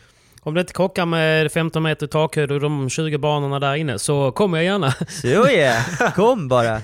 Om 0.42 0.54
det 0.54 0.60
inte 0.60 0.72
krockar 0.72 1.06
med 1.06 1.52
15 1.52 1.82
meter 1.82 2.06
takhöjd 2.06 2.52
och 2.52 2.60
de 2.60 2.90
20 2.90 3.18
banorna 3.18 3.58
där 3.60 3.74
inne 3.74 3.98
så 3.98 4.32
kommer 4.32 4.58
jag 4.58 4.64
gärna. 4.64 4.92
Så 5.08 5.26
ja, 5.28 5.82
kom 6.14 6.48
bara. 6.48 6.80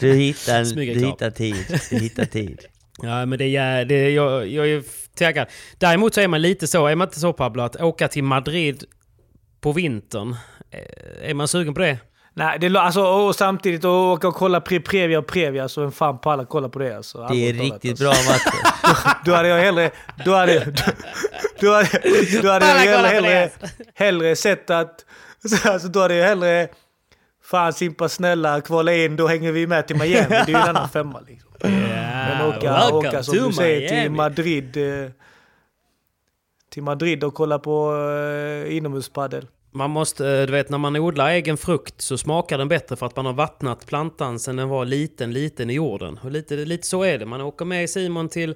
Du 0.00 0.12
hittar, 0.14 0.74
du 0.74 0.82
hittar 1.06 1.30
tid. 1.30 1.80
Du 1.90 1.96
hittar 1.98 2.24
tid. 2.24 2.60
Ja, 3.02 3.26
men 3.26 3.38
det 3.38 3.56
är, 3.56 3.84
det 3.84 3.94
är, 3.94 4.10
jag, 4.10 4.48
jag 4.48 4.68
är 4.68 4.82
taggad. 5.18 5.46
Däremot 5.78 6.14
så 6.14 6.20
är 6.20 6.28
man 6.28 6.42
lite 6.42 6.66
så, 6.66 6.86
är 6.86 6.96
man 6.96 7.08
inte 7.08 7.20
så 7.20 7.32
Pablo, 7.32 7.62
att 7.62 7.76
åka 7.76 8.08
till 8.08 8.24
Madrid 8.24 8.84
på 9.60 9.72
vintern. 9.72 10.36
eh, 10.70 11.30
Är 11.30 11.34
man 11.34 11.48
sugen 11.48 11.74
på 11.74 11.80
det? 11.80 11.98
Nej, 12.36 12.58
det, 12.58 12.80
alltså, 12.80 13.02
och 13.02 13.34
samtidigt 13.34 13.84
åka 13.84 14.28
och 14.28 14.34
kolla 14.34 14.60
Pre 14.60 14.80
Previa 14.80 15.18
och 15.18 15.26
Previa, 15.26 15.68
så 15.68 15.80
vem 15.80 15.92
fan 15.92 16.18
på 16.18 16.30
alla 16.30 16.44
kolla 16.44 16.68
på 16.68 16.78
det 16.78 16.96
alltså. 16.96 17.26
Det 17.30 17.48
är 17.48 17.52
riktigt 17.52 17.90
alltså. 17.90 18.04
bra 18.04 18.12
matcher. 18.12 19.14
Då 19.24 19.32
hade 19.32 19.48
jag 19.48 19.58
hellre... 19.58 19.90
Då 20.24 20.34
hade, 20.34 20.64
då, 20.64 20.72
då 21.60 21.72
hade, 21.72 21.88
då 22.42 22.50
hade 22.50 22.66
jag 22.66 22.74
hellre, 22.78 23.08
hellre, 23.08 23.50
hellre 23.94 24.36
sett 24.36 24.70
att... 24.70 25.04
Alltså, 25.64 25.88
då 25.88 26.00
hade 26.00 26.14
jag 26.14 26.26
hellre... 26.26 26.68
Fan 27.44 27.72
Simpa 27.72 28.08
snälla 28.08 28.60
kvala 28.60 28.94
in, 28.94 29.16
då 29.16 29.26
hänger 29.26 29.52
vi 29.52 29.66
med 29.66 29.86
till 29.86 29.96
Miami. 29.96 30.26
Det 30.28 30.34
är 30.36 30.46
ju 30.46 30.54
en 30.54 30.62
annan 30.62 30.88
femma 30.88 31.20
liksom. 31.28 31.50
Men 31.62 32.48
åka, 32.48 32.88
åka 32.92 33.22
som 33.22 33.36
du 33.36 33.52
säger 33.52 33.88
till 33.88 34.10
Madrid. 34.10 34.76
eh, 34.76 35.10
Till 36.70 36.82
Madrid 36.82 37.24
och 37.24 37.34
kolla 37.34 37.58
på 37.58 37.92
uh, 37.92 38.76
inomhuspadel. 38.76 39.46
Man 39.76 39.90
måste, 39.90 40.28
eh, 40.28 40.46
du 40.46 40.52
vet 40.52 40.70
när 40.70 40.78
man 40.78 40.96
odlar 40.96 41.28
egen 41.30 41.56
frukt 41.56 42.00
så 42.00 42.18
smakar 42.18 42.58
den 42.58 42.68
bättre 42.68 42.96
för 42.96 43.06
att 43.06 43.16
man 43.16 43.26
har 43.26 43.32
vattnat 43.32 43.86
plantan 43.86 44.38
sedan 44.38 44.56
den 44.56 44.68
var 44.68 44.84
liten, 44.84 45.32
liten 45.32 45.70
i 45.70 45.72
jorden. 45.74 46.18
Och 46.22 46.30
lite, 46.30 46.56
lite 46.56 46.86
så 46.86 47.02
är 47.02 47.18
det. 47.18 47.26
Man 47.26 47.40
åker 47.40 47.64
med 47.64 47.90
Simon 47.90 48.28
till, 48.28 48.54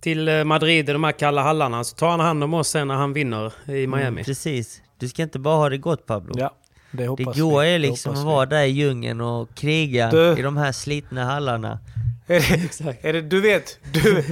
till 0.00 0.28
eh, 0.28 0.44
Madrid 0.44 0.88
i 0.90 0.92
de 0.92 1.04
här 1.04 1.12
kalla 1.12 1.42
hallarna 1.42 1.84
så 1.84 1.96
tar 1.96 2.08
han 2.08 2.20
hand 2.20 2.44
om 2.44 2.54
oss 2.54 2.68
sen 2.68 2.88
när 2.88 2.94
han 2.94 3.12
vinner 3.12 3.52
i 3.66 3.86
Miami. 3.86 4.24
Precis. 4.24 4.80
Du 4.98 5.08
ska 5.08 5.22
inte 5.22 5.38
bara 5.38 5.56
ha 5.56 5.68
det 5.68 5.78
gott 5.78 6.06
Pablo. 6.06 6.34
Ja, 6.38 6.54
det 6.90 7.02
Det 7.02 7.08
hoppas 7.08 7.38
goa 7.38 7.62
vi. 7.62 7.68
är 7.68 7.72
Det 7.72 7.78
liksom 7.78 8.12
att 8.14 8.24
vara 8.24 8.46
där 8.46 8.62
i 8.62 8.68
djungeln 8.70 9.20
och 9.20 9.54
kriga 9.54 10.10
Du- 10.10 10.36
i 10.38 10.42
de 10.42 10.56
här 10.56 10.72
slitna 10.72 11.24
hallarna. 11.24 11.78
Är 12.26 12.40
det, 12.40 12.98
är 13.08 13.12
det, 13.12 13.20
du, 13.22 13.40
vet, 13.40 13.78
du, 13.92 14.24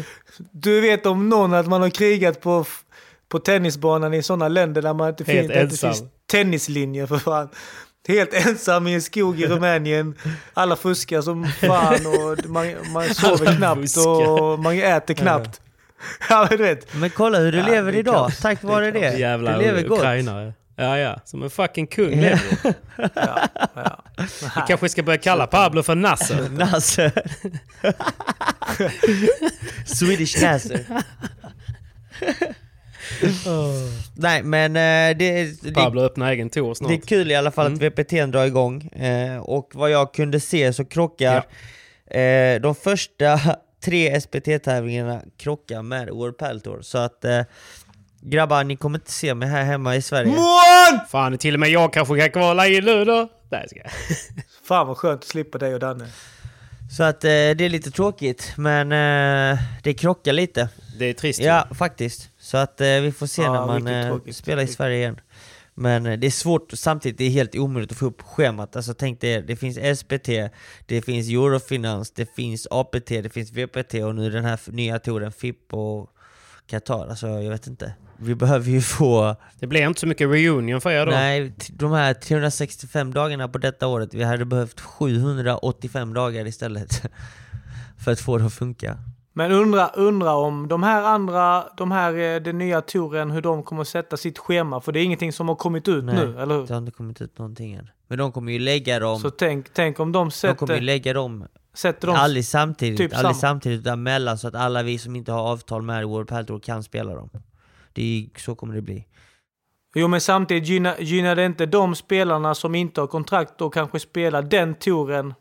du 0.53 0.81
vet 0.81 1.07
om 1.07 1.29
någon 1.29 1.55
att 1.55 1.67
man 1.67 1.83
har 1.83 1.91
krigat 1.91 2.41
på, 2.41 2.65
på 3.29 3.39
tennisbanan 3.39 4.15
i 4.15 4.23
sådana 4.23 4.49
länder 4.49 4.83
där 4.83 4.95
man 4.95 5.09
inte 5.09 5.25
finns, 5.25 5.51
inte 5.53 5.77
finns 5.77 6.03
tennislinjer 6.31 7.07
för 7.07 7.19
fan. 7.19 7.49
Helt 8.09 8.35
ensam 8.35 8.87
i 8.87 8.95
en 8.95 9.03
skog 9.03 9.41
i 9.41 9.47
Rumänien. 9.47 10.15
Alla 10.55 10.77
fuskar 10.77 11.21
som 11.23 11.47
fan 11.47 12.07
och 12.07 12.51
man, 12.51 12.67
man 12.93 13.15
sover 13.15 13.57
knappt 13.57 13.81
fuskar. 13.81 14.29
och 14.43 14.59
man 14.59 14.79
äter 14.79 15.15
knappt. 15.15 15.61
Ja 16.29 16.47
men 16.51 16.59
du 16.59 16.65
vet. 16.65 16.95
Men 16.95 17.11
kolla 17.11 17.39
hur 17.39 17.53
du 17.53 17.59
Ja, 17.59 17.67
lever 17.67 17.95
idag, 17.95 18.15
kaos. 18.15 18.39
tack 18.41 18.63
vare 18.63 18.91
Det 18.91 18.99
är 19.05 19.13
det. 19.13 19.19
Jävla 19.19 19.53
du 19.59 19.65
lever 19.65 19.83
gott. 19.83 19.99
ukrainare. 19.99 20.53
Ja, 20.77 20.99
ja. 20.99 21.21
Som 21.25 21.43
en 21.43 21.51
fucking 21.51 21.87
kung 21.87 22.11
lever. 22.21 22.41
Ja, 23.15 23.49
ja. 23.75 24.05
Vi 24.57 24.63
kanske 24.69 24.89
ska 24.89 25.03
börja 25.03 25.19
kalla 25.19 25.47
Pablo 25.47 25.83
för 25.83 25.95
Nasser. 25.95 26.49
Nasser. 26.59 27.13
Swedish 29.87 30.43
Nasser. 30.43 30.87
Nej 34.17 34.43
men 34.43 34.77
eh, 34.77 35.17
det, 35.19 35.63
det, 35.63 35.73
Pablo 35.75 36.01
öppnar 36.03 36.33
egen 36.33 36.51
tour 36.51 36.75
snart. 36.75 36.89
det 36.89 36.95
är 36.95 37.01
kul 37.01 37.31
i 37.31 37.35
alla 37.35 37.51
fall 37.51 37.67
Mm. 37.67 37.77
att 37.77 37.83
VPT 37.83 38.11
drar 38.33 38.45
igång. 38.45 38.83
Eh, 38.83 39.37
och 39.39 39.71
vad 39.75 39.91
jag 39.91 40.15
kunde 40.15 40.41
se 40.41 40.73
så 40.73 40.85
krockar 40.85 41.37
eh, 42.11 42.61
de 42.61 42.75
första 42.75 43.41
tre 43.85 44.21
SPT-tävlingarna 44.21 45.21
krockar 45.39 45.83
med 45.83 46.09
World 46.09 46.39
Padel 46.39 46.61
Tour. 46.61 46.83
Så 46.83 46.99
att 46.99 47.25
grabbar, 48.21 48.65
ni 48.65 48.77
kommer 48.77 48.99
inte 48.99 49.13
se 49.13 49.35
mig 49.35 49.49
här 49.49 49.65
hemma 49.65 49.97
i 49.97 50.03
Sverige. 50.03 50.35
Fan, 51.11 51.39
till 51.39 51.55
och 51.55 51.61
med 51.61 51.69
jag 51.69 51.93
kanske 51.93 52.19
kan 52.21 52.31
kvala 52.31 52.67
in 52.69 52.85
nu 52.85 53.05
då. 53.05 53.29
Nej, 53.51 53.69
ska 53.69 53.79
jag. 53.79 53.91
Fan 54.69 54.87
vad 54.87 54.97
skönt 54.97 55.21
att 55.21 55.29
slippa 55.29 55.59
dig 55.59 55.75
och 55.75 55.81
Danne. 55.81 56.07
Så 56.97 57.03
att 57.03 57.25
eh, 57.25 57.29
det 57.29 57.61
är 57.61 57.69
lite 57.69 57.91
tråkigt, 57.91 58.53
men 58.57 58.93
eh, 58.93 59.59
det 59.83 59.95
krockar 59.95 60.33
lite. 60.33 60.69
Det 60.99 61.05
är 61.05 61.15
trist. 61.15 61.41
ju. 61.41 61.45
Ja, 61.45 61.69
faktiskt. 61.75 62.31
Så 62.39 62.57
att 62.57 62.81
eh, 62.81 62.87
vi 62.87 63.13
får 63.13 63.27
se 63.27 63.43
Ja, 63.43 63.53
när 63.53 63.67
man 63.67 63.87
eh, 63.87 64.33
spelar 64.33 64.63
i 64.63 64.67
Sverige 64.67 64.97
igen. 64.97 65.21
Men 65.75 66.07
eh, 66.07 66.19
det 66.19 66.27
är 66.27 66.31
svårt, 66.31 66.71
samtidigt 66.73 67.19
det 67.19 67.25
är 67.25 67.31
helt 67.31 67.55
omöjligt 67.55 67.93
att 67.93 67.99
få 67.99 68.07
upp 68.07 68.23
schemat. 68.23 68.77
Alltså 68.77 68.95
tänk 68.95 69.21
dig, 69.21 69.43
det 69.43 69.57
finns 69.57 69.99
SPT, 69.99 70.29
det 70.87 71.03
finns 71.03 71.29
Eurofinans, 71.29 72.11
det 72.11 72.35
finns 72.37 72.67
APT, 72.71 73.09
det 73.09 73.33
finns 73.33 73.53
VPT 73.53 73.95
och 73.95 74.15
nu 74.15 74.31
den 74.31 74.45
här 74.45 74.61
nya 74.67 74.99
touren 74.99 75.33
FIP 75.33 75.75
och 75.75 76.11
Qatar. 76.67 77.07
Alltså 77.09 77.27
jag 77.27 77.51
vet 77.51 77.67
inte. 77.67 77.95
Vi 78.17 78.35
behöver 78.35 78.71
ju 78.71 78.81
få, 78.81 79.37
Det 79.61 79.67
blir 79.67 79.87
inte 79.87 80.01
så 80.01 80.07
mycket 80.07 80.29
reunion 80.29 80.81
för 80.81 80.91
er 80.91 81.07
då. 81.07 81.13
nej, 81.13 81.53
de 81.69 81.93
här 81.93 82.15
365 82.15 83.15
dagarna 83.15 83.49
på 83.49 83.59
detta 83.59 83.87
året, 83.87 84.15
vi 84.15 84.23
hade 84.23 84.45
behövt 84.45 84.81
785 84.81 86.15
dagar 86.15 86.47
istället. 86.47 87.03
för 88.05 88.13
att 88.13 88.21
få 88.21 88.39
det 88.39 88.47
att 88.47 88.55
funka. 88.55 88.99
Men 89.37 89.53
undra, 89.53 89.89
undra 89.89 90.35
om 90.35 90.69
de 90.69 90.83
här 90.83 91.03
andra, 91.03 91.65
de 91.77 91.91
här, 91.91 92.15
eh, 92.15 92.43
den 92.43 92.59
nya 92.59 92.81
touren, 92.81 93.31
hur 93.31 93.43
de 93.43 93.63
kommer 93.63 93.85
sätta 93.85 94.17
sitt 94.17 94.39
schema. 94.39 94.81
För 94.81 94.93
det 94.93 95.01
är 95.01 95.05
ingenting 95.05 95.33
som 95.33 95.49
har 95.49 95.57
kommit 95.57 95.89
ut 95.89 96.05
Nej, 96.05 96.15
nu, 96.15 96.41
eller 96.41 96.55
hur? 96.55 96.67
Det 96.67 96.75
har 96.75 96.79
inte 96.79 96.93
kommit 96.93 97.21
ut 97.21 97.39
någonting 97.39 97.73
än. 97.73 97.91
Men 98.09 98.19
de 98.19 98.33
kommer 98.33 98.53
ju 98.53 98.59
lägga 98.59 98.99
dem, 98.99 99.19
Så 99.19 99.31
tänk, 99.31 99.73
tänk 99.73 100.01
om 100.01 100.13
de 100.13 100.31
de 100.43 100.55
kommer 100.55 100.73
ju 100.73 100.79
sätter, 100.79 100.81
lägga 100.81 101.13
dem 101.13 101.47
sätter 101.75 102.07
dem... 102.07 102.17
aldrig 102.17 102.47
samtidigt, 102.47 102.99
typ 102.99 103.13
aldrig 103.17 103.37
samma. 103.37 103.53
samtidigt 103.53 103.81
utan 103.81 104.03
mellan 104.03 104.39
så 104.39 104.49
att 104.49 104.55
alla 104.55 104.83
vi 104.83 104.99
som 104.99 105.17
inte 105.17 105.33
har 105.33 105.41
avtal 105.41 105.83
med 105.83 106.05
World 106.05 106.29
Padel 106.29 106.47
Tour 106.47 106.59
kan 106.61 106.83
spela 106.83 107.15
dem. 107.15 107.31
Det 107.93 108.03
är, 108.03 108.41
så 108.41 108.55
kommer 108.55 108.75
det 108.75 108.83
bli. 108.83 109.07
Jo 109.95 110.09
men 110.09 110.21
samtidigt 110.21 110.69
gynnar, 110.69 110.97
gynnar 110.99 111.37
det 111.37 111.47
inte 111.47 111.67
de 111.67 111.95
spelarna 111.95 112.55
som 112.55 112.75
inte 112.75 113.01
har 113.01 113.09
kontrakt 113.09 113.61
och 113.61 113.75
kanske 113.75 114.01
spelar 114.01 114.43
den 114.43 114.75
touren 114.75 115.35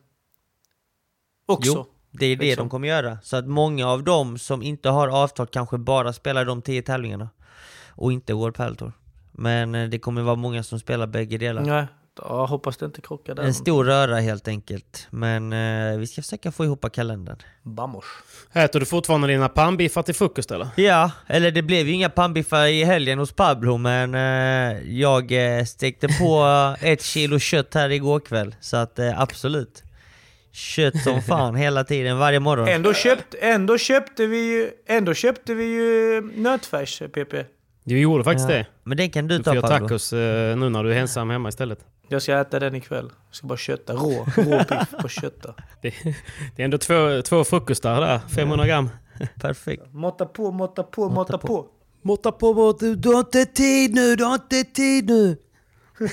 också. 1.45 1.71
Jo, 1.75 1.85
det 2.13 2.25
är 2.25 2.35
det 2.35 2.45
liksom. 2.45 2.65
de 2.65 2.69
kommer 2.69 2.87
göra. 2.87 3.17
Så 3.23 3.37
att 3.37 3.47
många 3.47 3.87
av 3.87 4.03
dem 4.03 4.37
som 4.37 4.63
inte 4.63 4.89
har 4.89 5.07
avtal 5.07 5.47
kanske 5.47 5.77
bara 5.77 6.13
spelar 6.13 6.45
de 6.45 6.61
tio 6.61 6.81
tävlingarna. 6.81 7.29
Och 7.89 8.13
inte 8.13 8.33
World 8.33 8.55
Padel 8.55 8.75
Tour. 8.75 8.91
Men 9.31 9.75
eh, 9.75 9.89
det 9.89 9.99
kommer 9.99 10.21
vara 10.21 10.35
många 10.35 10.63
som 10.63 10.79
spelar 10.79 11.07
bägge 11.07 11.37
delar. 11.37 11.61
Nej, 11.61 11.85
jag 12.17 12.47
hoppas 12.47 12.77
det 12.77 12.85
inte 12.85 13.01
krockar 13.01 13.35
där. 13.35 13.43
En 13.43 13.53
stor 13.53 13.83
röra 13.83 14.19
helt 14.19 14.47
enkelt. 14.47 15.07
Men 15.09 15.53
eh, 15.53 15.97
vi 15.97 16.07
ska 16.07 16.21
försöka 16.21 16.51
få 16.51 16.65
ihop 16.65 16.91
kalendern. 16.91 17.37
Vamos. 17.61 18.05
Äter 18.53 18.79
du 18.79 18.85
fortfarande 18.85 19.27
dina 19.27 19.49
pannbiffar 19.49 20.03
till 20.03 20.15
frukost 20.15 20.51
eller? 20.51 20.67
Ja, 20.75 21.11
eller 21.27 21.51
det 21.51 21.61
blev 21.61 21.87
ju 21.87 21.93
inga 21.93 22.09
pannbiffar 22.09 22.65
i 22.65 22.83
helgen 22.83 23.19
hos 23.19 23.31
Pablo 23.31 23.77
men 23.77 24.15
eh, 24.15 24.91
jag 24.99 25.31
eh, 25.57 25.65
stekte 25.65 26.07
på 26.07 26.45
ett 26.81 27.03
kilo 27.03 27.39
kött 27.39 27.73
här 27.73 27.89
igår 27.89 28.19
kväll. 28.19 28.55
Så 28.59 28.77
att 28.77 28.99
eh, 28.99 29.21
absolut. 29.21 29.83
Kött 30.53 31.01
som 31.03 31.21
fan 31.27 31.55
hela 31.55 31.83
tiden, 31.83 32.17
varje 32.17 32.39
morgon. 32.39 32.67
Ändå, 32.67 32.93
köpt, 32.93 33.35
ändå, 33.41 33.77
köpte 33.77 34.25
vi 34.27 34.37
ju, 34.37 34.71
ändå 34.87 35.13
köpte 35.13 35.53
vi 35.53 35.63
ju 35.63 36.21
nötfärs, 36.35 36.99
PP. 36.99 37.33
Du 37.83 37.99
gjorde 37.99 38.23
faktiskt 38.23 38.49
Ja. 38.49 38.55
det. 38.55 38.65
Men 38.83 38.97
den 38.97 39.09
kan 39.09 39.27
du 39.27 39.37
Du 39.37 39.43
ta 39.43 39.51
får 39.51 39.55
göra 39.55 39.67
Pablo. 39.67 39.87
tacos 39.87 40.13
eh, 40.13 40.57
nu 40.57 40.69
när 40.69 40.83
du 40.83 40.93
är 40.93 40.97
ensam 40.97 41.29
hemma 41.29 41.49
istället. 41.49 41.79
Jag 42.07 42.21
ska 42.21 42.39
äta 42.39 42.59
den 42.59 42.75
ikväll. 42.75 43.11
Jag 43.29 43.35
ska 43.35 43.47
bara 43.47 43.57
kötta. 43.57 43.93
Rå, 43.93 44.25
rå 44.37 44.57
biff 44.69 45.01
på 45.01 45.07
kötta. 45.09 45.53
Det, 45.81 45.93
det 46.55 46.61
är 46.61 46.65
ändå 46.65 46.77
två, 46.77 47.21
två 47.21 47.43
frukostar 47.43 48.01
där, 48.01 48.19
500 48.35 48.67
gram. 48.67 48.89
Perfekt. 49.41 49.83
Måtta 49.93 50.25
på, 50.25 50.51
måtta 50.51 50.83
på, 50.83 51.09
måtta 51.09 51.37
på. 51.37 51.47
på. 51.47 51.67
Måtta 52.01 52.31
på, 52.31 52.53
måtta, 52.53 52.85
du, 52.85 52.95
du 52.95 53.09
har 53.09 53.19
inte 53.19 53.45
tid 53.45 53.93
nu, 53.93 54.15
du 54.15 54.23
har 54.23 54.33
inte 54.33 54.63
tid 54.63 55.05
nu. 55.05 55.37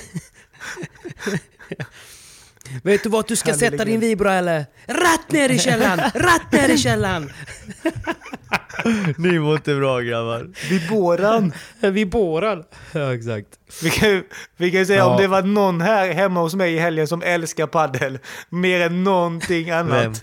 Vet 2.83 3.03
du 3.03 3.09
vart 3.09 3.27
du 3.27 3.35
ska 3.35 3.51
Härlig 3.51 3.59
sätta 3.71 3.85
din 3.85 3.99
vibra 3.99 4.33
eller? 4.33 4.65
Rätt 4.85 5.31
ner 5.31 5.49
i 5.49 5.59
källaren! 5.59 5.99
Rätt 6.13 6.51
ner 6.51 6.69
i 6.69 6.77
källaren! 6.77 7.31
Ni 9.17 9.39
mår 9.39 9.55
inte 9.55 9.75
bra 9.75 9.99
grabbar. 9.99 10.49
Vid 10.69 10.89
båran. 10.89 11.53
Vid 11.79 12.09
båren. 12.09 12.63
Ja, 12.91 13.13
exakt. 13.15 13.47
Vi 13.83 13.89
kan, 13.89 14.23
vi 14.57 14.71
kan 14.71 14.85
säga 14.85 14.97
Ja. 14.99 15.05
om 15.05 15.21
det 15.21 15.27
var 15.27 15.41
någon 15.41 15.81
här 15.81 16.13
hemma 16.13 16.39
hos 16.41 16.55
mig 16.55 16.73
i 16.73 16.79
helgen 16.79 17.07
som 17.07 17.21
älskar 17.21 17.67
paddel 17.67 18.19
mer 18.49 18.81
än 18.81 19.03
någonting 19.03 19.69
annat. 19.69 20.03
Vem? 20.03 20.13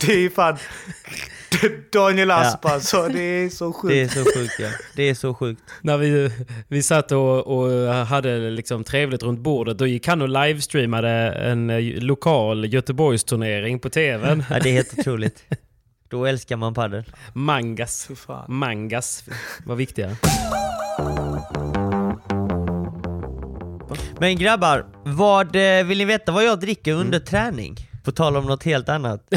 Det 0.00 0.12
är 0.24 0.30
fan 0.30 0.58
Daniel 1.92 2.30
Asp 2.30 2.66
alltså. 2.66 3.08
Det 3.08 3.20
är 3.20 3.48
så 3.48 3.72
sjukt. 3.72 3.92
Det 3.92 4.00
är 4.00 4.08
så 4.08 4.38
sjukt 4.38 4.54
ja. 4.58 4.68
Det 4.96 5.02
är 5.02 5.14
så 5.14 5.34
sjukt. 5.34 5.62
När 5.82 5.98
vi, 5.98 6.30
vi 6.68 6.82
satt 6.82 7.12
och, 7.12 7.46
och 7.46 7.94
hade 7.94 8.50
liksom 8.50 8.84
trevligt 8.84 9.22
runt 9.22 9.40
bordet, 9.40 9.78
då 9.78 9.86
gick 9.86 10.06
han 10.06 10.22
och 10.22 10.28
livestreamade 10.28 11.10
en 11.30 11.70
eh, 11.70 11.80
lokal 12.02 12.72
Göteborgsturnering 12.72 13.78
på 13.78 13.90
tvn. 13.90 14.44
Ja, 14.50 14.58
det 14.58 14.68
är 14.68 14.72
helt 14.72 14.98
otroligt. 14.98 15.44
Då 16.08 16.26
älskar 16.26 16.56
man 16.56 16.74
padel. 16.74 17.04
Mangas. 17.32 18.08
Mangas 18.48 19.24
var 19.64 19.76
viktiga. 19.76 20.16
Men 24.18 24.38
grabbar, 24.38 24.86
vad, 25.04 25.56
eh, 25.56 25.84
vill 25.84 25.98
ni 25.98 26.04
veta 26.04 26.32
vad 26.32 26.44
jag 26.44 26.60
dricker 26.60 26.92
under 26.92 27.18
träning? 27.18 27.76
På 28.04 28.12
tal 28.12 28.36
om 28.36 28.46
något 28.46 28.62
helt 28.62 28.88
annat. 28.88 29.28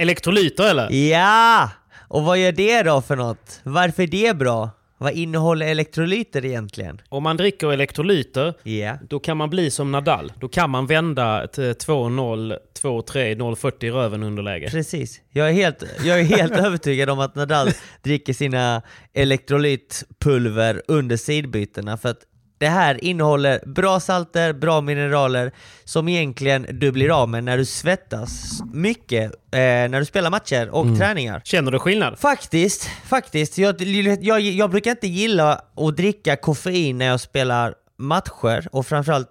Elektrolyter 0.00 0.70
eller? 0.70 0.90
Ja! 0.92 1.70
Och 2.08 2.22
vad 2.22 2.38
gör 2.38 2.52
det 2.52 2.82
då 2.82 3.00
för 3.02 3.16
något? 3.16 3.60
Varför 3.62 4.02
är 4.02 4.06
det 4.06 4.36
bra? 4.36 4.70
Vad 4.98 5.12
innehåller 5.12 5.66
elektrolyter 5.66 6.44
egentligen? 6.44 7.00
Om 7.08 7.22
man 7.22 7.36
dricker 7.36 7.72
elektrolyter, 7.72 8.54
Ja. 8.62 8.94
då 9.08 9.18
kan 9.20 9.36
man 9.36 9.50
bli 9.50 9.70
som 9.70 9.92
Nadal. 9.92 10.32
Då 10.40 10.48
kan 10.48 10.70
man 10.70 10.86
vända 10.86 11.46
till 11.46 11.72
2-0, 11.72 12.56
2-3, 12.82 13.34
0-40 13.36 13.84
i 13.84 13.90
röven 13.90 14.22
underläge. 14.22 14.70
Precis. 14.70 15.20
Jag 15.30 15.48
är 15.48 15.52
helt, 15.52 15.84
jag 16.04 16.20
är 16.20 16.24
helt 16.24 16.52
övertygad 16.66 17.10
om 17.10 17.18
att 17.20 17.34
Nadal 17.34 17.68
dricker 18.02 18.32
sina 18.32 18.82
elektrolytpulver 19.14 20.82
under 20.88 21.16
sidbytena 21.16 21.96
för 21.96 22.08
att 22.08 22.20
det 22.60 22.68
här 22.68 23.04
innehåller 23.04 23.60
bra 23.66 24.00
salter, 24.00 24.52
bra 24.52 24.80
mineraler 24.80 25.52
som 25.84 26.08
egentligen 26.08 26.66
du 26.70 26.92
blir 26.92 27.22
av 27.22 27.28
med 27.28 27.44
när 27.44 27.56
du 27.56 27.64
svettas 27.64 28.60
mycket 28.72 29.24
eh, 29.32 29.58
när 29.60 29.98
du 29.98 30.04
spelar 30.04 30.30
matcher 30.30 30.68
och 30.68 30.98
träningar. 30.98 31.40
Känner 31.44 31.72
du 31.72 31.78
skillnad? 31.78 32.18
Faktiskt, 32.18 32.90
faktiskt. 33.04 33.58
Jag, 33.58 33.82
jag, 34.20 34.40
jag 34.40 34.70
brukar 34.70 34.90
inte 34.90 35.06
gilla 35.06 35.60
att 35.76 35.96
dricka 35.96 36.36
koffein 36.36 36.98
när 36.98 37.06
jag 37.06 37.20
spelar 37.20 37.74
matcher 37.98 38.68
och 38.72 38.86
framförallt 38.86 39.28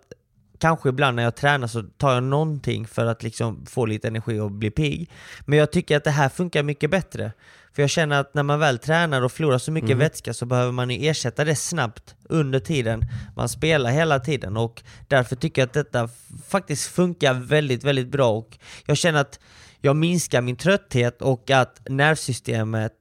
kanske 0.59 0.89
ibland 0.89 1.15
när 1.15 1.23
jag 1.23 1.35
tränar 1.35 1.67
så 1.67 1.83
tar 1.83 2.13
jag 2.13 2.23
någonting 2.23 2.87
för 2.87 3.05
att 3.05 3.23
liksom 3.23 3.65
få 3.65 3.85
lite 3.85 4.07
energi 4.07 4.39
och 4.39 4.51
bli 4.51 4.71
pigg. 4.71 5.09
Men 5.45 5.59
jag 5.59 5.71
tycker 5.71 5.97
att 5.97 6.03
det 6.03 6.11
här 6.11 6.29
funkar 6.29 6.63
mycket 6.63 6.91
bättre. 6.91 7.31
För 7.73 7.83
jag 7.83 7.89
känner 7.89 8.19
att 8.19 8.33
när 8.33 8.43
man 8.43 8.59
väl 8.59 8.79
tränar 8.79 9.21
och 9.21 9.31
förlorar 9.31 9.57
så 9.57 9.71
mycket 9.71 9.97
vätska 9.97 10.33
så 10.33 10.45
behöver 10.45 10.71
man 10.71 10.89
ju 10.89 11.09
ersätta 11.09 11.45
det 11.45 11.55
snabbt 11.55 12.15
under 12.23 12.59
tiden 12.59 13.01
man 13.35 13.49
spelar 13.49 13.91
hela 13.91 14.19
tiden. 14.19 14.57
Och 14.57 14.83
därför 15.07 15.35
tycker 15.35 15.61
jag 15.61 15.67
att 15.67 15.73
detta 15.73 16.09
faktiskt 16.47 16.87
funkar 16.87 17.33
väldigt, 17.33 17.83
väldigt 17.83 18.07
bra. 18.07 18.31
Och 18.31 18.57
jag 18.85 18.97
känner 18.97 19.21
att 19.21 19.39
jag 19.81 19.95
minskar 19.95 20.41
min 20.41 20.55
trötthet 20.55 21.21
och 21.21 21.51
att 21.51 21.81
nervsystemet 21.89 22.93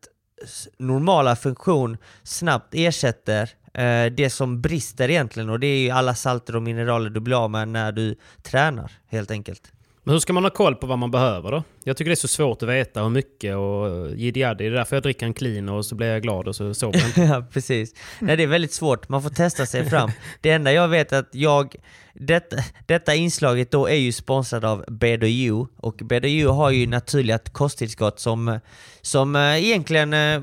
normala 0.78 1.36
funktion 1.36 1.96
snabbt 2.22 2.74
ersätter 2.74 3.50
eh, 3.74 4.06
det 4.06 4.30
som 4.30 4.60
brister 4.60 5.10
egentligen. 5.10 5.50
Och 5.50 5.60
det 5.60 5.66
är 5.66 5.78
ju 5.78 5.90
alla 5.90 6.14
salter 6.14 6.56
och 6.56 6.62
mineraler 6.62 7.10
du 7.10 7.20
blir 7.20 7.44
av 7.44 7.50
med 7.50 7.68
när 7.68 7.92
du 7.92 8.16
tränar 8.42 8.92
helt 9.06 9.30
enkelt. 9.30 9.72
Men 10.08 10.12
hur 10.12 10.20
ska 10.20 10.32
man 10.32 10.44
ha 10.44 10.50
koll 10.50 10.74
på 10.74 10.86
vad 10.86 10.98
man 10.98 11.10
behöver 11.10 11.50
då? 11.50 11.62
Jag 11.84 11.96
tycker 11.96 12.08
det 12.08 12.14
är 12.14 12.16
så 12.16 12.28
svårt 12.28 12.62
att 12.62 12.68
veta 12.68 13.02
hur 13.02 13.08
mycket 13.10 13.56
och 13.56 13.88
eh, 13.88 14.14
jiddi 14.14 14.40
Det 14.40 14.66
är 14.66 14.70
därför 14.70 14.96
jag 14.96 15.02
dricker 15.02 15.26
en 15.26 15.34
clean 15.34 15.68
och 15.68 15.86
så 15.86 15.94
blir 15.94 16.06
jag 16.06 16.22
glad 16.22 16.48
och 16.48 16.56
så 16.56 16.74
sover 16.74 17.12
jag 17.16 17.28
ja, 17.28 17.46
precis. 17.52 17.94
Nej, 18.20 18.36
det 18.36 18.42
är 18.42 18.46
väldigt 18.46 18.72
svårt. 18.72 19.08
Man 19.08 19.22
får 19.22 19.30
testa 19.30 19.66
sig 19.66 19.90
fram. 19.90 20.10
Det 20.40 20.50
enda 20.50 20.72
jag 20.72 20.88
vet 20.88 21.12
är 21.12 21.18
att 21.18 21.34
jag, 21.34 21.74
detta, 22.14 22.56
detta 22.86 23.14
inslaget 23.14 23.70
då 23.70 23.88
är 23.88 23.94
ju 23.94 24.12
sponsrad 24.12 24.64
av 24.64 24.84
BDU 24.88 25.66
och 25.76 25.94
BDU 25.94 26.46
har 26.46 26.70
ju 26.70 26.86
naturliga 26.86 27.38
kosttillskott 27.38 28.20
som, 28.20 28.60
som 29.00 29.36
eh, 29.36 29.64
egentligen 29.64 30.12
eh, 30.14 30.42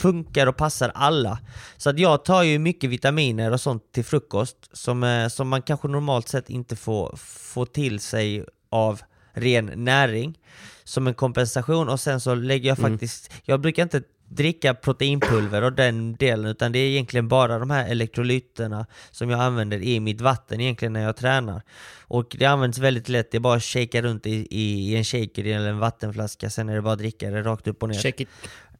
funkar 0.00 0.46
och 0.46 0.56
passar 0.56 0.92
alla. 0.94 1.38
Så 1.76 1.90
att 1.90 1.98
jag 1.98 2.24
tar 2.24 2.42
ju 2.42 2.58
mycket 2.58 2.90
vitaminer 2.90 3.52
och 3.52 3.60
sånt 3.60 3.92
till 3.92 4.04
frukost 4.04 4.56
som, 4.72 5.28
som 5.32 5.48
man 5.48 5.62
kanske 5.62 5.88
normalt 5.88 6.28
sett 6.28 6.50
inte 6.50 6.76
får, 6.76 7.16
får 7.16 7.66
till 7.66 8.00
sig 8.00 8.44
av 8.70 9.00
ren 9.32 9.66
näring 9.76 10.38
som 10.84 11.06
en 11.06 11.14
kompensation 11.14 11.88
och 11.88 12.00
sen 12.00 12.20
så 12.20 12.34
lägger 12.34 12.68
jag 12.68 12.78
faktiskt, 12.78 13.32
jag 13.44 13.60
brukar 13.60 13.82
inte 13.82 14.02
dricka 14.28 14.74
proteinpulver 14.74 15.62
och 15.62 15.72
den 15.72 16.16
delen 16.16 16.46
utan 16.46 16.72
det 16.72 16.78
är 16.78 16.88
egentligen 16.90 17.28
bara 17.28 17.58
de 17.58 17.70
här 17.70 17.88
elektrolyterna 17.88 18.86
som 19.10 19.30
jag 19.30 19.40
använder 19.40 19.82
i 19.82 20.00
mitt 20.00 20.20
vatten 20.20 20.60
egentligen 20.60 20.92
när 20.92 21.00
jag 21.02 21.16
tränar. 21.16 21.62
Och 22.00 22.36
det 22.38 22.46
används 22.46 22.78
väldigt 22.78 23.08
lätt, 23.08 23.30
det 23.30 23.38
är 23.38 23.40
bara 23.40 23.56
att 23.56 23.62
shaka 23.62 24.02
runt 24.02 24.26
i, 24.26 24.30
i, 24.50 24.92
i 24.92 24.96
en 24.96 25.04
shaker 25.04 25.44
eller 25.44 25.68
en 25.68 25.78
vattenflaska 25.78 26.50
sen 26.50 26.68
är 26.68 26.74
det 26.74 26.82
bara 26.82 26.92
att 26.92 26.98
dricka 26.98 27.30
det 27.30 27.42
rakt 27.42 27.66
upp 27.68 27.82
och 27.82 27.88
ner. 27.88 27.98
Shake 28.02 28.22
it. 28.22 28.28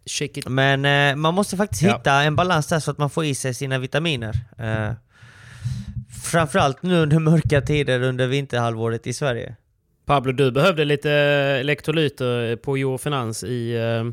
Shake 0.07 0.41
it. 0.41 0.49
Men 0.49 0.85
eh, 0.85 1.17
man 1.17 1.35
måste 1.35 1.57
faktiskt 1.57 1.83
Ja. 1.83 1.97
hitta 1.97 2.13
en 2.23 2.37
balans 2.37 2.67
där 2.67 2.81
så 2.81 2.91
att 2.91 2.99
man 2.99 3.11
får 3.11 3.25
i 3.25 3.35
sig 3.35 3.55
sina 3.55 3.79
vitaminer. 3.79 4.35
Eh, 4.59 4.93
framförallt 6.25 6.83
nu 6.83 6.97
under 7.03 7.19
mörka 7.19 7.61
tider 7.61 8.03
under 8.03 8.27
vinterhalvåret 8.27 9.07
i 9.07 9.13
Sverige. 9.13 9.57
Pablo, 10.07 10.33
du 10.33 10.51
behövde 10.51 10.85
lite 10.85 11.11
elektrolyter 11.61 12.57
på 12.57 12.79
Joe 12.79 12.99
Finans 12.99 13.45
i... 13.45 13.77
Eh, 13.77 14.05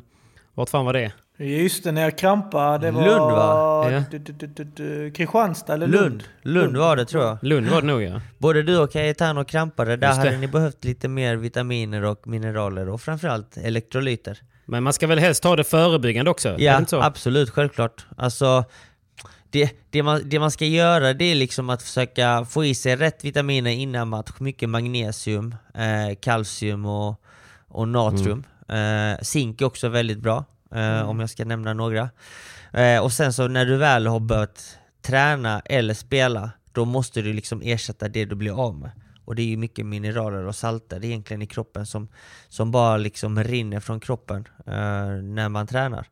vart 0.53 0.69
fan 0.69 0.85
var 0.85 0.93
det? 0.93 1.11
Just 1.37 1.83
det, 1.83 1.91
när 1.91 2.01
jag 2.01 2.17
krampade. 2.17 2.87
Det 2.87 2.91
var... 2.91 3.05
Lund, 3.05 3.31
va? 3.31 3.91
Ja. 3.91 4.03
Du, 4.11 4.17
du, 4.17 4.33
du, 4.33 4.47
du, 4.47 4.63
du, 4.63 5.11
Kristianstad 5.11 5.73
eller 5.73 5.87
Lund? 5.87 6.23
Lund, 6.41 6.63
Lund 6.63 6.77
var 6.77 6.95
det 6.95 7.05
tror 7.05 7.23
jag. 7.23 7.37
Lund 7.41 7.67
var 7.67 7.81
det 7.81 7.87
nog 7.87 8.03
ja. 8.03 8.21
Både 8.37 8.63
du 8.63 8.77
och 8.77 8.91
Cayetano 8.91 9.43
krampade, 9.43 9.97
där 9.97 10.07
Just 10.07 10.21
det. 10.21 10.27
hade 10.27 10.39
ni 10.39 10.47
behövt 10.47 10.83
lite 10.83 11.07
mer 11.07 11.35
vitaminer 11.35 12.03
och 12.03 12.27
mineraler 12.27 12.89
och 12.89 13.01
framförallt 13.01 13.57
elektrolyter. 13.57 14.37
Men 14.65 14.83
man 14.83 14.93
ska 14.93 15.07
väl 15.07 15.19
helst 15.19 15.43
ta 15.43 15.55
det 15.55 15.63
förebyggande 15.63 16.31
också? 16.31 16.55
Ja, 16.59 16.77
inte 16.77 16.89
så? 16.89 17.01
absolut, 17.01 17.49
självklart. 17.49 18.05
Alltså, 18.17 18.63
det, 19.53 19.71
det, 19.89 20.03
man, 20.03 20.21
det 20.25 20.39
man 20.39 20.51
ska 20.51 20.65
göra 20.65 21.13
det 21.13 21.25
är 21.25 21.35
liksom 21.35 21.69
att 21.69 21.81
försöka 21.81 22.45
få 22.45 22.65
i 22.65 22.75
sig 22.75 22.95
rätt 22.95 23.25
vitaminer 23.25 23.71
innan 23.71 24.07
match. 24.07 24.31
Mycket 24.39 24.69
magnesium, 24.69 25.55
eh, 25.73 26.15
kalcium 26.21 26.85
och, 26.85 27.21
och 27.67 27.87
natrium. 27.87 28.43
Eh, 28.67 29.21
zink 29.21 29.61
är 29.61 29.65
också 29.65 29.89
väldigt 29.89 30.19
bra, 30.19 30.45
eh, 30.75 31.09
om 31.09 31.19
jag 31.19 31.29
ska 31.29 31.45
nämna 31.45 31.73
några. 31.73 32.09
Eh, 32.71 32.99
och 33.03 33.11
sen 33.11 33.33
så 33.33 33.47
när 33.47 33.65
du 33.65 33.77
väl 33.77 34.07
har 34.07 34.19
börjat 34.19 34.77
träna 35.01 35.61
eller 35.65 35.93
spela, 35.93 36.51
då 36.71 36.85
måste 36.85 37.21
du 37.21 37.33
liksom 37.33 37.61
ersätta 37.61 38.07
det 38.07 38.25
du 38.25 38.35
blir 38.35 38.65
av 38.65 38.75
med. 38.75 38.91
Och 39.25 39.35
det 39.35 39.41
är 39.41 39.47
ju 39.47 39.57
mycket 39.57 39.85
mineraler 39.85 40.45
och 40.45 40.55
salter 40.55 41.05
egentligen 41.05 41.41
i 41.41 41.47
kroppen 41.47 41.85
som, 41.85 42.07
som 42.49 42.71
bara 42.71 42.97
liksom 42.97 43.43
rinner 43.43 43.79
från 43.79 43.99
kroppen 43.99 44.47
eh, 44.65 45.07
när 45.23 45.49
man 45.49 45.67
tränar. 45.67 46.07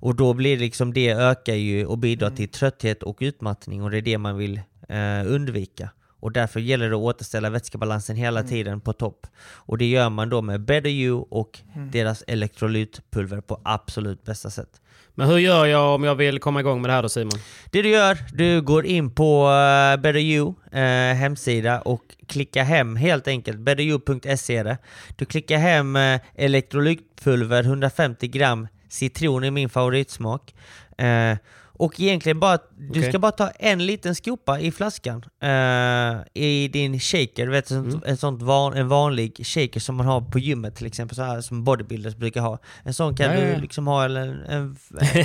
Och 0.00 0.16
då 0.16 0.34
blir 0.34 0.56
det 0.56 0.62
liksom 0.62 0.92
det 0.92 1.10
ökar 1.10 1.54
ju 1.54 1.86
och 1.86 1.98
bidrar 1.98 2.30
till 2.30 2.48
trötthet 2.48 3.02
och 3.02 3.16
utmattning 3.20 3.82
och 3.82 3.90
det 3.90 3.98
är 3.98 4.02
det 4.02 4.18
man 4.18 4.36
vill 4.36 4.60
eh, 4.88 5.26
undvika. 5.26 5.90
Och 6.20 6.32
därför 6.32 6.60
gäller 6.60 6.90
det 6.90 6.96
att 6.96 7.02
återställa 7.02 7.50
vätskebalansen 7.50 8.16
hela 8.16 8.42
tiden 8.42 8.80
på 8.80 8.92
topp. 8.92 9.26
Och 9.40 9.78
det 9.78 9.86
gör 9.86 10.10
man 10.10 10.28
då 10.28 10.42
med 10.42 10.60
Better 10.60 10.88
You 10.88 11.24
och 11.30 11.60
deras 11.92 12.24
elektrolytpulver 12.26 13.40
på 13.40 13.60
absolut 13.64 14.24
bästa 14.24 14.50
sätt. 14.50 14.80
Men 15.14 15.28
hur 15.28 15.38
gör 15.38 15.66
jag 15.66 15.94
om 15.94 16.04
jag 16.04 16.14
vill 16.14 16.38
komma 16.38 16.60
igång 16.60 16.82
med 16.82 16.90
det 16.90 16.94
här 16.94 17.02
då 17.02 17.08
Simon? 17.08 17.38
Det 17.70 17.82
du 17.82 17.88
gör, 17.88 18.18
du 18.32 18.62
går 18.62 18.86
in 18.86 19.10
på 19.10 19.46
uh, 19.46 20.02
Better 20.02 20.20
You 20.20 20.54
eh, 20.72 21.14
hemsida 21.14 21.80
och 21.80 22.02
klickar 22.26 22.64
hem 22.64 22.96
helt 22.96 23.28
enkelt, 23.28 23.58
betteryou.se 23.58 24.56
är 24.56 24.64
det. 24.64 24.78
Du 25.16 25.24
klickar 25.24 25.58
hem 25.58 25.96
uh, 25.96 26.20
elektrolytpulver 26.34 27.62
150 27.62 28.28
gram 28.28 28.68
citron 28.88 29.44
är 29.44 29.50
min 29.50 29.68
favoritsmak. 29.68 30.54
Eh, 30.98 31.36
och 31.80 32.00
egentligen 32.00 32.40
bara, 32.40 32.58
du 32.90 33.02
ska 33.02 33.18
bara 33.18 33.32
ta 33.32 33.48
en 33.50 33.86
liten 33.86 34.14
skopa 34.14 34.60
i 34.60 34.72
flaskan 34.72 35.24
eh, 35.42 36.42
i 36.42 36.68
din 36.72 37.00
shaker, 37.00 37.46
du 37.46 37.52
vet 37.52 37.70
en, 37.70 37.78
Mm. 37.88 38.00
en, 38.06 38.16
sånt 38.16 38.42
van, 38.42 38.74
en 38.74 38.88
vanlig 38.88 39.46
shaker 39.46 39.80
som 39.80 39.94
man 39.96 40.06
har 40.06 40.20
på 40.20 40.38
gymmet 40.38 40.76
till 40.76 40.86
exempel, 40.86 41.16
så 41.16 41.22
här, 41.22 41.40
som 41.40 41.64
bodybuilders 41.64 42.16
brukar 42.16 42.40
ha. 42.40 42.58
En 42.82 42.94
sån 42.94 43.16
kan 43.16 43.26
Ja, 43.26 43.34
ja, 43.34 43.40
du 43.40 43.46
ja. 43.52 43.58
liksom 43.58 43.86
ha, 43.86 44.04
eller 44.04 44.44
en, 44.48 44.76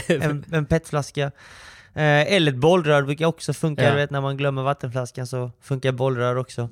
en, 0.07 0.21
en, 0.21 0.45
en 0.51 0.65
petflaska. 0.65 1.23
Eh, 1.95 2.33
eller 2.33 2.51
ett 2.51 2.57
bollrör 2.57 3.03
brukar 3.03 3.25
också 3.25 3.53
funka, 3.53 3.83
Ja. 3.83 3.89
du 3.89 3.95
vet 3.95 4.11
när 4.11 4.21
man 4.21 4.37
glömmer 4.37 4.63
vattenflaskan 4.63 5.27
så 5.27 5.51
funkar 5.61 5.91
bollrör 5.91 6.35
också. 6.35 6.69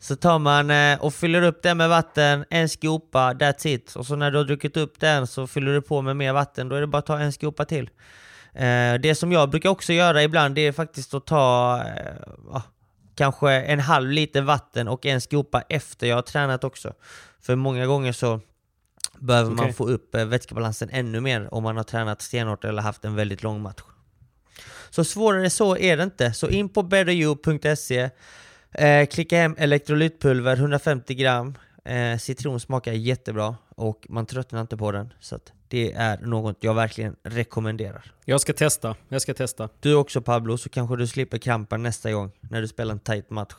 Så 0.00 0.16
tar 0.16 0.38
man 0.38 0.70
eh, 0.70 1.00
och 1.00 1.14
fyller 1.14 1.42
upp 1.42 1.62
den 1.62 1.76
med 1.76 1.88
vatten, 1.88 2.44
en 2.50 2.68
skopa, 2.68 3.32
that's 3.32 3.66
it. 3.66 3.96
Och 3.96 4.06
så 4.06 4.16
när 4.16 4.30
du 4.30 4.38
har 4.38 4.44
druckit 4.44 4.76
upp 4.76 5.00
den 5.00 5.26
så 5.26 5.46
fyller 5.46 5.72
du 5.72 5.82
på 5.82 6.02
med 6.02 6.16
mer 6.16 6.32
vatten, 6.32 6.68
då 6.68 6.76
är 6.76 6.80
det 6.80 6.86
bara 6.86 6.98
att 6.98 7.06
ta 7.06 7.18
en 7.18 7.32
skopa 7.32 7.64
till. 7.64 7.90
Eh, 8.52 8.94
det 8.94 9.18
som 9.18 9.32
jag 9.32 9.50
brukar 9.50 9.70
också 9.70 9.92
göra 9.92 10.22
ibland, 10.22 10.54
det 10.54 10.66
är 10.66 10.72
faktiskt 10.72 11.14
att 11.14 11.26
ta 11.26 11.82
eh, 11.86 12.14
ja, 12.52 12.62
kanske 13.14 13.50
en 13.50 13.80
halv 13.80 14.10
liter 14.10 14.42
vatten 14.42 14.88
och 14.88 15.06
en 15.06 15.20
skopa 15.20 15.62
efter 15.68 16.06
jag 16.06 16.16
har 16.16 16.22
tränat 16.22 16.64
också. 16.64 16.92
För 17.40 17.56
många 17.56 17.86
gånger 17.86 18.12
så 18.12 18.40
behöver 19.18 19.50
man 19.50 19.64
Okej. 19.64 19.72
få 19.72 19.88
upp 19.88 20.14
vätskebalansen 20.14 20.90
ännu 20.92 21.20
mer 21.20 21.54
om 21.54 21.62
man 21.62 21.76
har 21.76 21.84
tränat 21.84 22.22
stenhårt 22.22 22.64
eller 22.64 22.82
haft 22.82 23.04
en 23.04 23.14
väldigt 23.14 23.42
lång 23.42 23.62
match. 23.62 23.82
Så 24.90 25.04
svårare 25.04 25.50
så 25.50 25.76
är 25.76 25.96
det 25.96 26.02
inte. 26.02 26.32
Så 26.32 26.48
in 26.48 26.68
på 26.68 26.82
betteryou.se 26.82 28.10
eh, 28.74 29.06
Klicka 29.06 29.36
hem 29.36 29.54
elektrolytpulver 29.58 30.56
150 30.56 31.14
gram 31.14 31.54
eh, 31.84 32.18
Citron 32.18 32.60
smakar 32.60 32.92
jättebra 32.92 33.56
och 33.68 34.06
man 34.08 34.26
tröttnar 34.26 34.60
inte 34.60 34.76
på 34.76 34.92
den. 34.92 35.12
Så 35.20 35.36
att 35.36 35.52
det 35.68 35.92
är 35.92 36.18
något 36.18 36.56
jag 36.60 36.74
verkligen 36.74 37.16
rekommenderar. 37.22 38.12
Jag 38.24 38.40
ska 38.40 38.52
testa. 38.52 38.96
Jag 39.08 39.22
ska 39.22 39.34
testa. 39.34 39.68
Du 39.80 39.94
också 39.94 40.20
Pablo, 40.20 40.58
så 40.58 40.68
kanske 40.68 40.96
du 40.96 41.06
slipper 41.06 41.38
krampen 41.38 41.82
nästa 41.82 42.12
gång 42.12 42.30
när 42.40 42.60
du 42.60 42.68
spelar 42.68 42.92
en 42.92 42.98
tight 42.98 43.30
match. 43.30 43.54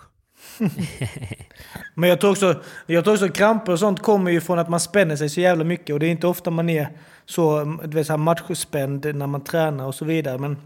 Men 1.94 2.10
jag 2.10 2.22
tror, 2.22 2.32
också, 2.32 2.62
jag 2.86 3.04
tror 3.04 3.14
också 3.14 3.30
kramper 3.30 3.72
och 3.72 3.80
sånt 3.80 4.02
kommer 4.02 4.32
ju 4.32 4.42
från 4.42 4.60
att 4.60 4.70
man 4.70 4.80
spänner 4.80 5.16
sig 5.16 5.30
så 5.30 5.42
jävla 5.42 5.64
mycket. 5.64 5.94
Och 5.94 6.00
det 6.00 6.06
är 6.06 6.12
inte 6.12 6.28
ofta 6.28 6.52
man 6.52 6.70
är 6.70 6.90
så, 7.26 7.64
du 7.84 7.98
vet, 7.98 8.08
så 8.08 8.14
här 8.14 8.18
matchspänd 8.18 9.16
när 9.16 9.28
man 9.28 9.44
tränar 9.44 9.86
och 9.86 9.96
så 9.96 10.06
vidare. 10.06 10.38
Men, 10.38 10.58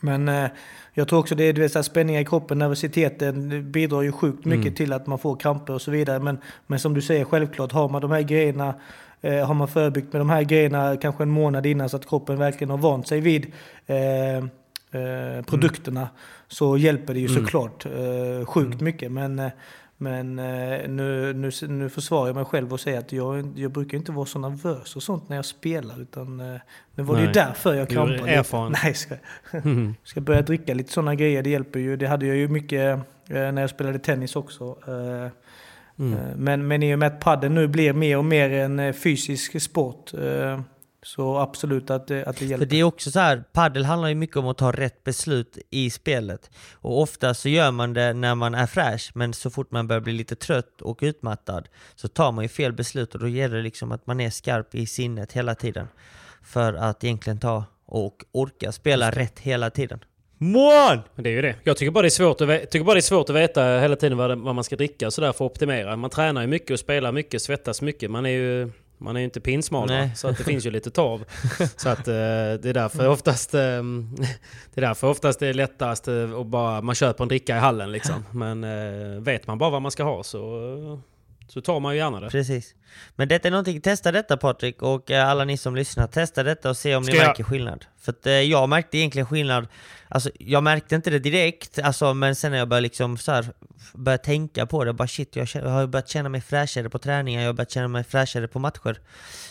men 0.00 0.28
eh, 0.28 0.48
jag 0.92 1.08
tror 1.08 1.18
också 1.18 1.34
det 1.34 1.44
är 1.44 1.52
du 1.52 1.60
vet, 1.60 1.72
så 1.72 1.78
här 1.78 1.82
spänningar 1.82 2.20
i 2.20 2.24
kroppen, 2.24 2.58
nervositeten 2.58 3.72
bidrar 3.72 4.02
ju 4.02 4.12
sjukt 4.12 4.44
mycket 4.44 4.76
till 4.76 4.92
att 4.92 5.06
man 5.06 5.18
får 5.18 5.36
kramper 5.36 5.72
och 5.72 5.82
så 5.82 5.90
vidare. 5.90 6.18
Men, 6.18 6.38
men 6.66 6.78
som 6.78 6.94
du 6.94 7.02
säger, 7.02 7.24
självklart 7.24 7.72
har 7.72 7.88
man 7.88 8.02
de 8.02 8.10
här 8.10 8.22
grejerna 8.22 8.74
Eh, 9.20 9.46
har 9.46 9.54
man 9.54 9.68
förebyggt 9.68 10.12
med 10.12 10.20
de 10.20 10.30
här 10.30 10.42
grejerna 10.42 10.96
kanske 10.96 11.22
en 11.22 11.30
månad 11.30 11.66
innan 11.66 11.88
så 11.88 11.96
att 11.96 12.08
kroppen 12.08 12.38
verkligen 12.38 12.70
har 12.70 12.78
vant 12.78 13.08
sig 13.08 13.20
vid 13.20 13.46
eh, 13.86 14.36
eh, 14.36 15.42
produkterna 15.46 16.08
så 16.48 16.76
hjälper 16.76 17.14
det 17.14 17.20
ju 17.20 17.26
Mm. 17.28 17.42
såklart 17.44 17.86
eh, 17.86 18.46
sjukt 18.46 18.80
mycket. 18.80 19.12
Men, 19.12 19.38
eh, 19.38 19.50
men 19.98 20.38
eh, 20.38 20.88
nu, 20.88 21.32
nu, 21.32 21.50
nu 21.68 21.88
försvarar 21.88 22.26
jag 22.26 22.36
mig 22.36 22.44
själv 22.44 22.72
och 22.72 22.80
säger 22.80 22.98
att 22.98 23.12
jag, 23.12 23.52
jag 23.56 23.70
brukar 23.70 23.98
inte 23.98 24.12
vara 24.12 24.26
så 24.26 24.38
nervös 24.38 24.96
och 24.96 25.02
sånt 25.02 25.28
när 25.28 25.36
jag 25.36 25.44
spelar. 25.44 26.00
Utan, 26.00 26.40
eh, 26.40 26.60
nu 26.94 27.02
var 27.02 27.16
det 27.16 27.22
ju 27.22 27.32
därför 27.32 27.74
jag 27.74 27.88
Du 27.88 27.92
är 27.92 28.06
krampade. 28.06 28.30
erfaren. 28.30 28.74
Nej, 28.84 28.94
ska, 28.94 29.14
ska 30.04 30.20
börja 30.20 30.42
dricka 30.42 30.74
lite 30.74 30.92
sådana 30.92 31.14
grejer. 31.14 31.42
Det 31.42 31.50
hjälper 31.50 31.80
ju. 31.80 31.96
Det 31.96 32.06
hade 32.06 32.26
jag 32.26 32.36
ju 32.36 32.48
mycket 32.48 32.98
eh, 33.28 33.52
när 33.52 33.60
jag 33.60 33.70
spelade 33.70 33.98
tennis 33.98 34.36
också. 34.36 34.76
Mm. 35.98 36.18
Men, 36.36 36.66
men 36.66 36.82
i 36.82 36.94
och 36.94 36.98
med 36.98 37.06
att 37.06 37.20
padden 37.20 37.54
nu 37.54 37.68
blir 37.68 37.92
mer 37.92 38.18
och 38.18 38.24
mer 38.24 38.50
en 38.50 38.94
fysisk 38.94 39.62
sport 39.62 40.12
så 41.06 41.36
absolut 41.38 41.90
att, 41.90 42.06
det- 42.06 42.24
att 42.24 42.36
det 42.36 42.44
hjälper. 42.44 42.66
För 42.66 42.70
det 42.70 42.76
är 42.80 42.84
också 42.84 43.10
så 43.10 43.20
här, 43.20 43.44
paddel 43.52 43.84
handlar 43.84 44.08
ju 44.08 44.14
mycket 44.14 44.36
om 44.36 44.48
att 44.48 44.58
ta 44.58 44.72
rätt 44.72 45.04
beslut 45.04 45.58
i 45.70 45.90
spelet. 45.90 46.50
Och 46.74 47.00
ofta 47.02 47.34
så 47.34 47.48
gör 47.48 47.70
man 47.70 47.92
det 47.94 48.12
när 48.12 48.34
man 48.34 48.54
är 48.54 48.66
fräsch, 48.66 49.10
men 49.14 49.32
så 49.32 49.50
fort 49.50 49.70
man 49.70 49.88
börjar 49.88 50.00
bli 50.00 50.12
lite 50.12 50.36
trött 50.36 50.82
och 50.82 50.98
utmattad 51.02 51.68
så 51.94 52.08
tar 52.08 52.32
man 52.32 52.44
ju 52.44 52.48
fel 52.48 52.72
beslut 52.72 53.14
och 53.14 53.20
då 53.20 53.28
gäller 53.28 53.56
det 53.56 53.62
liksom 53.62 53.92
att 53.92 54.06
man 54.06 54.20
är 54.20 54.30
skarp 54.30 54.74
i 54.74 54.86
sinnet 54.86 55.32
hela 55.32 55.54
tiden. 55.54 55.88
För 56.42 56.74
att 56.74 57.04
egentligen 57.04 57.38
ta 57.40 57.64
och 57.86 58.24
orka 58.32 58.72
spela 58.72 59.10
rätt 59.10 59.38
hela 59.38 59.70
tiden. 59.70 59.98
Mån! 60.38 61.00
Det 61.16 61.28
är 61.30 61.32
ju 61.34 61.42
det. 61.42 61.54
Jag 61.64 61.76
tycker 61.76 61.90
bara 61.90 62.02
det 62.02 62.08
är 62.08 62.10
svårt 62.10 62.40
att, 62.40 62.70
tycker 62.70 62.84
bara 62.84 62.94
det 62.94 62.98
är 62.98 63.00
svårt 63.00 63.30
att 63.30 63.36
veta 63.36 63.78
hela 63.78 63.96
tiden 63.96 64.18
vad, 64.18 64.30
det, 64.30 64.34
vad 64.36 64.54
man 64.54 64.64
ska 64.64 64.76
dricka 64.76 65.06
och 65.06 65.12
sådär 65.12 65.32
för 65.32 65.44
att 65.44 65.50
optimera. 65.50 65.96
Man 65.96 66.10
tränar 66.10 66.40
ju 66.40 66.46
mycket 66.46 66.70
och 66.70 66.78
spelar 66.80 67.12
mycket, 67.12 67.42
svettas 67.42 67.82
mycket. 67.82 68.10
Man 68.10 68.26
är 68.26 68.30
ju, 68.30 68.70
man 68.98 69.16
är 69.16 69.20
ju 69.20 69.24
inte 69.24 69.40
pinsmal? 69.40 69.88
Nej. 69.88 70.10
så 70.16 70.28
att 70.28 70.38
det 70.38 70.44
finns 70.44 70.66
ju 70.66 70.70
lite 70.70 70.90
torv. 70.90 71.24
Så 71.76 71.88
att 71.88 72.08
eh, 72.08 72.14
det 72.14 72.66
är 72.66 72.74
därför 72.74 73.08
oftast 73.08 73.54
eh, 73.54 73.60
det 74.74 74.80
är 74.80 74.80
därför 74.80 75.06
oftast 75.06 75.40
det 75.40 75.46
är 75.46 75.54
lättast 75.54 76.08
eh, 76.08 76.32
att 76.40 76.46
bara 76.46 76.80
man 76.80 76.94
köper 76.94 77.24
en 77.24 77.28
dricka 77.28 77.56
i 77.56 77.58
hallen 77.58 77.92
liksom. 77.92 78.24
Men 78.32 78.64
eh, 78.64 79.20
vet 79.20 79.46
man 79.46 79.58
bara 79.58 79.70
vad 79.70 79.82
man 79.82 79.90
ska 79.90 80.04
ha 80.04 80.22
så, 80.22 80.40
så 81.48 81.60
tar 81.60 81.80
man 81.80 81.92
ju 81.94 81.98
gärna 81.98 82.20
det. 82.20 82.30
Precis. 82.30 82.74
Men 83.16 83.28
detta 83.28 83.48
är 83.48 83.50
någonting, 83.50 83.80
testa 83.80 84.12
detta 84.12 84.36
Patrik 84.36 84.82
och 84.82 85.10
eh, 85.10 85.28
alla 85.28 85.44
ni 85.44 85.56
som 85.56 85.76
lyssnar, 85.76 86.06
testa 86.06 86.42
detta 86.42 86.70
och 86.70 86.76
se 86.76 86.96
om 86.96 87.04
Ska 87.04 87.12
ni 87.12 87.18
jag- 87.18 87.26
märker 87.26 87.44
skillnad. 87.44 87.84
För 88.00 88.12
att 88.12 88.26
eh, 88.26 88.32
jag 88.32 88.68
märkte 88.68 88.98
egentligen 88.98 89.26
skillnad, 89.26 89.66
alltså 90.08 90.30
jag 90.38 90.62
märkte 90.62 90.94
inte 90.94 91.10
det 91.10 91.18
direkt, 91.18 91.78
alltså, 91.78 92.14
men 92.14 92.34
sen 92.36 92.50
när 92.52 92.58
jag 92.58 92.68
började 92.68 92.82
liksom 92.82 93.16
så 93.16 93.32
här, 93.32 93.46
började 93.94 94.24
tänka 94.24 94.66
på 94.66 94.84
det, 94.84 94.92
bara 94.92 95.08
shit, 95.08 95.36
jag, 95.36 95.48
jag 95.54 95.68
har 95.68 95.86
börjat 95.86 96.08
känna 96.08 96.28
mig 96.28 96.40
fräschare 96.40 96.90
på 96.90 96.98
träningar, 96.98 97.40
jag 97.40 97.48
har 97.48 97.54
börjat 97.54 97.70
känna 97.70 97.88
mig 97.88 98.04
fräschare 98.04 98.48
på 98.48 98.58
matcher. 98.58 99.00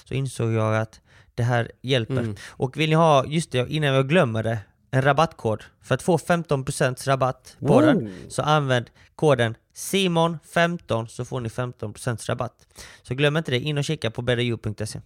Så 0.05 0.13
insåg 0.13 0.51
jag 0.53 0.77
att 0.77 0.99
det 1.35 1.43
här 1.43 1.71
hjälper. 1.81 2.13
Mm. 2.17 2.35
Och 2.49 2.77
vill 2.77 2.89
ni 2.89 2.95
ha, 2.95 3.25
just 3.25 3.51
det, 3.51 3.69
innan 3.69 3.89
jag 3.93 4.09
glömmer 4.09 4.43
det, 4.43 4.57
en 4.95 5.01
rabattkod. 5.01 5.63
För 5.83 5.95
att 5.95 6.01
få 6.01 6.17
15% 6.17 7.07
rabatt 7.07 7.55
på 7.59 7.67
Wow. 7.67 7.81
den, 7.81 8.13
så 8.29 8.41
använd 8.41 8.89
koden 9.15 9.57
Simon15 9.75 11.07
så 11.07 11.25
får 11.25 11.41
ni 11.41 11.49
15% 11.49 12.27
rabatt. 12.29 12.53
Så 13.03 13.15
glöm 13.15 13.37
inte 13.37 13.51
det, 13.51 13.59
in 13.59 13.77
och 13.77 13.83
kika 13.83 14.11
på 14.11 14.21
betteryou.se. 14.21 14.99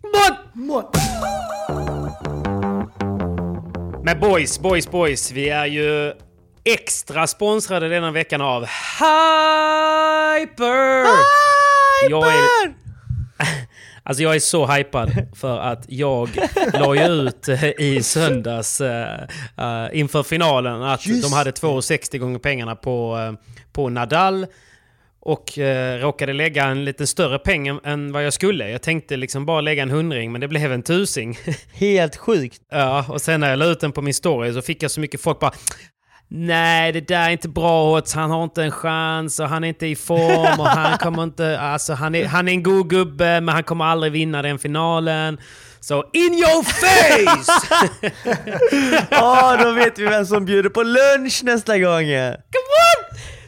Men 4.03 4.19
boys, 4.19 4.59
boys, 4.59 4.91
boys. 4.91 5.31
Vi 5.31 5.49
är 5.49 5.65
ju 5.65 6.13
extra 6.63 7.27
sponsrade 7.27 7.89
denna 7.89 8.11
veckan 8.11 8.41
av 8.41 8.61
Hyper! 8.99 9.09
Jag 12.09 12.27
är, 12.27 12.73
alltså 14.09 14.23
jag 14.23 14.35
är 14.35 14.39
så 14.39 14.65
hypad 14.67 15.11
för 15.35 15.59
att 15.59 15.85
jag 15.87 16.29
la 16.73 16.95
ju 16.95 17.03
ut 17.27 17.47
eh, 17.49 17.63
i 17.65 18.03
söndags 18.03 18.81
eh, 18.81 19.19
eh, 19.57 19.87
inför 19.99 20.23
finalen 20.23 20.83
att 20.83 21.03
de 21.21 21.33
hade 21.33 21.51
2,60 21.51 22.17
gånger 22.17 22.39
pengarna 22.39 22.75
på, 22.75 23.17
eh, 23.17 23.33
på 23.73 23.89
Nadal. 23.89 24.45
Och 25.21 25.51
råkade 25.99 26.33
lägga 26.33 26.65
en 26.65 26.85
lite 26.85 27.07
större 27.07 27.39
peng 27.39 27.67
än- 27.67 27.79
än 27.83 28.11
vad 28.11 28.25
jag 28.25 28.33
skulle. 28.33 28.69
Jag 28.69 28.81
tänkte 28.81 29.17
liksom 29.17 29.45
bara 29.45 29.61
lägga 29.61 29.83
en 29.83 29.89
hundring 29.89 30.31
men 30.31 30.41
det 30.41 30.47
blev 30.47 30.73
en 30.73 30.83
tusing. 30.83 31.37
Helt 31.73 32.15
sjukt! 32.15 32.61
Ja, 32.71 33.05
och 33.09 33.21
sen 33.21 33.39
när 33.39 33.49
jag 33.49 33.59
la 33.59 33.65
ut 33.65 33.79
den 33.79 33.91
på 33.91 34.01
min 34.01 34.13
story 34.13 34.53
så 34.53 34.61
fick 34.61 34.83
jag 34.83 34.91
så 34.91 34.99
mycket 34.99 35.21
folk 35.21 35.39
bara 35.39 35.51
Nej, 36.31 36.91
det 36.91 37.07
där 37.07 37.27
är 37.27 37.29
inte 37.29 37.49
bra 37.49 37.95
odds. 37.97 38.13
Han 38.13 38.31
har 38.31 38.43
inte 38.43 38.63
en 38.63 38.71
chans 38.71 39.39
och 39.39 39.49
han 39.49 39.63
är 39.63 39.67
inte 39.67 39.87
i 39.87 39.95
form 39.95 40.59
och 40.59 40.67
han 40.67 40.97
kommer 40.97 41.23
inte... 41.23 41.59
Alltså, 41.59 41.93
han 41.93 42.15
är, 42.15 42.25
han 42.25 42.47
är 42.47 42.51
en 42.51 42.63
god 42.63 42.89
gubbe 42.89 43.41
men 43.41 43.49
han 43.49 43.63
kommer 43.63 43.85
aldrig 43.85 44.11
vinna 44.11 44.41
den 44.41 44.59
finalen. 44.59 45.39
Så 45.79 46.05
in 46.13 46.33
your 46.33 46.63
face! 46.63 47.81
Åh, 49.21 49.63
då 49.63 49.71
vet 49.71 49.99
vi 49.99 50.05
vem 50.05 50.25
som 50.25 50.45
bjuder 50.45 50.69
på 50.69 50.83
lunch 50.83 51.41
nästa 51.43 51.79
gång! 51.79 52.05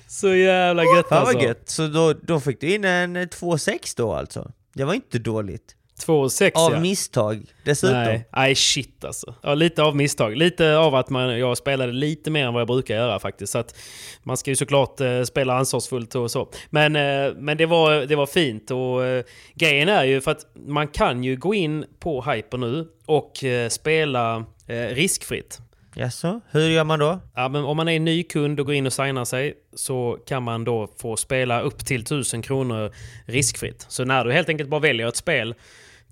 så 0.07 0.36
jävla 0.36 0.84
gött 0.84 1.09
Fan 1.09 1.17
alltså. 1.17 1.36
vad 1.36 1.43
gött! 1.43 1.69
Så 1.69 1.88
då, 1.88 2.13
då 2.13 2.39
fick 2.39 2.61
du 2.61 2.73
in 2.75 2.86
en 2.86 3.17
2,6 3.17 3.93
då 3.97 4.13
alltså? 4.13 4.51
Det 4.73 4.84
var 4.84 4.93
inte 4.93 5.19
dåligt. 5.19 5.75
2,6 6.07 6.51
Av 6.53 6.71
ja. 6.71 6.79
misstag 6.79 7.45
dessutom. 7.63 7.97
Nej, 7.97 8.27
nej 8.31 8.55
shit 8.55 9.05
alltså. 9.05 9.35
Ja, 9.41 9.53
lite 9.53 9.83
av 9.83 9.95
misstag. 9.95 10.37
Lite 10.37 10.77
av 10.77 10.95
att 10.95 11.09
man, 11.09 11.39
jag 11.39 11.57
spelade 11.57 11.91
lite 11.91 12.31
mer 12.31 12.45
än 12.45 12.53
vad 12.53 12.61
jag 12.61 12.67
brukar 12.67 12.95
göra 12.95 13.19
faktiskt. 13.19 13.51
Så 13.51 13.59
att 13.59 13.75
man 14.23 14.37
ska 14.37 14.49
ju 14.49 14.55
såklart 14.55 15.01
eh, 15.01 15.23
spela 15.23 15.53
ansvarsfullt 15.53 16.15
och 16.15 16.31
så. 16.31 16.49
Men, 16.69 16.95
eh, 16.95 17.33
men 17.35 17.57
det, 17.57 17.65
var, 17.65 18.05
det 18.05 18.15
var 18.15 18.25
fint. 18.25 18.71
Och 18.71 19.05
eh, 19.05 19.23
grejen 19.55 19.89
är 19.89 20.03
ju 20.03 20.21
för 20.21 20.31
att 20.31 20.45
man 20.67 20.87
kan 20.87 21.23
ju 21.23 21.35
gå 21.35 21.53
in 21.53 21.85
på 21.99 22.21
Hyper 22.21 22.57
nu 22.57 22.87
och 23.05 23.43
eh, 23.43 23.69
spela 23.69 24.45
eh, 24.67 24.95
riskfritt. 24.95 25.59
Jaså, 25.95 26.41
hur 26.51 26.69
gör 26.69 26.83
man 26.83 26.99
då? 26.99 27.19
Ja, 27.35 27.49
men 27.49 27.63
om 27.63 27.77
man 27.77 27.89
är 27.89 27.99
ny 27.99 28.23
kund 28.23 28.59
och 28.59 28.65
går 28.65 28.75
in 28.75 28.85
och 28.85 28.93
signar 28.93 29.25
sig 29.25 29.53
så 29.73 30.17
kan 30.27 30.43
man 30.43 30.63
då 30.63 30.87
få 30.97 31.17
spela 31.17 31.61
upp 31.61 31.85
till 31.85 32.01
1000 32.01 32.41
kronor 32.41 32.91
riskfritt. 33.25 33.85
Så 33.89 34.05
när 34.05 34.25
du 34.25 34.31
helt 34.31 34.49
enkelt 34.49 34.69
bara 34.69 34.81
väljer 34.81 35.07
ett 35.07 35.15
spel, 35.15 35.55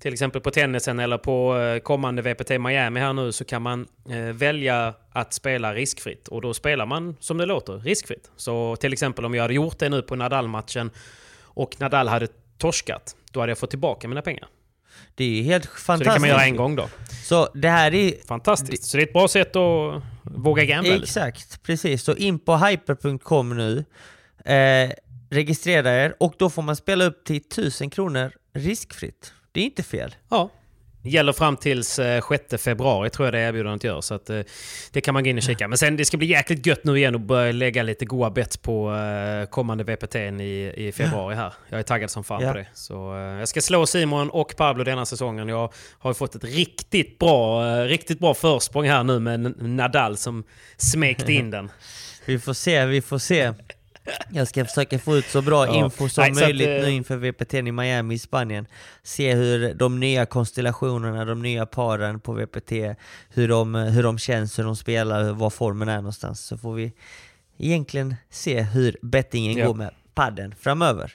till 0.00 0.12
exempel 0.12 0.40
på 0.40 0.50
tennisen 0.50 0.98
eller 0.98 1.18
på 1.18 1.58
eh, 1.58 1.78
kommande 1.78 2.22
VPT 2.22 2.50
Miami 2.50 3.00
här 3.00 3.12
nu, 3.12 3.32
så 3.32 3.44
kan 3.44 3.62
man 3.62 3.86
eh, 4.10 4.18
välja 4.18 4.94
att 5.12 5.32
spela 5.32 5.74
riskfritt. 5.74 6.28
Och 6.28 6.42
då 6.42 6.54
spelar 6.54 6.86
man 6.86 7.16
som 7.20 7.38
det 7.38 7.46
låter, 7.46 7.78
riskfritt. 7.78 8.30
Så 8.36 8.76
till 8.76 8.92
exempel 8.92 9.24
om 9.24 9.34
jag 9.34 9.42
hade 9.42 9.54
gjort 9.54 9.78
det 9.78 9.88
nu 9.88 10.02
på 10.02 10.16
Nadal-matchen 10.16 10.90
och 11.42 11.80
Nadal 11.80 12.08
hade 12.08 12.28
torskat, 12.58 13.16
då 13.32 13.40
hade 13.40 13.50
jag 13.50 13.58
fått 13.58 13.70
tillbaka 13.70 14.08
mina 14.08 14.22
pengar. 14.22 14.48
Det 15.14 15.24
är 15.24 15.28
ju 15.28 15.42
helt 15.42 15.64
Så 15.64 15.70
det 15.70 15.80
fantastiskt. 15.80 16.14
kan 16.14 16.20
man 16.20 16.30
göra 16.30 16.44
en 16.44 16.56
gång 16.56 16.76
då. 16.76 16.88
Så 17.24 17.48
det 17.54 17.68
här 17.68 17.94
är... 17.94 18.26
Fantastiskt. 18.26 18.84
Så 18.84 18.96
det 18.96 19.02
är 19.02 19.06
ett 19.06 19.12
bra 19.12 19.28
sätt 19.28 19.56
att 19.56 20.02
våga 20.22 20.64
gambla 20.64 20.92
lite. 20.92 21.02
Exakt, 21.02 21.62
precis. 21.62 22.02
Så 22.02 22.16
in 22.16 22.38
på 22.38 22.56
hyper.com 22.56 23.56
nu, 23.56 23.84
eh, 24.44 24.90
registrera 25.30 25.90
er 26.04 26.14
och 26.20 26.34
då 26.38 26.50
får 26.50 26.62
man 26.62 26.76
spela 26.76 27.04
upp 27.04 27.24
till 27.24 27.36
1000 27.36 27.90
kronor 27.90 28.32
riskfritt. 28.54 29.32
Det 29.52 29.60
är 29.60 29.64
inte 29.64 29.82
fel. 29.82 30.14
Ja. 30.28 30.50
Gäller 31.02 31.32
fram 31.32 31.56
tills 31.56 31.98
eh, 31.98 32.22
6 32.50 32.62
februari 32.62 33.10
tror 33.10 33.26
jag 33.26 33.34
det 33.34 33.40
erbjudandet 33.40 33.84
gör. 33.84 34.00
Så 34.00 34.14
att, 34.14 34.30
eh, 34.30 34.40
det 34.92 35.00
kan 35.00 35.14
man 35.14 35.24
gå 35.24 35.30
in 35.30 35.36
och 35.36 35.42
kika. 35.42 35.68
Men 35.68 35.78
sen 35.78 35.96
det 35.96 36.04
ska 36.04 36.16
bli 36.16 36.26
jäkligt 36.26 36.66
gött 36.66 36.84
nu 36.84 36.96
igen 36.96 37.14
och 37.14 37.20
börja 37.20 37.52
lägga 37.52 37.82
lite 37.82 38.04
goa 38.04 38.30
bets 38.30 38.56
på 38.56 38.94
eh, 38.94 39.46
kommande 39.50 39.84
VPT 39.84 40.14
i, 40.16 40.72
i 40.76 40.92
februari 40.92 41.34
här. 41.34 41.52
Jag 41.68 41.78
är 41.78 41.82
taggad 41.82 42.10
som 42.10 42.24
fan 42.24 42.42
Ja. 42.42 42.52
på 42.52 42.58
det. 42.58 42.66
Så 42.74 43.14
eh, 43.14 43.20
jag 43.20 43.48
ska 43.48 43.60
slå 43.60 43.86
Simon 43.86 44.30
och 44.30 44.56
Pablo 44.56 44.84
denna 44.84 45.06
säsongen. 45.06 45.48
Jag 45.48 45.72
har 45.98 46.10
ju 46.10 46.14
fått 46.14 46.34
ett 46.34 46.44
riktigt 46.44 47.18
bra, 47.18 47.66
eh, 47.68 47.84
riktigt 47.84 48.18
bra 48.18 48.34
försprång 48.34 48.84
här 48.88 49.04
nu 49.04 49.18
med 49.18 49.40
Nadal 49.62 50.16
som 50.16 50.44
smekte 50.76 51.32
in 51.32 51.50
den. 51.50 51.70
Vi 52.24 52.38
får 52.38 52.52
se, 52.52 52.86
vi 52.86 53.02
får 53.02 53.18
se. 53.18 53.52
Jag 54.32 54.48
ska 54.48 54.64
försöka 54.64 54.98
få 54.98 55.16
ut 55.16 55.24
så 55.24 55.42
bra 55.42 55.66
Ja. 55.66 55.74
info 55.84 56.08
som 56.08 56.22
Nej, 56.24 56.34
så 56.34 56.40
att, 56.40 56.46
möjligt 56.46 56.68
eh, 56.68 56.74
nu 56.74 56.90
inför 56.90 57.16
VPT 57.16 57.54
i 57.54 57.62
Miami 57.72 58.14
i 58.14 58.18
Spanien. 58.18 58.66
Se 59.02 59.34
hur 59.34 59.74
de 59.74 60.00
nya 60.00 60.26
konstellationerna, 60.26 61.24
de 61.24 61.42
nya 61.42 61.66
paren 61.66 62.20
på 62.20 62.32
VPT, 62.32 62.72
hur 63.34 63.48
de, 63.48 63.74
hur 63.74 64.02
de 64.02 64.18
känns, 64.18 64.58
hur 64.58 64.64
de 64.64 64.76
spelar, 64.76 65.32
var 65.32 65.50
formen 65.50 65.88
är 65.88 65.96
någonstans. 65.96 66.40
Så 66.40 66.58
får 66.58 66.74
vi 66.74 66.92
egentligen 67.58 68.14
se 68.30 68.60
hur 68.60 68.96
bettingen 69.02 69.56
Ja. 69.58 69.66
går 69.66 69.74
med 69.74 69.90
padden 70.14 70.54
framöver. 70.60 71.12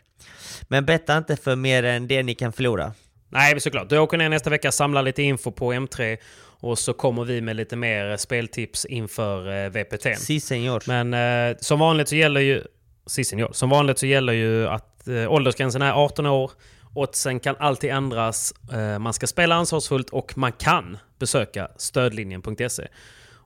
Men 0.68 0.86
betta 0.86 1.18
inte 1.18 1.36
för 1.36 1.56
mer 1.56 1.84
än 1.84 2.08
det 2.08 2.24
ni 2.24 2.36
kan 2.36 2.54
förlora. 2.54 2.93
Nej, 3.30 3.60
såklart. 3.60 3.89
Du 3.89 3.98
åker 3.98 4.18
ner 4.18 4.30
nästa 4.30 4.50
vecka, 4.50 4.72
samlar 4.72 5.02
lite 5.04 5.24
info 5.24 5.52
på 5.52 5.74
M3 5.74 6.18
och 6.60 6.80
så 6.80 6.93
kommer 6.93 7.24
vi 7.24 7.41
med 7.41 7.56
lite 7.56 7.76
mer 7.76 8.18
speltips 8.18 8.86
inför 8.86 9.66
eh, 9.66 9.70
VPT. 9.70 10.20
Si 10.20 10.39
senor. 10.39 10.84
Men 10.88 11.14
eh, 11.50 11.58
som 11.60 11.80
vanligt 11.80 12.10
så 12.10 12.16
gäller 12.16 12.41
ju... 12.41 12.64
Si, 13.06 13.24
senor. 13.24 13.49
Som 13.51 13.70
vanligt 13.70 13.99
så 13.99 14.06
gäller 14.06 14.34
ju 14.34 14.68
att 14.68 15.08
eh, 15.08 15.32
åldersgränsen 15.32 15.82
är 15.82 15.91
18 15.91 16.26
år. 16.26 16.51
Oddsen 16.93 17.39
kan 17.39 17.56
alltid 17.60 17.89
ändras. 17.89 18.53
Eh, 18.74 18.99
man 18.99 19.14
ska 19.14 19.28
spela 19.28 19.56
ansvarsfullt 19.56 20.10
och 20.10 20.38
man 20.38 20.51
kan 20.51 20.97
besöka 21.20 21.68
stödlinjen.se. 21.78 22.88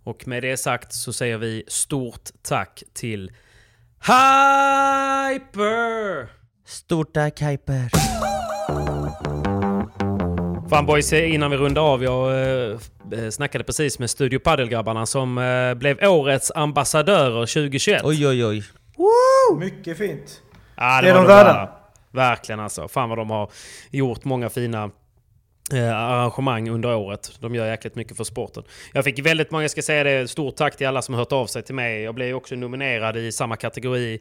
Och 0.03 0.28
med 0.28 0.43
det 0.43 0.57
sagt 0.57 0.93
så 0.93 1.14
säger 1.14 1.38
vi 1.38 1.64
stort 1.68 2.30
tack 2.41 2.84
till 2.93 3.32
Hyper! 3.99 5.49
Stort 6.66 7.14
tack 7.14 7.41
Hyper! 7.41 7.89
Fan 10.70 10.86
boys, 10.86 11.14
innan 11.14 11.51
vi 11.51 11.57
rundar 11.57 11.82
av. 11.82 12.03
Jag 12.03 12.32
eh, 12.41 13.30
snackade 13.30 13.64
precis 13.64 13.99
med 13.99 14.10
Studio 14.10 14.39
Paddelgrabbarna 14.39 15.05
som 15.05 15.38
eh, 15.38 15.74
blev 15.74 16.03
årets 16.03 16.51
ambassadörer 16.55 17.45
2021. 17.45 18.01
Oj, 18.03 18.28
oj, 18.28 18.45
oj. 18.45 18.64
Mycket 19.58 19.97
fint. 19.97 20.41
Ja, 20.76 21.02
Det 21.02 21.10
är 21.10 21.14
var 21.14 21.22
de 21.22 21.28
värda. 21.28 21.70
Verkligen 22.12 22.60
alltså. 22.60 22.88
Fan 22.88 23.10
vad 23.10 23.18
de 23.18 23.30
har 23.30 23.50
gjort 23.91 24.24
många 24.24 24.50
fina 24.50 24.91
eh, 25.74 25.95
arrangemang 25.97 26.70
under 26.70 26.95
året. 26.95 27.32
De 27.39 27.55
gör 27.55 27.67
jäkligt 27.67 27.95
mycket 27.95 28.17
för 28.17 28.24
sporten. 28.24 28.63
Jag 28.93 29.03
fick 29.03 29.20
väldigt 29.20 29.51
många, 29.51 29.63
jag 29.63 29.72
ska 29.72 29.82
säga 29.82 30.03
det, 30.03 30.28
stort 30.28 30.55
tack 30.55 30.76
till 30.78 30.88
alla 30.88 31.01
som 31.01 31.15
hört 31.15 31.32
av 31.32 31.47
sig 31.47 31.63
till 31.63 31.76
mig. 31.76 32.01
Jag 32.01 32.15
blev 32.15 32.36
också 32.36 32.55
nominerad 32.55 33.17
i 33.17 33.32
samma 33.32 33.55
kategori. 33.55 34.20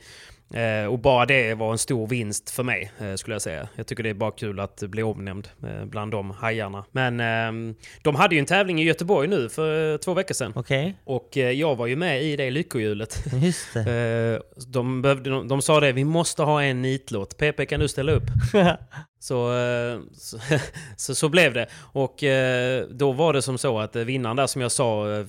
Eh, 0.55 0.87
och 0.91 0.99
bara 0.99 1.27
det 1.27 1.55
var 1.55 1.73
en 1.73 1.79
stor 1.79 2.07
vinst 2.07 2.51
för 2.51 2.63
mig, 2.63 2.93
eh, 2.99 3.15
skulle 3.15 3.35
jag 3.35 3.43
säga. 3.43 3.69
Jag 3.77 3.87
tycker 3.87 4.03
det 4.03 4.11
är 4.11 4.15
bara 4.15 4.31
kul 4.31 4.61
att 4.61 4.83
bli 4.83 5.03
omnämnd 5.03 5.49
eh, 5.63 5.85
bland 5.85 6.13
de 6.13 6.31
hajarna. 6.31 6.85
Men 6.93 7.21
ehm, 7.21 7.75
de 8.03 8.15
hade 8.15 8.35
ju 8.35 8.39
en 8.39 8.47
tävling 8.47 8.81
i 8.81 8.85
Göteborg 8.85 9.29
nu 9.29 9.49
för 9.49 9.93
eh, 9.93 9.97
två 9.97 10.15
veckor 10.15 10.35
sedan. 10.35 10.53
Okej, 10.57 10.95
Och 11.05 11.37
eh, 11.39 11.51
jag 11.51 11.77
var 11.77 11.87
ju 11.87 11.97
med 11.97 12.23
i 12.23 12.37
det 12.37 12.51
lyckohjulet. 12.51 13.25
just 13.43 13.75
det. 13.75 13.79
Eh, 14.39 14.63
de, 14.67 15.03
behövde, 15.03 15.31
de, 15.31 15.49
de 15.49 15.63
sa 15.63 15.81
det, 15.81 15.93
vi 15.93 16.05
måste 16.05 16.43
ha 16.43 16.63
en 16.63 16.83
nitlåt. 16.83 17.37
PP 17.39 17.67
kan 17.69 17.81
du 17.81 17.89
ställa 17.89 18.13
upp? 18.13 18.25
Så, 19.21 19.59
eh, 19.59 20.01
så, 20.15 20.39
så, 20.97 21.15
så 21.15 21.29
blev 21.29 21.55
det. 21.55 21.67
Och 21.81 22.23
eh, 22.23 22.85
då 22.91 23.13
var 23.13 23.33
det 23.33 23.43
som 23.43 23.59
så 23.59 23.79
att 23.79 23.97
vinnaren 23.97 24.37
där 24.37 24.47
som 24.47 24.63
jag 24.63 24.73
sa 24.73 25.13
eh, 25.13 25.27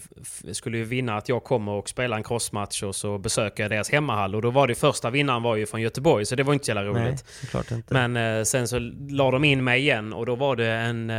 skulle 0.51 0.77
ju 0.77 0.83
vinna 0.83 1.17
att 1.17 1.29
jag 1.29 1.43
kommer 1.43 1.71
och 1.71 1.89
spelar 1.89 2.17
en 2.17 2.23
crossmatch 2.23 2.83
och 2.83 2.95
så 2.95 3.17
besöker 3.17 3.63
jag 3.63 3.71
deras 3.71 3.89
hemmahall. 3.91 4.35
Och 4.35 4.41
då 4.41 4.49
var 4.49 4.67
det 4.67 4.75
första 4.75 5.09
vinnaren 5.09 5.43
var 5.43 5.55
ju 5.55 5.65
från 5.65 5.81
Göteborg 5.81 6.25
så 6.25 6.35
det 6.35 6.43
var 6.43 6.53
inte 6.53 6.65
så 6.65 6.71
jävla 6.71 6.91
Nej, 6.91 7.07
roligt. 7.07 7.25
inte. 7.71 7.93
Men 7.93 8.45
sen 8.45 8.67
så 8.67 8.79
la 9.09 9.31
de 9.31 9.43
in 9.43 9.63
mig 9.63 9.79
igen 9.79 10.13
och 10.13 10.25
då 10.25 10.35
var 10.35 10.55
det 10.55 10.67
en, 10.67 11.09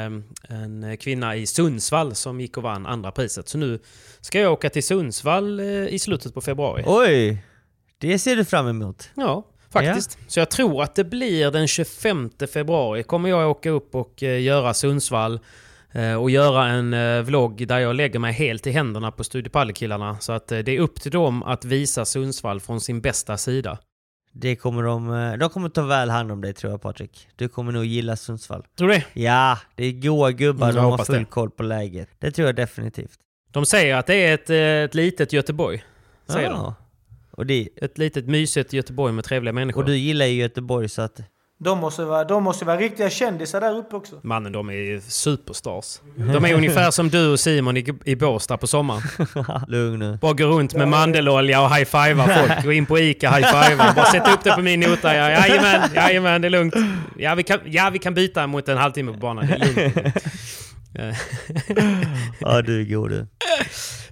en 0.48 0.96
kvinna 1.00 1.36
i 1.36 1.46
Sundsvall 1.46 2.14
som 2.14 2.40
gick 2.40 2.56
och 2.56 2.62
vann 2.62 2.86
andra 2.86 3.10
priset. 3.12 3.48
Så 3.48 3.58
nu 3.58 3.78
ska 4.20 4.40
jag 4.40 4.52
åka 4.52 4.70
till 4.70 4.84
Sundsvall 4.84 5.60
i 5.60 5.98
slutet 5.98 6.34
på 6.34 6.40
februari. 6.40 6.82
Oj! 6.86 7.42
Det 7.98 8.18
ser 8.18 8.36
du 8.36 8.44
fram 8.44 8.68
emot. 8.68 9.10
Ja, 9.14 9.44
faktiskt. 9.72 10.18
Så 10.26 10.40
jag 10.40 10.50
tror 10.50 10.82
att 10.82 10.94
det 10.94 11.04
blir 11.04 11.50
den 11.50 11.68
25 11.68 12.30
februari 12.52 13.02
kommer 13.02 13.28
jag 13.28 13.50
åka 13.50 13.70
upp 13.70 13.94
och 13.94 14.22
eh, 14.22 14.40
göra 14.42 14.74
Sundsvall 14.74 15.40
eh, 15.92 16.14
och 16.14 16.30
göra 16.30 16.66
en 16.66 16.94
eh, 16.94 17.22
vlogg 17.22 17.68
där 17.68 17.78
jag 17.78 17.96
lägger 17.96 18.18
mig 18.18 18.32
helt 18.32 18.66
i 18.66 18.70
händerna 18.70 19.10
på 19.12 19.24
Studiepallekillarna. 19.24 20.18
Så 20.20 20.32
att 20.32 20.48
det 20.48 20.68
är 20.68 20.78
upp 20.80 21.00
till 21.00 21.10
dem 21.12 21.42
att 21.42 21.64
visa 21.64 22.04
Sundsvall 22.04 22.60
från 22.60 22.80
sin 22.80 23.00
bästa 23.00 23.36
sida. 23.36 23.78
Det 24.32 24.56
kommer 24.56 24.82
de, 24.82 25.36
de 25.40 25.50
kommer 25.50 25.68
ta 25.68 25.82
väl 25.82 26.10
hand 26.10 26.32
om 26.32 26.40
dig 26.40 26.52
tror 26.54 26.72
jag 26.72 26.82
Patrik. 26.82 27.28
Du 27.36 27.48
kommer 27.48 27.72
nog 27.72 27.84
gilla 27.84 28.16
Sundsvall. 28.16 28.64
Tror 28.78 28.88
du 28.88 28.94
det? 28.94 29.04
Ja, 29.20 29.58
det 29.74 29.84
är 29.84 29.92
goa 29.92 30.30
gubbar, 30.32 30.70
Mm, 30.70 30.82
de 30.82 30.90
har 30.90 31.04
full 31.04 31.18
det. 31.18 31.24
koll 31.24 31.50
på 31.50 31.62
läget. 31.62 32.08
Det 32.18 32.30
tror 32.30 32.46
jag 32.48 32.56
definitivt. 32.56 33.18
De 33.52 33.66
säger 33.66 33.96
att 33.96 34.06
det 34.06 34.14
är 34.14 34.34
ett, 34.34 34.50
ett 34.90 34.94
litet 34.94 35.32
Göteborg. 35.32 35.84
Säger 36.28 36.50
de. 36.50 36.74
Och, 37.40 37.46
det, 37.46 37.68
Ett 37.76 37.98
litet 37.98 38.26
mysigt 38.26 38.72
Göteborg 38.72 39.12
med 39.12 39.24
trevliga 39.24 39.52
människor. 39.52 39.80
och 39.82 39.86
du 39.86 39.96
gillar 39.96 40.26
ju 40.26 40.40
Göteborg 40.40 40.88
så 40.88 41.02
att... 41.02 41.20
De 41.64 41.78
måste, 41.78 42.04
vara, 42.04 42.24
de 42.24 42.42
måste 42.44 42.64
vara 42.64 42.76
riktiga 42.76 43.10
kändisar 43.10 43.60
där 43.60 43.76
uppe 43.76 43.96
också. 43.96 44.20
Mannen, 44.22 44.52
de 44.52 44.68
är 44.68 44.72
ju 44.72 45.00
superstars. 45.00 46.00
De 46.16 46.44
är 46.44 46.54
ungefär 46.54 46.90
som 46.90 47.08
du 47.08 47.28
och 47.32 47.40
Simon 47.40 47.76
i, 47.76 47.94
i 48.04 48.16
Båstad 48.16 48.56
på 48.56 48.66
sommaren. 48.66 49.02
Lugn 49.68 49.98
nu. 49.98 50.18
Bara 50.20 50.32
gå 50.32 50.44
runt 50.46 50.74
med 50.74 50.88
mandelolja 50.88 51.62
och 51.62 51.70
high-fiva 51.74 52.26
folk. 52.26 52.64
Gå 52.64 52.72
in 52.72 52.86
på 52.86 52.98
Ica, 52.98 53.30
high-fiva. 53.30 53.92
Bara 53.96 54.06
sätta 54.06 54.32
upp 54.34 54.44
det 54.44 54.52
på 54.52 54.60
min 54.62 54.80
nota. 54.80 55.14
Ja, 55.16 55.30
jajamän, 55.30 55.90
jajamän, 55.94 56.40
det 56.40 56.48
är 56.48 56.50
lugnt. 56.50 56.74
Ja 57.18 57.34
vi, 57.34 57.42
kan, 57.42 57.58
ja, 57.64 57.90
vi 57.92 57.98
kan 57.98 58.14
byta 58.14 58.46
mot 58.46 58.68
en 58.68 58.78
halvtimme 58.78 59.12
på 59.12 59.18
banan. 59.18 59.46
Det 59.46 59.52
är 59.54 59.58
lugnt. 59.76 59.96
Eh, 60.94 61.16
Ja, 62.40 62.62
du 62.62 62.80
är 62.80 62.84
god 62.84 63.10
du. 63.10 63.26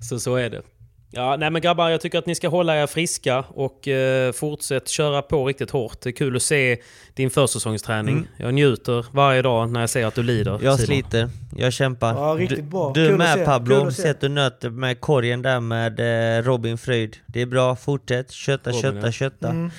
Så 0.01 0.20
så 0.20 0.37
är 0.37 0.51
det. 0.51 0.62
Ja, 1.11 1.37
nej 1.37 1.51
men 1.51 1.63
grabbar, 1.63 1.91
jag 1.91 2.01
tycker 2.01 2.19
att 2.19 2.27
ni 2.27 2.35
ska 2.35 2.49
hålla 2.49 2.83
er 2.83 2.87
friska 2.87 3.45
och 3.49 3.89
eh, 3.89 4.33
fortsätt 4.33 4.89
köra 4.89 5.23
på 5.23 5.47
riktigt 5.47 5.71
hårt. 5.71 6.01
Det 6.01 6.11
är 6.11 6.13
kul 6.13 6.37
att 6.37 6.43
se 6.43 6.79
din 7.15 7.31
försäsongsträning. 7.31 8.29
Jag 8.37 8.55
njuter 8.55 9.07
varje 9.13 9.43
dag 9.43 9.71
när 9.71 9.81
jag 9.81 9.91
ser 9.91 10.07
att 10.07 10.15
du 10.15 10.23
lider. 10.23 10.51
Mm. 10.51 10.65
Jag 10.65 10.81
Simon. 10.81 10.87
sliter, 10.87 11.31
jag 11.57 11.73
kämpar. 11.73 12.15
Ja, 12.15 12.37
riktigt 12.39 12.65
bra. 12.65 12.93
Du, 12.95 13.03
du 13.03 13.09
Kul 13.09 13.19
med 13.19 13.45
Pablo, 13.45 13.87
att 13.87 14.21
du 14.21 14.29
nöter 14.29 14.71
med 14.71 15.01
korgen 15.01 15.43
där 15.43 15.61
med 15.61 16.01
eh, 16.39 16.43
Robin 16.43 16.79
Fröjd. 16.79 17.17
Det 17.27 17.43
är 17.43 17.47
bra, 17.47 17.77
fortsätt, 17.77 18.31
kötta, 18.31 18.71
Robin, 18.71 18.83
kötta, 18.83 19.07
ja. 19.07 19.13
kötta. 19.13 19.49
Mm. 19.49 19.71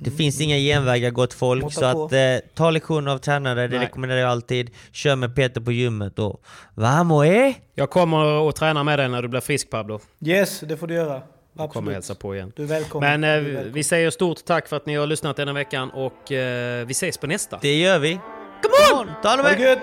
Det 0.00 0.10
finns 0.10 0.40
inga 0.40 0.56
genvägar 0.56 1.10
gott 1.10 1.34
folk, 1.34 1.72
så 1.72 1.80
på. 1.80 2.04
att 2.04 2.12
eh, 2.12 2.18
ta 2.54 2.70
lektioner 2.70 3.12
av 3.12 3.18
tränare, 3.18 3.68
det 3.68 3.76
Nej. 3.76 3.86
rekommenderar 3.86 4.20
jag 4.20 4.30
alltid. 4.30 4.70
Kör 4.92 5.16
med 5.16 5.34
Peter 5.34 5.60
på 5.60 5.72
gymmet 5.72 6.18
och 6.18 6.42
vamos 6.74 7.24
eh? 7.26 7.52
Jag 7.74 7.90
kommer 7.90 8.48
att 8.48 8.56
träna 8.56 8.84
med 8.84 8.98
dig 8.98 9.08
när 9.08 9.22
du 9.22 9.28
blir 9.28 9.40
frisk 9.40 9.70
Pablo. 9.70 10.00
Yes, 10.24 10.60
det 10.60 10.76
får 10.76 10.86
du 10.86 10.94
göra. 10.94 11.12
Jag 11.12 11.22
kommer 11.56 11.66
Absolut. 11.66 11.94
hälsa 11.94 12.14
på 12.14 12.34
igen. 12.34 12.52
Du 12.56 12.62
är 12.62 12.66
välkommen. 12.66 13.20
Men 13.20 13.24
eh, 13.24 13.30
är 13.30 13.40
välkommen. 13.40 13.72
vi 13.72 13.84
säger 13.84 14.10
stort 14.10 14.44
tack 14.44 14.68
för 14.68 14.76
att 14.76 14.86
ni 14.86 14.94
har 14.94 15.06
lyssnat 15.06 15.36
denna 15.36 15.52
veckan 15.52 15.90
och 15.90 16.32
eh, 16.32 16.86
vi 16.86 16.92
ses 16.92 17.18
på 17.18 17.26
nästa. 17.26 17.58
Det 17.62 17.78
gör 17.78 17.98
vi. 17.98 18.20
Come 18.62 19.00
on! 19.00 19.08
Ta 19.22 19.28
hand 19.28 19.40
om 19.40 19.46
Ha 19.46 19.54
det 19.54 19.62
er! 19.64 19.78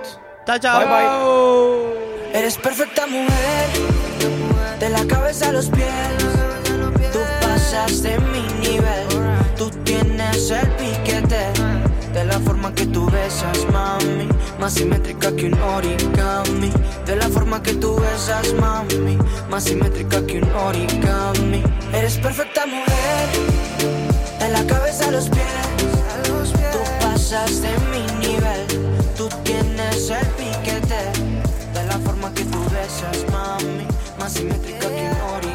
Ciao, 0.46 0.60
ciao! 0.60 0.80
Bye, 0.80 0.88
bye. 0.88 2.40
Eres 2.40 2.58
perfecta 2.58 3.08
mujer, 3.08 3.70
de 4.80 4.90
la 4.90 5.16
cabeza 5.16 5.50
a 5.50 5.52
los 5.54 5.70
pies. 5.70 6.24
Tú 7.14 7.20
pasas 7.42 8.04
de 8.04 8.18
tú 8.18 8.55
tienes 10.36 10.52
el 10.52 10.68
piquete. 10.72 11.54
De 12.14 12.24
la 12.26 12.40
forma 12.40 12.74
que 12.74 12.86
tú 12.86 13.10
besas, 13.10 13.66
mami, 13.72 14.28
más 14.60 14.74
simétrica 14.74 15.36
que 15.36 15.48
un 15.48 15.54
origami. 15.62 16.72
De 17.06 17.16
la 17.16 17.28
forma 17.28 17.62
que 17.62 17.74
tú 17.74 17.96
besas, 17.96 18.54
mami, 18.54 19.18
más 19.50 19.64
simétrica 19.64 20.26
que 20.26 20.40
un 20.40 20.52
origami. 20.52 21.64
Eres 21.94 22.18
perfecta 22.18 22.66
mujer, 22.66 23.30
de 24.40 24.50
la 24.50 24.66
cabeza 24.66 25.08
a 25.10 25.12
los 25.12 25.30
pies. 25.30 25.46
Tú 26.24 26.80
pasas 27.02 27.62
de 27.62 27.72
mi 27.92 28.28
nivel, 28.28 28.66
tú 29.18 29.28
tienes 29.44 30.10
el 30.10 30.28
piquete. 30.38 31.02
De 31.74 31.84
la 31.86 31.98
forma 32.00 32.34
que 32.34 32.44
tú 32.46 32.60
besas, 32.72 33.26
mami, 33.32 33.86
más 34.20 34.34
simétrica 34.34 34.88
que 34.88 35.10
un 35.12 35.36
origami. 35.36 35.55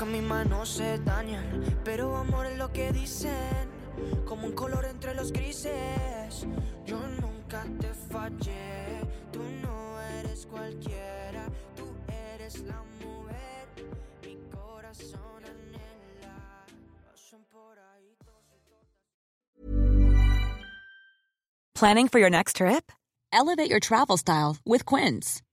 Que 0.00 0.06
toca 0.06 0.06
mi 0.06 0.20
mano 0.20 0.64
se 0.64 0.98
daña. 0.98 1.42
Pero 1.84 2.16
amor 2.16 2.46
es 2.46 2.58
lo 2.58 2.72
que 2.72 2.92
dicen, 2.92 3.68
como 4.24 4.46
un 4.46 4.52
color 4.52 4.84
entre 4.86 5.14
los 5.14 5.32
grises. 5.32 6.46
Yo 6.86 6.98
nunca 7.20 7.64
te 7.80 7.92
fallé, 8.10 9.00
tú 9.32 9.40
no 9.62 10.00
eres 10.20 10.46
cualquiera, 10.46 11.46
tú 11.76 11.84
eres 12.34 12.60
la 12.60 12.82
mujer, 13.02 13.68
mi 14.22 14.36
corazón 14.50 15.44
anhela. 15.44 16.66
Pasan 17.10 17.44
por 17.50 17.78
ahí 17.78 18.16
Planning 21.74 22.08
for 22.08 22.18
your 22.18 22.30
next 22.30 22.56
trip? 22.56 22.92
Elevate 23.32 23.70
your 23.70 23.80
travel 23.80 24.18
style 24.18 24.56
with 24.66 24.84
Quince. 24.84 25.40